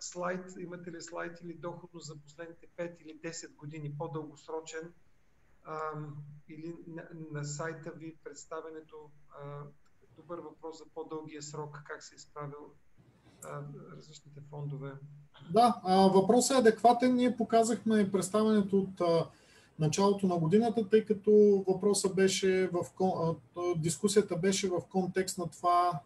слайд, 0.00 0.44
имате 0.58 0.92
ли 0.92 1.02
слайд 1.02 1.40
или 1.42 1.54
доходност 1.54 2.06
за 2.06 2.22
последните 2.22 2.66
5 2.66 3.00
или 3.00 3.20
10 3.20 3.54
години, 3.54 3.98
по-дългосрочен, 3.98 4.92
а, 5.64 5.92
или 6.48 6.76
на, 6.86 7.08
на 7.30 7.44
сайта 7.44 7.90
ви 7.90 8.16
представенето, 8.24 9.10
а, 9.28 9.62
добър 10.16 10.38
въпрос 10.38 10.78
за 10.78 10.84
по-дългия 10.94 11.42
срок, 11.42 11.82
как 11.84 12.02
се 12.02 12.14
е 12.14 12.16
изправил 12.16 12.74
различните 13.96 14.40
фондове. 14.50 14.90
Да, 15.52 15.80
въпросът 16.14 16.56
е 16.56 16.60
адекватен. 16.60 17.14
Ние 17.14 17.36
показахме 17.36 18.10
представенето 18.12 18.78
от 18.78 19.00
началото 19.78 20.26
на 20.26 20.38
годината, 20.38 20.88
тъй 20.88 21.04
като 21.04 21.64
въпросът 21.68 22.14
беше 22.14 22.70
в 22.72 22.86
дискусията 23.76 24.36
беше 24.36 24.68
в 24.68 24.80
контекст 24.90 25.38
на 25.38 25.50
това 25.50 26.00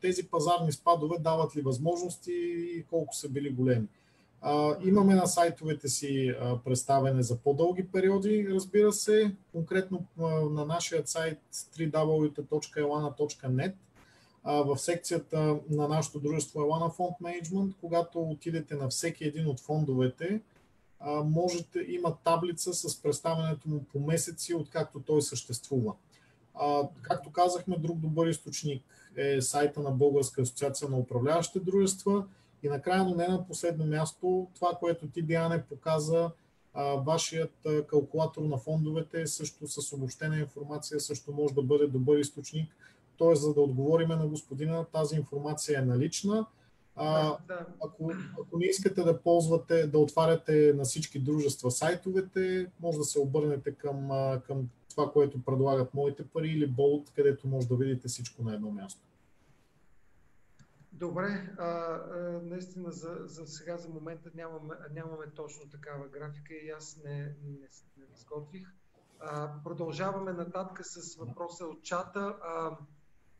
тези 0.00 0.26
пазарни 0.26 0.72
спадове 0.72 1.18
дават 1.18 1.56
ли 1.56 1.62
възможности 1.62 2.32
и 2.76 2.84
колко 2.90 3.14
са 3.14 3.28
били 3.28 3.50
големи. 3.50 3.86
Имаме 4.84 5.14
на 5.14 5.26
сайтовете 5.26 5.88
си 5.88 6.34
представене 6.64 7.22
за 7.22 7.36
по-дълги 7.36 7.88
периоди, 7.88 8.48
разбира 8.50 8.92
се, 8.92 9.36
конкретно 9.52 10.04
на 10.50 10.64
нашия 10.64 11.06
сайт 11.06 11.38
www.elana.net 11.52 13.72
в 14.44 14.78
секцията 14.78 15.58
на 15.70 15.88
нашето 15.88 16.20
дружество 16.20 16.60
Elana 16.60 16.96
Fund 16.96 17.20
Management, 17.22 17.74
когато 17.80 18.22
отидете 18.22 18.74
на 18.74 18.88
всеки 18.88 19.24
един 19.24 19.46
от 19.46 19.60
фондовете, 19.60 20.40
можете, 21.24 21.84
има 21.88 22.16
таблица 22.24 22.74
с 22.74 23.02
представянето 23.02 23.68
му 23.68 23.84
по 23.92 24.00
месеци, 24.00 24.54
откакто 24.54 25.00
той 25.00 25.22
съществува. 25.22 25.94
Както 27.02 27.32
казахме, 27.32 27.78
друг 27.78 27.98
добър 27.98 28.26
източник 28.26 28.82
е 29.16 29.40
сайта 29.40 29.80
на 29.80 29.90
Българска 29.90 30.42
асоциация 30.42 30.88
на 30.88 30.96
управляващите 30.96 31.60
дружества. 31.60 32.24
И 32.62 32.68
накрая, 32.68 33.04
но 33.04 33.14
не 33.14 33.28
на 33.28 33.46
последно 33.46 33.86
място, 33.86 34.46
това, 34.54 34.76
което 34.80 35.06
ти, 35.06 35.22
Диане, 35.22 35.62
показа, 35.62 36.30
вашият 36.96 37.66
калкулатор 37.86 38.42
на 38.42 38.58
фондовете 38.58 39.26
също 39.26 39.66
с 39.66 39.92
обобщена 39.92 40.38
информация 40.38 41.00
също 41.00 41.32
може 41.32 41.54
да 41.54 41.62
бъде 41.62 41.86
добър 41.86 42.18
източник. 42.18 42.76
Тоест, 43.20 43.42
за 43.42 43.54
да 43.54 43.60
отговориме 43.60 44.16
на 44.16 44.26
господина, 44.26 44.84
тази 44.84 45.16
информация 45.16 45.78
е 45.78 45.84
налична. 45.84 46.46
А, 46.96 47.38
да. 47.48 47.66
ако, 47.84 48.12
ако 48.40 48.58
не 48.58 48.66
искате 48.66 49.02
да 49.02 49.22
ползвате, 49.22 49.86
да 49.86 49.98
отваряте 49.98 50.72
на 50.76 50.84
всички 50.84 51.18
дружества 51.18 51.70
сайтовете, 51.70 52.70
може 52.80 52.98
да 52.98 53.04
се 53.04 53.20
обърнете 53.20 53.74
към, 53.74 54.08
към 54.46 54.68
това, 54.90 55.12
което 55.12 55.44
предлагат 55.44 55.94
моите 55.94 56.28
пари 56.28 56.48
или 56.48 56.72
Bolt, 56.72 57.14
където 57.14 57.48
може 57.48 57.68
да 57.68 57.76
видите 57.76 58.08
всичко 58.08 58.42
на 58.42 58.54
едно 58.54 58.70
място. 58.70 59.00
Добре, 60.92 61.54
а, 61.58 61.66
а, 61.66 62.40
наистина 62.42 62.92
за, 62.92 63.16
за 63.24 63.46
сега, 63.46 63.76
за 63.76 63.88
момента 63.88 64.30
нямаме, 64.34 64.74
нямаме 64.94 65.26
точно 65.34 65.70
такава 65.70 66.08
графика 66.08 66.54
и 66.54 66.70
аз 66.70 67.00
не, 67.04 67.18
не, 67.18 67.68
не 67.96 68.04
изготвих. 68.16 68.68
А, 69.20 69.52
продължаваме 69.64 70.32
нататък 70.32 70.86
с 70.86 71.16
въпроса 71.16 71.64
от 71.64 71.82
чата. 71.82 72.36
А, 72.42 72.76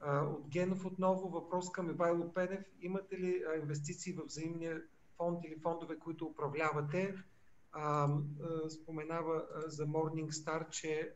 От 0.07 0.49
Генов 0.49 0.85
отново 0.87 1.29
въпрос 1.29 1.73
към 1.73 1.91
Ивайло 1.91 2.33
Пенев. 2.33 2.65
Имате 2.81 3.19
ли 3.19 3.43
инвестиции 3.63 4.13
в 4.13 4.25
взаимния 4.27 4.83
фонд 5.17 5.45
или 5.45 5.61
фондове, 5.61 5.99
които 5.99 6.27
управлявате? 6.27 7.15
Споменава 8.69 9.47
за 9.67 9.87
Morningstar, 9.87 10.71
че 10.71 11.15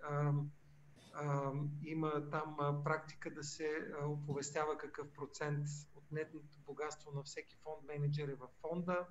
има 1.83 2.31
там 2.31 2.81
практика 2.85 3.35
да 3.35 3.43
се 3.43 3.69
оповестява 4.07 4.79
какъв 4.79 5.09
процент 5.09 5.67
от 5.97 6.13
нетното 6.13 6.59
богатство 6.67 7.11
на 7.15 7.23
всеки 7.23 7.57
фонд 7.57 7.79
менеджер 7.87 8.29
е 8.29 8.35
в 8.35 8.49
фонда. 8.61 9.07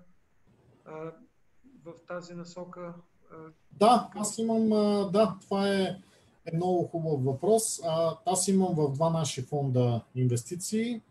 В 1.84 1.94
тази 2.08 2.34
насока. 2.34 2.94
Да, 3.72 4.10
аз 4.16 4.38
имам. 4.38 4.70
Да, 5.12 5.38
това 5.42 5.70
е 5.70 6.04
е 6.46 6.56
много 6.56 6.88
хубав 6.88 7.24
въпрос. 7.24 7.82
А, 7.86 8.18
аз 8.26 8.48
имам 8.48 8.76
в 8.76 8.92
два 8.92 9.10
наши 9.10 9.42
фонда 9.42 10.02
инвестиции. 10.16 11.02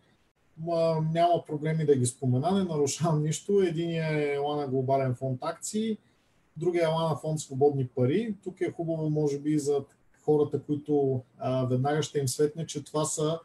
Ма, 0.58 1.06
няма 1.12 1.44
проблеми 1.46 1.86
да 1.86 1.96
ги 1.96 2.06
спомена, 2.06 2.52
не 2.52 2.64
нарушавам 2.64 3.22
нищо. 3.22 3.62
Единият 3.62 4.12
е 4.12 4.34
Елана 4.34 4.68
Глобален 4.68 5.14
фонд 5.14 5.38
акции, 5.42 5.98
другия 6.56 6.82
е 6.82 6.84
Елана 6.84 7.16
фонд 7.16 7.40
Свободни 7.40 7.86
пари. 7.86 8.34
Тук 8.44 8.60
е 8.60 8.72
хубаво, 8.72 9.10
може 9.10 9.38
би, 9.38 9.58
за 9.58 9.84
хората, 10.24 10.62
които 10.62 11.22
а, 11.38 11.64
веднага 11.64 12.02
ще 12.02 12.18
им 12.18 12.28
светне, 12.28 12.66
че 12.66 12.84
това 12.84 13.04
са 13.04 13.38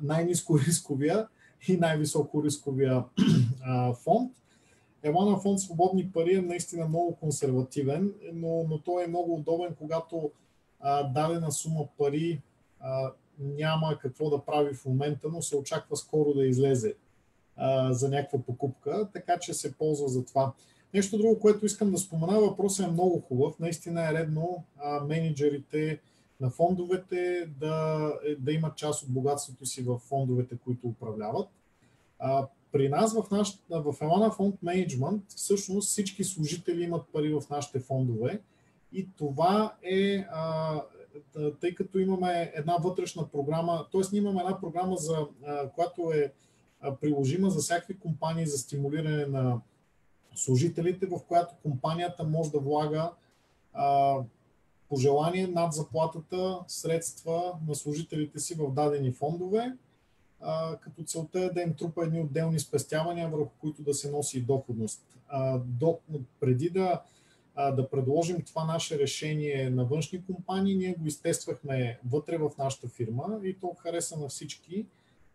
най-низко 0.00 0.58
рисковия 0.58 1.28
и 1.68 1.76
най-високо 1.76 2.44
рисковия 2.44 3.04
а, 3.62 3.92
фонд. 3.92 4.32
Елана 5.02 5.38
фонд 5.38 5.60
Свободни 5.60 6.12
пари 6.12 6.34
е 6.34 6.42
наистина 6.42 6.88
много 6.88 7.16
консервативен, 7.16 8.14
но, 8.32 8.64
но 8.68 8.78
той 8.78 9.04
е 9.04 9.08
много 9.08 9.34
удобен, 9.34 9.74
когато 9.78 10.30
а, 10.80 11.02
дадена 11.02 11.52
сума 11.52 11.86
пари 11.98 12.40
а, 12.80 13.12
няма 13.38 13.98
какво 13.98 14.30
да 14.30 14.44
прави 14.44 14.74
в 14.74 14.84
момента, 14.84 15.28
но 15.32 15.42
се 15.42 15.56
очаква 15.56 15.96
скоро 15.96 16.34
да 16.34 16.46
излезе 16.46 16.94
а, 17.56 17.92
за 17.92 18.08
някаква 18.08 18.38
покупка, 18.38 19.08
така 19.12 19.38
че 19.38 19.54
се 19.54 19.76
ползва 19.76 20.08
за 20.08 20.24
това. 20.24 20.52
Нещо 20.94 21.18
друго, 21.18 21.40
което 21.40 21.66
искам 21.66 21.90
да 21.90 21.98
спомена, 21.98 22.40
въпросът 22.40 22.86
е 22.86 22.90
много 22.90 23.20
хубав. 23.20 23.58
Наистина 23.58 24.08
е 24.08 24.12
редно 24.12 24.64
а, 24.78 25.00
менеджерите 25.00 26.00
на 26.40 26.50
фондовете 26.50 27.50
да, 27.60 28.12
е, 28.26 28.34
да 28.34 28.52
имат 28.52 28.76
част 28.76 29.02
от 29.02 29.10
богатството 29.10 29.66
си 29.66 29.82
в 29.82 29.98
фондовете, 29.98 30.58
които 30.64 30.86
управляват. 30.86 31.48
А, 32.18 32.46
при 32.72 32.88
нас 32.88 33.14
в, 33.14 33.30
наш, 33.30 33.58
в 33.70 33.94
Елана 34.00 34.30
Фонд 34.30 34.62
Менеджмент 34.62 35.22
всъщност 35.28 35.88
всички 35.88 36.24
служители 36.24 36.82
имат 36.82 37.06
пари 37.12 37.34
в 37.34 37.42
нашите 37.50 37.80
фондове 37.80 38.40
и 38.92 39.08
това 39.16 39.74
е, 39.82 40.26
тъй 41.60 41.74
като 41.74 41.98
имаме 41.98 42.52
една 42.54 42.76
вътрешна 42.76 43.28
програма, 43.28 43.86
т.е. 43.92 44.00
ние 44.12 44.20
имаме 44.20 44.40
една 44.40 44.60
програма, 44.60 44.96
за, 44.96 45.26
която 45.74 46.12
е 46.12 46.32
приложима 47.00 47.50
за 47.50 47.58
всякакви 47.58 47.98
компании 47.98 48.46
за 48.46 48.58
стимулиране 48.58 49.26
на 49.26 49.60
служителите, 50.34 51.06
в 51.06 51.20
която 51.28 51.54
компанията 51.62 52.24
може 52.24 52.50
да 52.50 52.58
влага 52.58 53.12
а, 53.72 54.16
по 54.88 54.96
желание 54.96 55.46
над 55.46 55.72
заплатата 55.72 56.58
средства 56.66 57.52
на 57.68 57.74
служителите 57.74 58.38
си 58.38 58.54
в 58.54 58.72
дадени 58.72 59.12
фондове, 59.12 59.72
като 60.80 61.04
целта 61.04 61.40
е 61.40 61.48
да 61.48 61.60
им 61.60 61.74
трупа 61.74 62.04
едни 62.04 62.20
отделни 62.20 62.60
спестявания, 62.60 63.28
върху 63.28 63.50
които 63.60 63.82
да 63.82 63.94
се 63.94 64.10
носи 64.10 64.40
доходност. 64.40 65.02
До, 65.64 65.98
преди 66.40 66.70
да 66.70 67.02
да 67.58 67.90
предложим 67.90 68.42
това 68.42 68.64
наше 68.64 68.98
решение 68.98 69.70
на 69.70 69.84
външни 69.84 70.24
компании. 70.26 70.76
Ние 70.76 70.94
го 70.94 71.06
изтествахме 71.06 72.00
вътре 72.10 72.38
в 72.38 72.50
нашата 72.58 72.88
фирма 72.88 73.40
и 73.44 73.58
то 73.60 73.74
хареса 73.74 74.16
на 74.16 74.28
всички. 74.28 74.86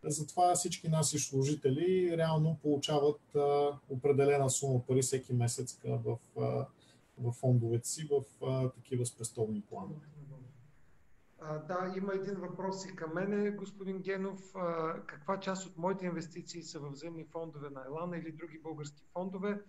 Затова 0.03 0.55
всички 0.55 0.89
наши 0.89 1.19
служители 1.19 2.17
реално 2.17 2.57
получават 2.61 3.21
определена 3.89 4.49
сума 4.49 4.82
пари 4.88 5.01
всеки 5.01 5.34
месец 5.34 5.80
в, 5.86 6.17
в 7.17 7.32
фондовете 7.32 7.88
си, 7.88 8.09
в 8.11 8.24
такива 8.76 9.05
спестовни 9.05 9.61
планове. 9.61 10.01
Да, 11.41 11.93
има 11.97 12.13
един 12.13 12.36
въпрос 12.36 12.86
и 12.86 12.95
към 12.95 13.13
мене, 13.13 13.51
господин 13.51 13.97
Генов. 14.01 14.53
Каква 15.07 15.39
част 15.39 15.67
от 15.67 15.78
моите 15.78 16.05
инвестиции 16.05 16.63
са 16.63 16.80
в 16.80 16.89
вземни 16.89 17.26
фондове 17.26 17.69
на 17.69 17.84
Елана 17.88 18.17
или 18.17 18.32
други 18.32 18.59
български 18.63 19.03
фондове? 19.13 19.61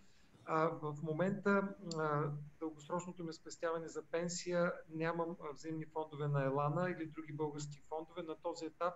А, 0.47 0.69
в 0.83 0.97
момента 1.03 1.75
а, 1.97 2.31
дългосрочното 2.59 3.25
ми 3.25 3.33
спестяване 3.33 3.89
за 3.89 4.03
пенсия 4.03 4.73
нямам 4.91 5.37
взаимни 5.55 5.85
фондове 5.85 6.29
на 6.29 6.45
Елана 6.45 6.91
или 6.91 7.07
други 7.07 7.33
български 7.33 7.83
фондове. 7.89 8.23
На 8.23 8.37
този 8.43 8.67
етап 8.67 8.95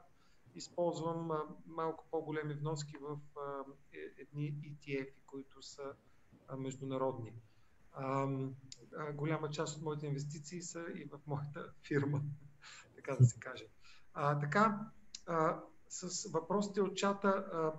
използвам 0.54 1.30
а, 1.30 1.42
малко 1.66 2.04
по-големи 2.10 2.54
вноски 2.54 2.96
в 3.00 3.18
а, 3.36 3.64
е, 3.92 4.22
едни 4.22 4.54
ETF, 4.54 5.12
които 5.26 5.62
са 5.62 5.92
а, 6.48 6.56
международни. 6.56 7.32
А, 7.92 8.28
а, 8.96 9.12
голяма 9.12 9.50
част 9.50 9.76
от 9.76 9.82
моите 9.82 10.06
инвестиции 10.06 10.62
са 10.62 10.84
и 10.94 11.04
в 11.04 11.18
моята 11.26 11.72
фирма, 11.86 12.22
така 12.96 13.16
да 13.16 13.24
се 13.24 13.40
каже. 13.40 13.66
А, 14.14 14.38
така, 14.38 14.90
а, 15.26 15.60
с 15.88 16.30
въпросите 16.30 16.80
от 16.80 16.96
чата 16.96 17.28
а, 17.28 17.72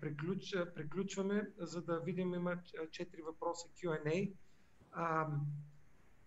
приключ, 0.00 0.54
приключваме, 0.74 1.50
за 1.58 1.82
да 1.82 2.00
видим, 2.00 2.34
има 2.34 2.56
4 2.56 3.22
въпроса 3.24 3.68
Q&A. 3.68 4.32
А, 4.92 5.28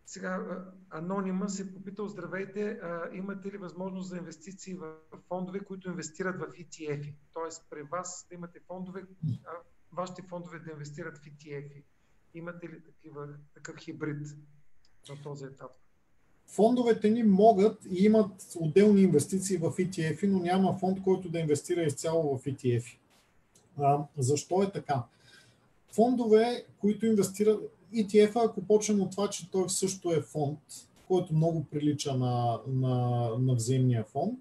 сега, 0.05 0.63
Анонима 0.89 1.47
се 1.47 1.73
попитал, 1.73 2.07
здравейте, 2.07 2.69
а, 2.69 3.09
имате 3.13 3.51
ли 3.51 3.57
възможност 3.57 4.09
за 4.09 4.17
инвестиции 4.17 4.73
в 4.73 4.95
фондове, 5.27 5.59
които 5.59 5.89
инвестират 5.89 6.39
в 6.39 6.45
ETF-и? 6.45 7.13
Тоест, 7.33 7.65
при 7.69 7.83
вас 7.83 8.27
да 8.29 8.35
имате 8.35 8.59
фондове, 8.67 9.05
а 9.45 9.51
вашите 9.91 10.21
фондове 10.21 10.59
да 10.59 10.71
инвестират 10.71 11.17
в 11.17 11.21
ETF-и. 11.21 11.83
Имате 12.33 12.69
ли 12.69 12.83
такива, 12.83 13.27
такъв 13.53 13.77
хибрид 13.77 14.27
на 15.09 15.21
този 15.23 15.45
етап? 15.45 15.71
Фондовете 16.47 17.09
ни 17.09 17.23
могат 17.23 17.85
и 17.85 18.05
имат 18.05 18.55
отделни 18.59 19.01
инвестиции 19.01 19.57
в 19.57 19.71
ETF, 19.71 20.27
но 20.27 20.39
няма 20.39 20.77
фонд, 20.77 21.03
който 21.03 21.29
да 21.29 21.39
инвестира 21.39 21.83
изцяло 21.83 22.37
в 22.37 22.43
ETF. 22.43 22.97
А, 23.77 24.03
защо 24.17 24.63
е 24.63 24.71
така? 24.71 25.03
Фондове, 25.91 26.65
които 26.79 27.05
инвестират, 27.05 27.59
ETF, 27.93 28.45
ако 28.45 28.61
почнем 28.61 29.01
от 29.01 29.11
това, 29.11 29.29
че 29.29 29.51
той 29.51 29.69
също 29.69 30.11
е 30.11 30.21
фонд, 30.21 30.59
който 31.07 31.33
много 31.33 31.63
прилича 31.63 32.13
на, 32.13 32.59
на, 32.67 33.29
на 33.39 33.55
взаимния 33.55 34.03
фонд, 34.03 34.39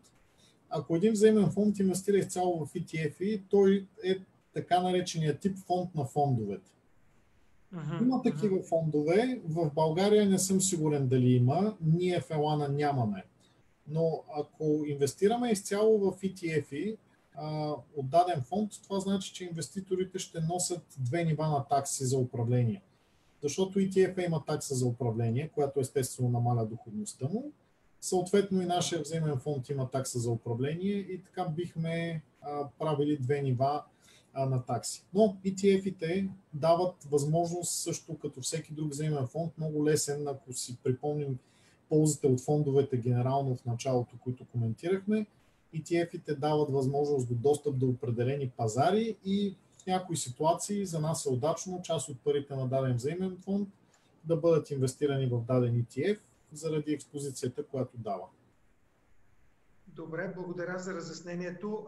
ако 0.71 0.97
един 0.97 1.13
взаимен 1.13 1.51
фонд 1.51 1.79
инвестира 1.79 2.17
изцяло 2.17 2.67
в 2.67 2.73
ETF, 2.73 3.43
той 3.51 3.87
е 4.05 4.17
така 4.55 4.83
наречения 4.83 5.39
тип 5.39 5.59
фонд 5.59 5.95
на 5.95 6.05
фондовете. 6.05 6.71
Uh-huh, 7.75 8.03
има 8.03 8.23
такива 8.23 8.63
фондове. 8.63 9.41
В 9.49 9.71
България 9.75 10.29
не 10.29 10.39
съм 10.39 10.61
сигурен 10.61 11.09
дали 11.09 11.33
има. 11.33 11.77
Ние 11.81 12.21
в 12.21 12.31
Елана 12.31 12.69
нямаме. 12.69 13.25
Но 13.89 14.23
ако 14.37 14.85
инвестираме 14.87 15.51
изцяло 15.51 15.99
в 15.99 16.21
ETF, 16.21 16.97
от 17.97 18.09
даден 18.09 18.43
фонд, 18.43 18.73
това 18.83 19.01
значи, 19.01 19.33
че 19.33 19.45
инвеститорите 19.45 20.19
ще 20.19 20.41
носят 20.41 20.83
две 20.99 21.25
нива 21.25 21.49
на 21.49 21.65
такси 21.65 22.05
за 22.05 22.19
управление. 22.19 22.83
Защото 23.43 23.79
ETF 23.79 24.27
има 24.27 24.45
такса 24.45 24.75
за 24.75 24.87
управление, 24.87 25.49
която 25.49 25.81
естествено 25.81 26.29
намаля 26.29 26.67
доходността 26.67 27.29
му. 27.29 27.53
Съответно 28.01 28.63
и 28.63 28.67
нашия 28.67 29.03
взаимен 29.03 29.39
фонд 29.39 29.69
има 29.69 29.91
такса 29.91 30.19
за 30.19 30.31
управление 30.31 30.93
и 30.93 31.23
така 31.23 31.45
бихме 31.45 32.23
правили 32.79 33.19
две 33.19 33.43
нива 33.43 33.83
на 34.37 34.63
такси. 34.63 35.05
Но 35.15 35.37
ETF-ите 35.45 36.29
дават 36.53 37.05
възможност 37.05 37.73
също 37.73 38.19
като 38.19 38.41
всеки 38.41 38.73
друг 38.73 38.91
взаимен 38.91 39.27
фонд, 39.27 39.59
много 39.59 39.87
лесен, 39.87 40.29
ако 40.29 40.53
си 40.53 40.79
припомним 40.83 41.39
ползите 41.89 42.27
от 42.27 42.41
фондовете 42.41 42.97
генерално 42.97 43.57
в 43.57 43.65
началото, 43.65 44.17
които 44.21 44.45
коментирахме, 44.45 45.27
ETF-ите 45.75 46.35
дават 46.35 46.73
възможност 46.73 47.29
до 47.29 47.35
достъп 47.35 47.79
до 47.79 47.87
определени 47.87 48.51
пазари 48.57 49.17
и 49.25 49.57
в 49.83 49.87
някои 49.87 50.17
ситуации 50.17 50.87
за 50.87 51.01
нас 51.01 51.27
е 51.27 51.29
удачно 51.29 51.83
част 51.83 52.09
от 52.09 52.21
парите 52.25 52.57
на 52.57 52.69
даден 52.69 52.97
взаимен 52.97 53.37
фонд 53.45 53.69
да 54.25 54.37
бъдат 54.37 54.71
инвестирани 54.71 55.27
в 55.27 55.41
даден 55.41 55.85
ETF 55.85 56.19
заради 56.53 56.93
експозицията, 56.93 57.67
която 57.67 57.99
дава. 57.99 58.27
Добре, 59.87 60.33
благодаря 60.37 60.79
за 60.79 60.95
разяснението. 60.95 61.87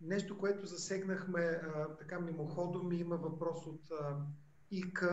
нещо, 0.00 0.38
което 0.38 0.66
засегнахме 0.66 1.60
така 1.98 2.20
мимоходом, 2.20 2.92
има 2.92 3.16
въпрос 3.16 3.66
от 3.66 3.92
ИК, 4.70 5.04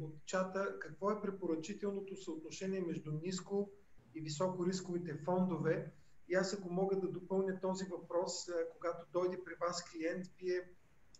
от 0.00 0.14
чата. 0.26 0.78
Какво 0.78 1.10
е 1.10 1.20
препоръчителното 1.20 2.16
съотношение 2.16 2.80
между 2.80 3.12
ниско 3.12 3.70
и 4.14 4.20
високо 4.20 4.66
рисковите 4.66 5.14
фондове 5.14 5.92
и 6.28 6.34
аз 6.34 6.54
ако 6.54 6.72
мога 6.72 6.96
да 6.96 7.08
допълня 7.08 7.60
този 7.60 7.84
въпрос, 7.84 8.32
когато 8.74 9.06
дойде 9.12 9.44
при 9.44 9.54
вас 9.60 9.84
клиент, 9.90 10.26
вие 10.38 10.62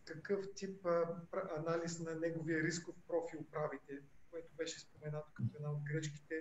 какъв 0.05 0.41
тип 0.55 0.87
анализ 1.59 1.99
на 1.99 2.15
неговия 2.15 2.63
рисков 2.63 2.95
профил 3.09 3.41
правите, 3.53 3.93
което 4.31 4.49
беше 4.57 4.81
споменато 4.81 5.27
като 5.35 5.57
една 5.57 5.71
от 5.71 5.83
грешките 5.83 6.35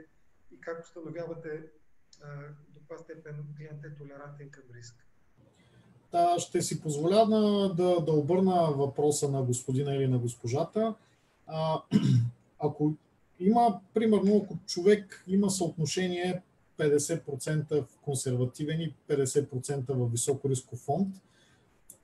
и 0.51 0.61
как 0.61 0.83
установявате 0.83 1.63
до 2.69 2.79
каква 2.79 2.97
степен 2.97 3.45
клиентът 3.57 3.91
е 3.91 3.95
толерантен 3.95 4.49
към 4.49 4.63
риск. 4.75 4.95
Та, 6.11 6.39
ще 6.39 6.61
си 6.61 6.81
позволя 6.81 7.25
да, 7.25 7.73
да, 7.73 8.01
да 8.01 8.11
обърна 8.11 8.71
въпроса 8.71 9.29
на 9.29 9.43
господина 9.43 9.95
или 9.95 10.07
на 10.07 10.19
госпожата. 10.19 10.95
А, 11.47 11.81
ако 12.59 12.93
има, 13.39 13.81
примерно, 13.93 14.41
ако 14.43 14.57
човек 14.65 15.23
има 15.27 15.49
съотношение 15.49 16.43
50% 16.77 17.81
в 17.81 17.97
консервативен 18.01 18.81
и 18.81 18.95
50% 19.09 19.93
в 19.93 20.11
високо 20.11 20.49
рисков 20.49 20.79
фонд, 20.79 21.15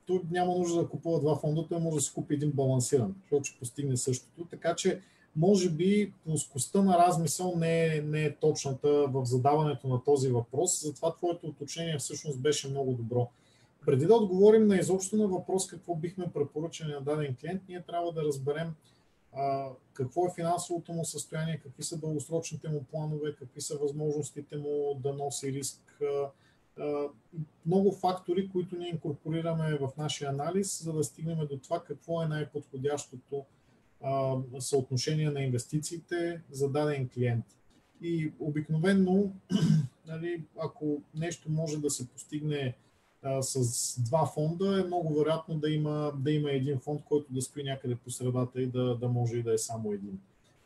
той 0.06 0.20
няма 0.30 0.58
нужда 0.58 0.80
да 0.80 0.88
купува 0.88 1.20
два 1.20 1.36
фонда, 1.36 1.66
той 1.68 1.80
може 1.80 1.94
да 1.94 2.00
си 2.00 2.12
купи 2.14 2.34
един 2.34 2.50
балансиран, 2.50 3.14
защото 3.20 3.44
ще 3.44 3.58
постигне 3.58 3.96
същото. 3.96 4.46
Така 4.50 4.74
че, 4.74 5.00
може 5.36 5.70
би, 5.70 6.12
плоскостта 6.24 6.82
на 6.82 6.98
размисъл 6.98 7.56
не 7.56 7.96
е, 7.96 8.02
не 8.02 8.24
е 8.24 8.36
точната 8.36 9.06
в 9.08 9.24
задаването 9.24 9.88
на 9.88 10.04
този 10.04 10.28
въпрос, 10.28 10.82
затова 10.82 11.14
твоето 11.14 11.46
уточнение 11.46 11.98
всъщност 11.98 12.40
беше 12.40 12.68
много 12.68 12.92
добро. 12.92 13.30
Преди 13.86 14.06
да 14.06 14.14
отговорим 14.14 14.66
на 14.66 14.76
изобщо 14.76 15.16
на 15.16 15.28
въпрос 15.28 15.66
какво 15.66 15.94
бихме 15.94 16.32
препоръчали 16.34 16.92
на 16.92 17.00
даден 17.00 17.36
клиент, 17.40 17.62
ние 17.68 17.82
трябва 17.82 18.12
да 18.12 18.22
разберем 18.22 18.74
какво 19.92 20.26
е 20.26 20.34
финансовото 20.34 20.92
му 20.92 21.04
състояние, 21.04 21.60
какви 21.62 21.82
са 21.82 21.98
дългосрочните 21.98 22.68
му 22.68 22.84
планове, 22.84 23.34
какви 23.38 23.60
са 23.60 23.76
възможностите 23.76 24.56
му 24.56 25.00
да 25.02 25.12
носи 25.12 25.52
риск. 25.52 26.02
Много 27.66 27.92
фактори, 27.92 28.48
които 28.52 28.76
ние 28.76 28.88
инкорпорираме 28.88 29.78
в 29.78 29.90
нашия 29.98 30.30
анализ, 30.30 30.82
за 30.82 30.92
да 30.92 31.04
стигнем 31.04 31.46
до 31.46 31.58
това 31.58 31.84
какво 31.84 32.22
е 32.22 32.28
най-подходящото 32.28 33.44
съотношение 34.58 35.30
на 35.30 35.42
инвестициите 35.42 36.40
за 36.50 36.70
даден 36.70 37.08
клиент. 37.08 37.44
И 38.00 38.32
обикновенно, 38.38 39.32
нали, 40.06 40.44
ако 40.58 41.02
нещо 41.14 41.50
може 41.50 41.80
да 41.80 41.90
се 41.90 42.08
постигне 42.08 42.76
с 43.40 44.00
два 44.02 44.26
фонда, 44.26 44.80
е 44.80 44.84
много 44.84 45.14
вероятно 45.14 45.54
да 45.54 45.70
има, 45.70 46.12
да 46.18 46.30
има 46.32 46.50
един 46.50 46.78
фонд, 46.78 47.02
който 47.04 47.32
да 47.32 47.42
стои 47.42 47.64
някъде 47.64 47.94
по 47.94 48.10
средата 48.10 48.62
и 48.62 48.66
да, 48.66 48.96
да 48.96 49.08
може 49.08 49.36
и 49.36 49.42
да 49.42 49.54
е 49.54 49.58
само 49.58 49.92
един. 49.92 50.20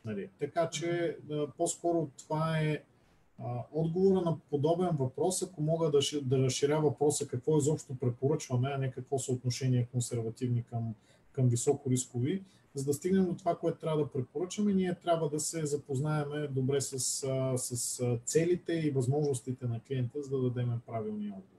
Нали. 0.04 0.28
Така 0.38 0.70
че 0.70 1.16
по-скоро 1.56 2.08
това 2.18 2.58
е 2.60 2.82
а, 3.38 3.62
отговора 3.72 4.20
на 4.20 4.36
подобен 4.50 4.96
въпрос, 4.98 5.42
ако 5.42 5.62
мога 5.62 5.90
да, 5.90 5.98
да 6.22 6.38
разширя 6.38 6.80
въпроса 6.80 7.28
какво 7.28 7.58
изобщо 7.58 7.98
препоръчваме, 7.98 8.70
а 8.74 8.78
не 8.78 8.90
какво 8.90 9.18
са 9.18 9.32
отношения 9.32 9.86
консервативни 9.92 10.64
към, 10.64 10.94
към 11.32 11.48
високо 11.48 11.90
рискови, 11.90 12.42
за 12.74 12.84
да 12.84 12.94
стигнем 12.94 13.26
до 13.26 13.34
това, 13.34 13.56
което 13.56 13.78
трябва 13.78 14.02
да 14.02 14.12
препоръчаме, 14.12 14.74
ние 14.74 14.94
трябва 14.94 15.28
да 15.28 15.40
се 15.40 15.66
запознаем 15.66 16.28
добре 16.50 16.80
с, 16.80 16.98
с 17.56 18.02
целите 18.24 18.72
и 18.72 18.90
възможностите 18.90 19.66
на 19.66 19.80
клиента, 19.80 20.22
за 20.22 20.30
да 20.30 20.42
дадем 20.42 20.80
правилния 20.86 21.32
отговор. 21.32 21.55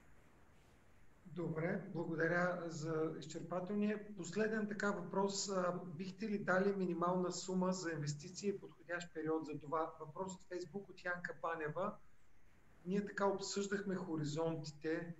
Добре, 1.38 1.80
благодаря 1.94 2.62
за 2.68 3.10
изчерпателния. 3.18 4.00
Последен 4.16 4.66
така 4.68 4.90
въпрос. 4.90 5.50
Бихте 5.96 6.28
ли 6.28 6.38
дали 6.38 6.76
минимална 6.76 7.32
сума 7.32 7.72
за 7.72 7.90
инвестиции 7.90 8.48
и 8.48 8.58
подходящ 8.58 9.14
период 9.14 9.46
за 9.46 9.58
това? 9.58 9.92
Въпрос 10.00 10.34
от 10.34 10.40
Фейсбук 10.48 10.88
от 10.88 11.04
Янка 11.04 11.34
Панева. 11.42 11.92
Ние 12.86 13.06
така 13.06 13.26
обсъждахме 13.26 13.94
хоризонтите. 13.94 15.14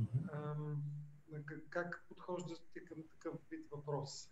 Mm-hmm. 0.00 0.78
Как 1.70 2.04
подхождате 2.08 2.84
към 2.84 2.98
такъв 3.10 3.34
вид 3.50 3.66
въпрос? 3.70 4.30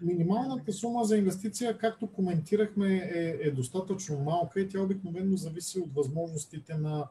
Минималната 0.00 0.72
сума 0.72 1.04
за 1.04 1.16
инвестиция, 1.16 1.78
както 1.78 2.12
коментирахме, 2.12 2.96
е, 2.96 3.38
е 3.40 3.50
достатъчно 3.50 4.18
малка 4.18 4.60
и 4.60 4.68
тя 4.68 4.80
обикновено 4.80 5.36
зависи 5.36 5.78
от 5.80 5.94
възможностите 5.94 6.74
на, 6.74 7.08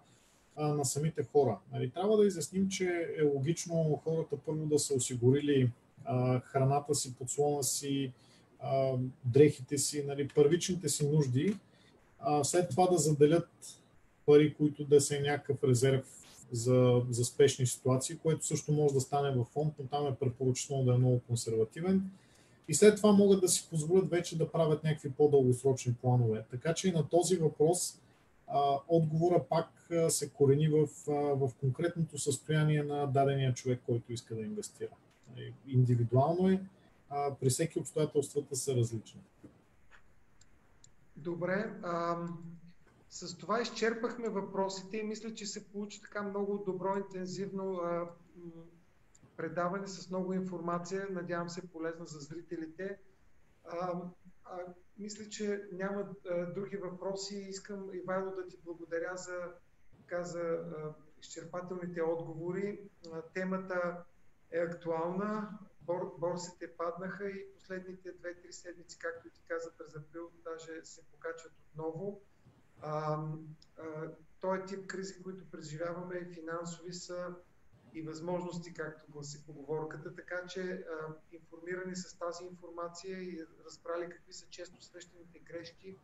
на 0.58 0.86
самите 0.86 1.24
хора. 1.24 1.58
Нали, 1.74 1.90
трябва 1.90 2.18
да 2.18 2.28
изясним, 2.28 2.70
че 2.70 3.08
е 3.18 3.24
логично 3.24 4.02
хората 4.04 4.38
първо 4.46 4.66
да 4.66 4.80
са 4.80 4.94
осигурили 4.94 5.72
а, 6.06 6.40
храната 6.40 6.96
си, 6.96 7.16
подслона 7.16 7.64
си, 7.64 8.12
а, 8.60 8.94
дрехите 9.26 9.78
си, 9.78 10.04
нали, 10.08 10.28
първичните 10.36 10.90
си 10.90 11.08
нужди, 11.08 11.58
а, 12.20 12.44
след 12.44 12.70
това 12.70 12.88
да 12.88 12.98
заделят 12.98 13.50
пари, 14.26 14.54
които 14.54 14.84
да 14.84 15.02
са 15.02 15.20
някакъв 15.20 15.64
резерв 15.64 16.06
за, 16.52 17.02
за 17.10 17.26
спешни 17.26 17.68
ситуации, 17.68 18.18
което 18.18 18.46
също 18.46 18.72
може 18.72 18.94
да 18.94 19.02
стане 19.02 19.32
във 19.32 19.48
фонд, 19.48 19.74
но 19.80 19.86
там 19.86 20.08
е 20.08 20.16
препоръчително 20.16 20.86
да 20.86 20.94
е 20.94 20.98
много 20.98 21.20
консервативен 21.28 22.10
и 22.68 22.74
след 22.74 22.98
това 22.98 23.12
могат 23.12 23.42
да 23.42 23.48
си 23.48 23.68
позволят 23.70 24.10
вече 24.10 24.38
да 24.38 24.52
правят 24.52 24.84
някакви 24.84 25.12
по-дългосрочни 25.12 25.94
планове. 25.94 26.46
Така 26.52 26.74
че 26.74 26.88
и 26.88 26.92
на 26.92 27.10
този 27.10 27.36
въпрос 27.36 28.00
а, 28.48 28.80
отговора 28.88 29.44
пак 29.50 29.70
се 30.10 30.30
корени 30.30 30.68
в, 30.68 30.88
в 31.36 31.52
конкретното 31.60 32.18
състояние 32.18 32.84
на 32.84 33.08
дадения 33.08 33.54
човек, 33.54 33.82
който 33.86 34.14
иска 34.14 34.36
да 34.36 34.42
инвестира. 34.42 34.92
Индивидуално 35.68 36.50
е, 36.50 36.62
а, 37.10 37.36
при 37.36 37.50
всеки 37.50 37.80
обстоятелствата 37.80 38.56
са 38.56 38.76
различни. 38.76 39.22
Добре. 41.16 41.74
А, 41.84 42.18
с 43.10 43.38
това 43.38 43.62
изчерпахме 43.62 44.30
въпросите 44.30 44.98
и 44.98 45.04
мисля, 45.04 45.34
че 45.34 45.46
се 45.46 45.68
получи 45.68 46.02
така 46.02 46.24
много 46.24 46.58
добро, 46.58 46.98
интензивно 46.98 47.74
а, 47.74 48.10
предаване 49.38 49.88
с 49.88 50.10
много 50.10 50.34
информация, 50.34 51.08
надявам 51.12 51.50
се 51.50 51.68
полезна 51.68 52.06
за 52.06 52.20
зрителите. 52.20 52.98
А, 53.66 53.94
а, 54.52 54.74
мисля, 54.98 55.30
че 55.30 55.68
няма 55.72 56.16
а, 56.30 56.46
други 56.46 56.78
въпроси. 56.78 57.46
Искам, 57.50 57.90
Ивайло, 57.94 58.36
да 58.36 58.48
ти 58.48 58.58
благодаря 58.66 59.18
за, 59.18 59.52
така, 59.98 60.24
за 60.24 60.42
а, 60.42 60.94
изчерпателните 61.22 62.02
отговори. 62.02 62.90
А, 63.12 63.22
темата 63.22 64.04
е 64.52 64.60
актуална. 64.60 65.60
Бор, 65.82 66.16
борсите 66.20 66.78
паднаха 66.78 67.30
и 67.30 67.54
последните 67.54 68.18
2-3 68.18 68.52
седмици, 68.52 69.00
както 69.00 69.30
ти 69.30 69.42
каза, 69.48 69.72
през 69.78 69.96
април 69.96 70.32
даже 70.44 70.86
се 70.86 71.02
покачват 71.06 71.54
отново. 71.72 72.22
А, 72.82 73.24
а, 73.78 74.12
този 74.40 74.62
тип 74.68 74.88
кризи, 74.88 75.24
които 75.24 75.52
преживяваме, 75.52 76.30
финансови 76.34 76.94
са 76.94 77.36
и 77.98 78.02
възможности, 78.02 78.74
както 78.74 79.12
гласи 79.12 79.46
поговорката, 79.46 80.16
така 80.16 80.46
че 80.48 80.62
а, 80.62 81.16
информирани 81.32 81.96
с 81.96 82.18
тази 82.18 82.44
информация 82.46 83.24
и 83.24 83.46
разбрали 83.66 84.10
какви 84.10 84.34
са 84.34 84.48
често 84.50 84.84
срещаните 84.84 85.40
грешки, 85.40 85.98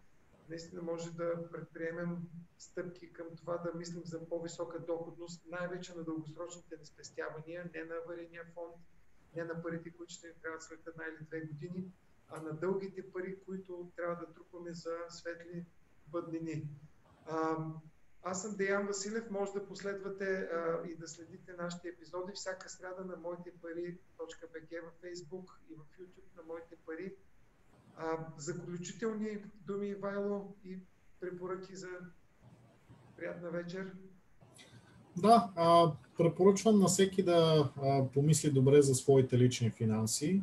наистина 0.49 0.81
може 0.81 1.11
да 1.11 1.49
предприемем 1.51 2.17
стъпки 2.57 3.13
към 3.13 3.27
това 3.37 3.57
да 3.57 3.77
мислим 3.77 4.05
за 4.05 4.29
по-висока 4.29 4.79
доходност, 4.79 5.45
най-вече 5.51 5.95
на 5.95 6.03
дългосрочните 6.03 6.77
ни 6.77 6.85
спестявания, 6.85 7.69
не 7.75 7.83
на 7.83 7.95
аварийния 7.95 8.45
фонд, 8.53 8.75
не 9.35 9.43
на 9.43 9.61
парите, 9.63 9.91
които 9.91 10.13
ще 10.13 10.27
ни 10.27 10.33
трябват 10.41 10.63
след 10.63 10.87
една 10.87 11.03
или 11.09 11.25
две 11.25 11.41
години, 11.41 11.91
а 12.27 12.41
на 12.41 12.53
дългите 12.53 13.11
пари, 13.11 13.37
които 13.45 13.91
трябва 13.95 14.15
да 14.15 14.33
трупаме 14.33 14.73
за 14.73 14.97
светли 15.09 15.65
бъднини. 16.07 16.67
Аз 18.23 18.41
съм 18.41 18.55
Деян 18.55 18.87
Василев. 18.87 19.29
Може 19.31 19.51
да 19.51 19.67
последвате 19.67 20.25
а, 20.25 20.87
и 20.87 20.95
да 20.95 21.07
следите 21.07 21.53
нашите 21.53 21.87
епизоди 21.87 22.31
всяка 22.35 22.69
сряда 22.69 23.05
на 23.05 23.17
моите 23.17 23.51
пари.bg 23.61 24.81
в 24.81 25.05
Facebook 25.05 25.45
и 25.69 25.75
в 25.75 25.99
YouTube 25.99 26.37
на 26.37 26.43
моите 26.47 26.75
пари. 26.85 27.15
А, 27.97 28.17
заключителни 28.37 29.37
думи, 29.67 29.87
Ивайло, 29.87 30.55
и 30.65 30.79
препоръки 31.19 31.75
за 31.75 31.87
приятна 33.17 33.49
вечер. 33.49 33.91
Да, 35.17 35.51
а, 35.55 35.91
препоръчвам 36.17 36.79
на 36.79 36.87
всеки 36.87 37.23
да 37.23 37.69
а, 37.81 38.05
помисли 38.13 38.51
добре 38.51 38.81
за 38.81 38.95
своите 38.95 39.37
лични 39.37 39.69
финанси 39.69 40.41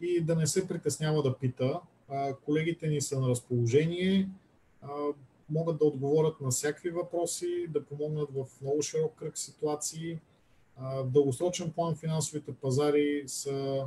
и 0.00 0.20
да 0.20 0.36
не 0.36 0.46
се 0.46 0.68
притеснява 0.68 1.22
да 1.22 1.38
пита. 1.38 1.80
А, 2.08 2.34
колегите 2.34 2.88
ни 2.88 3.00
са 3.00 3.20
на 3.20 3.28
разположение. 3.28 4.28
А, 4.82 4.88
могат 5.50 5.78
да 5.78 5.84
отговорят 5.84 6.40
на 6.40 6.50
всякакви 6.50 6.90
въпроси, 6.90 7.66
да 7.68 7.84
помогнат 7.84 8.28
в 8.34 8.46
много 8.62 8.82
широк 8.82 9.14
кръг 9.14 9.38
ситуации. 9.38 10.20
В 10.76 11.10
дългосрочен 11.10 11.72
план 11.72 11.96
финансовите 11.96 12.54
пазари 12.54 13.24
са 13.26 13.86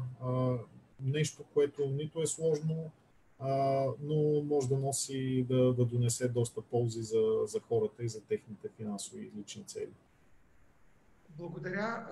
нещо, 1.02 1.44
което 1.54 1.86
нито 1.86 2.22
е 2.22 2.28
сложно, 2.28 2.92
но 4.02 4.44
може 4.44 4.70
да 4.70 4.78
носи, 4.78 5.46
да, 5.50 5.74
да 5.74 5.86
донесе 5.86 6.28
доста 6.28 6.62
ползи 6.62 7.04
за, 7.04 7.22
за 7.46 7.60
хората 7.60 8.04
и 8.04 8.10
за 8.10 8.22
техните 8.22 8.70
финансови 8.70 9.26
и 9.26 9.40
лични 9.40 9.64
цели. 9.64 9.94
Благодаря. 11.38 12.08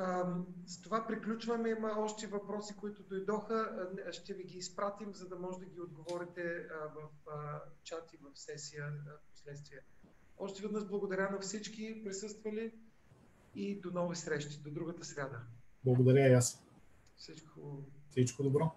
С 0.65 0.81
това 0.81 1.07
приключваме. 1.07 1.69
Има 1.69 1.93
още 1.97 2.27
въпроси, 2.27 2.75
които 2.79 3.03
дойдоха. 3.03 3.87
Ще 4.11 4.33
ви 4.33 4.43
ги 4.43 4.57
изпратим, 4.57 5.13
за 5.13 5.27
да 5.27 5.35
може 5.35 5.59
да 5.59 5.65
ги 5.65 5.81
отговорите 5.81 6.67
в 6.95 7.09
чат 7.83 8.13
и 8.13 8.17
в 8.17 8.39
сесия 8.39 8.93
последствие. 9.49 9.79
Още 10.37 10.61
веднъж 10.61 10.85
благодаря 10.85 11.29
на 11.31 11.39
всички 11.39 12.03
присъствали 12.03 12.71
и 13.55 13.79
до 13.81 13.91
нови 13.91 14.15
срещи, 14.15 14.59
до 14.59 14.71
другата 14.71 15.05
сряда. 15.05 15.41
Благодаря 15.83 16.29
и 16.29 16.33
аз. 16.33 16.63
Всичко 17.17 17.83
Всичко 18.09 18.43
добро. 18.43 18.71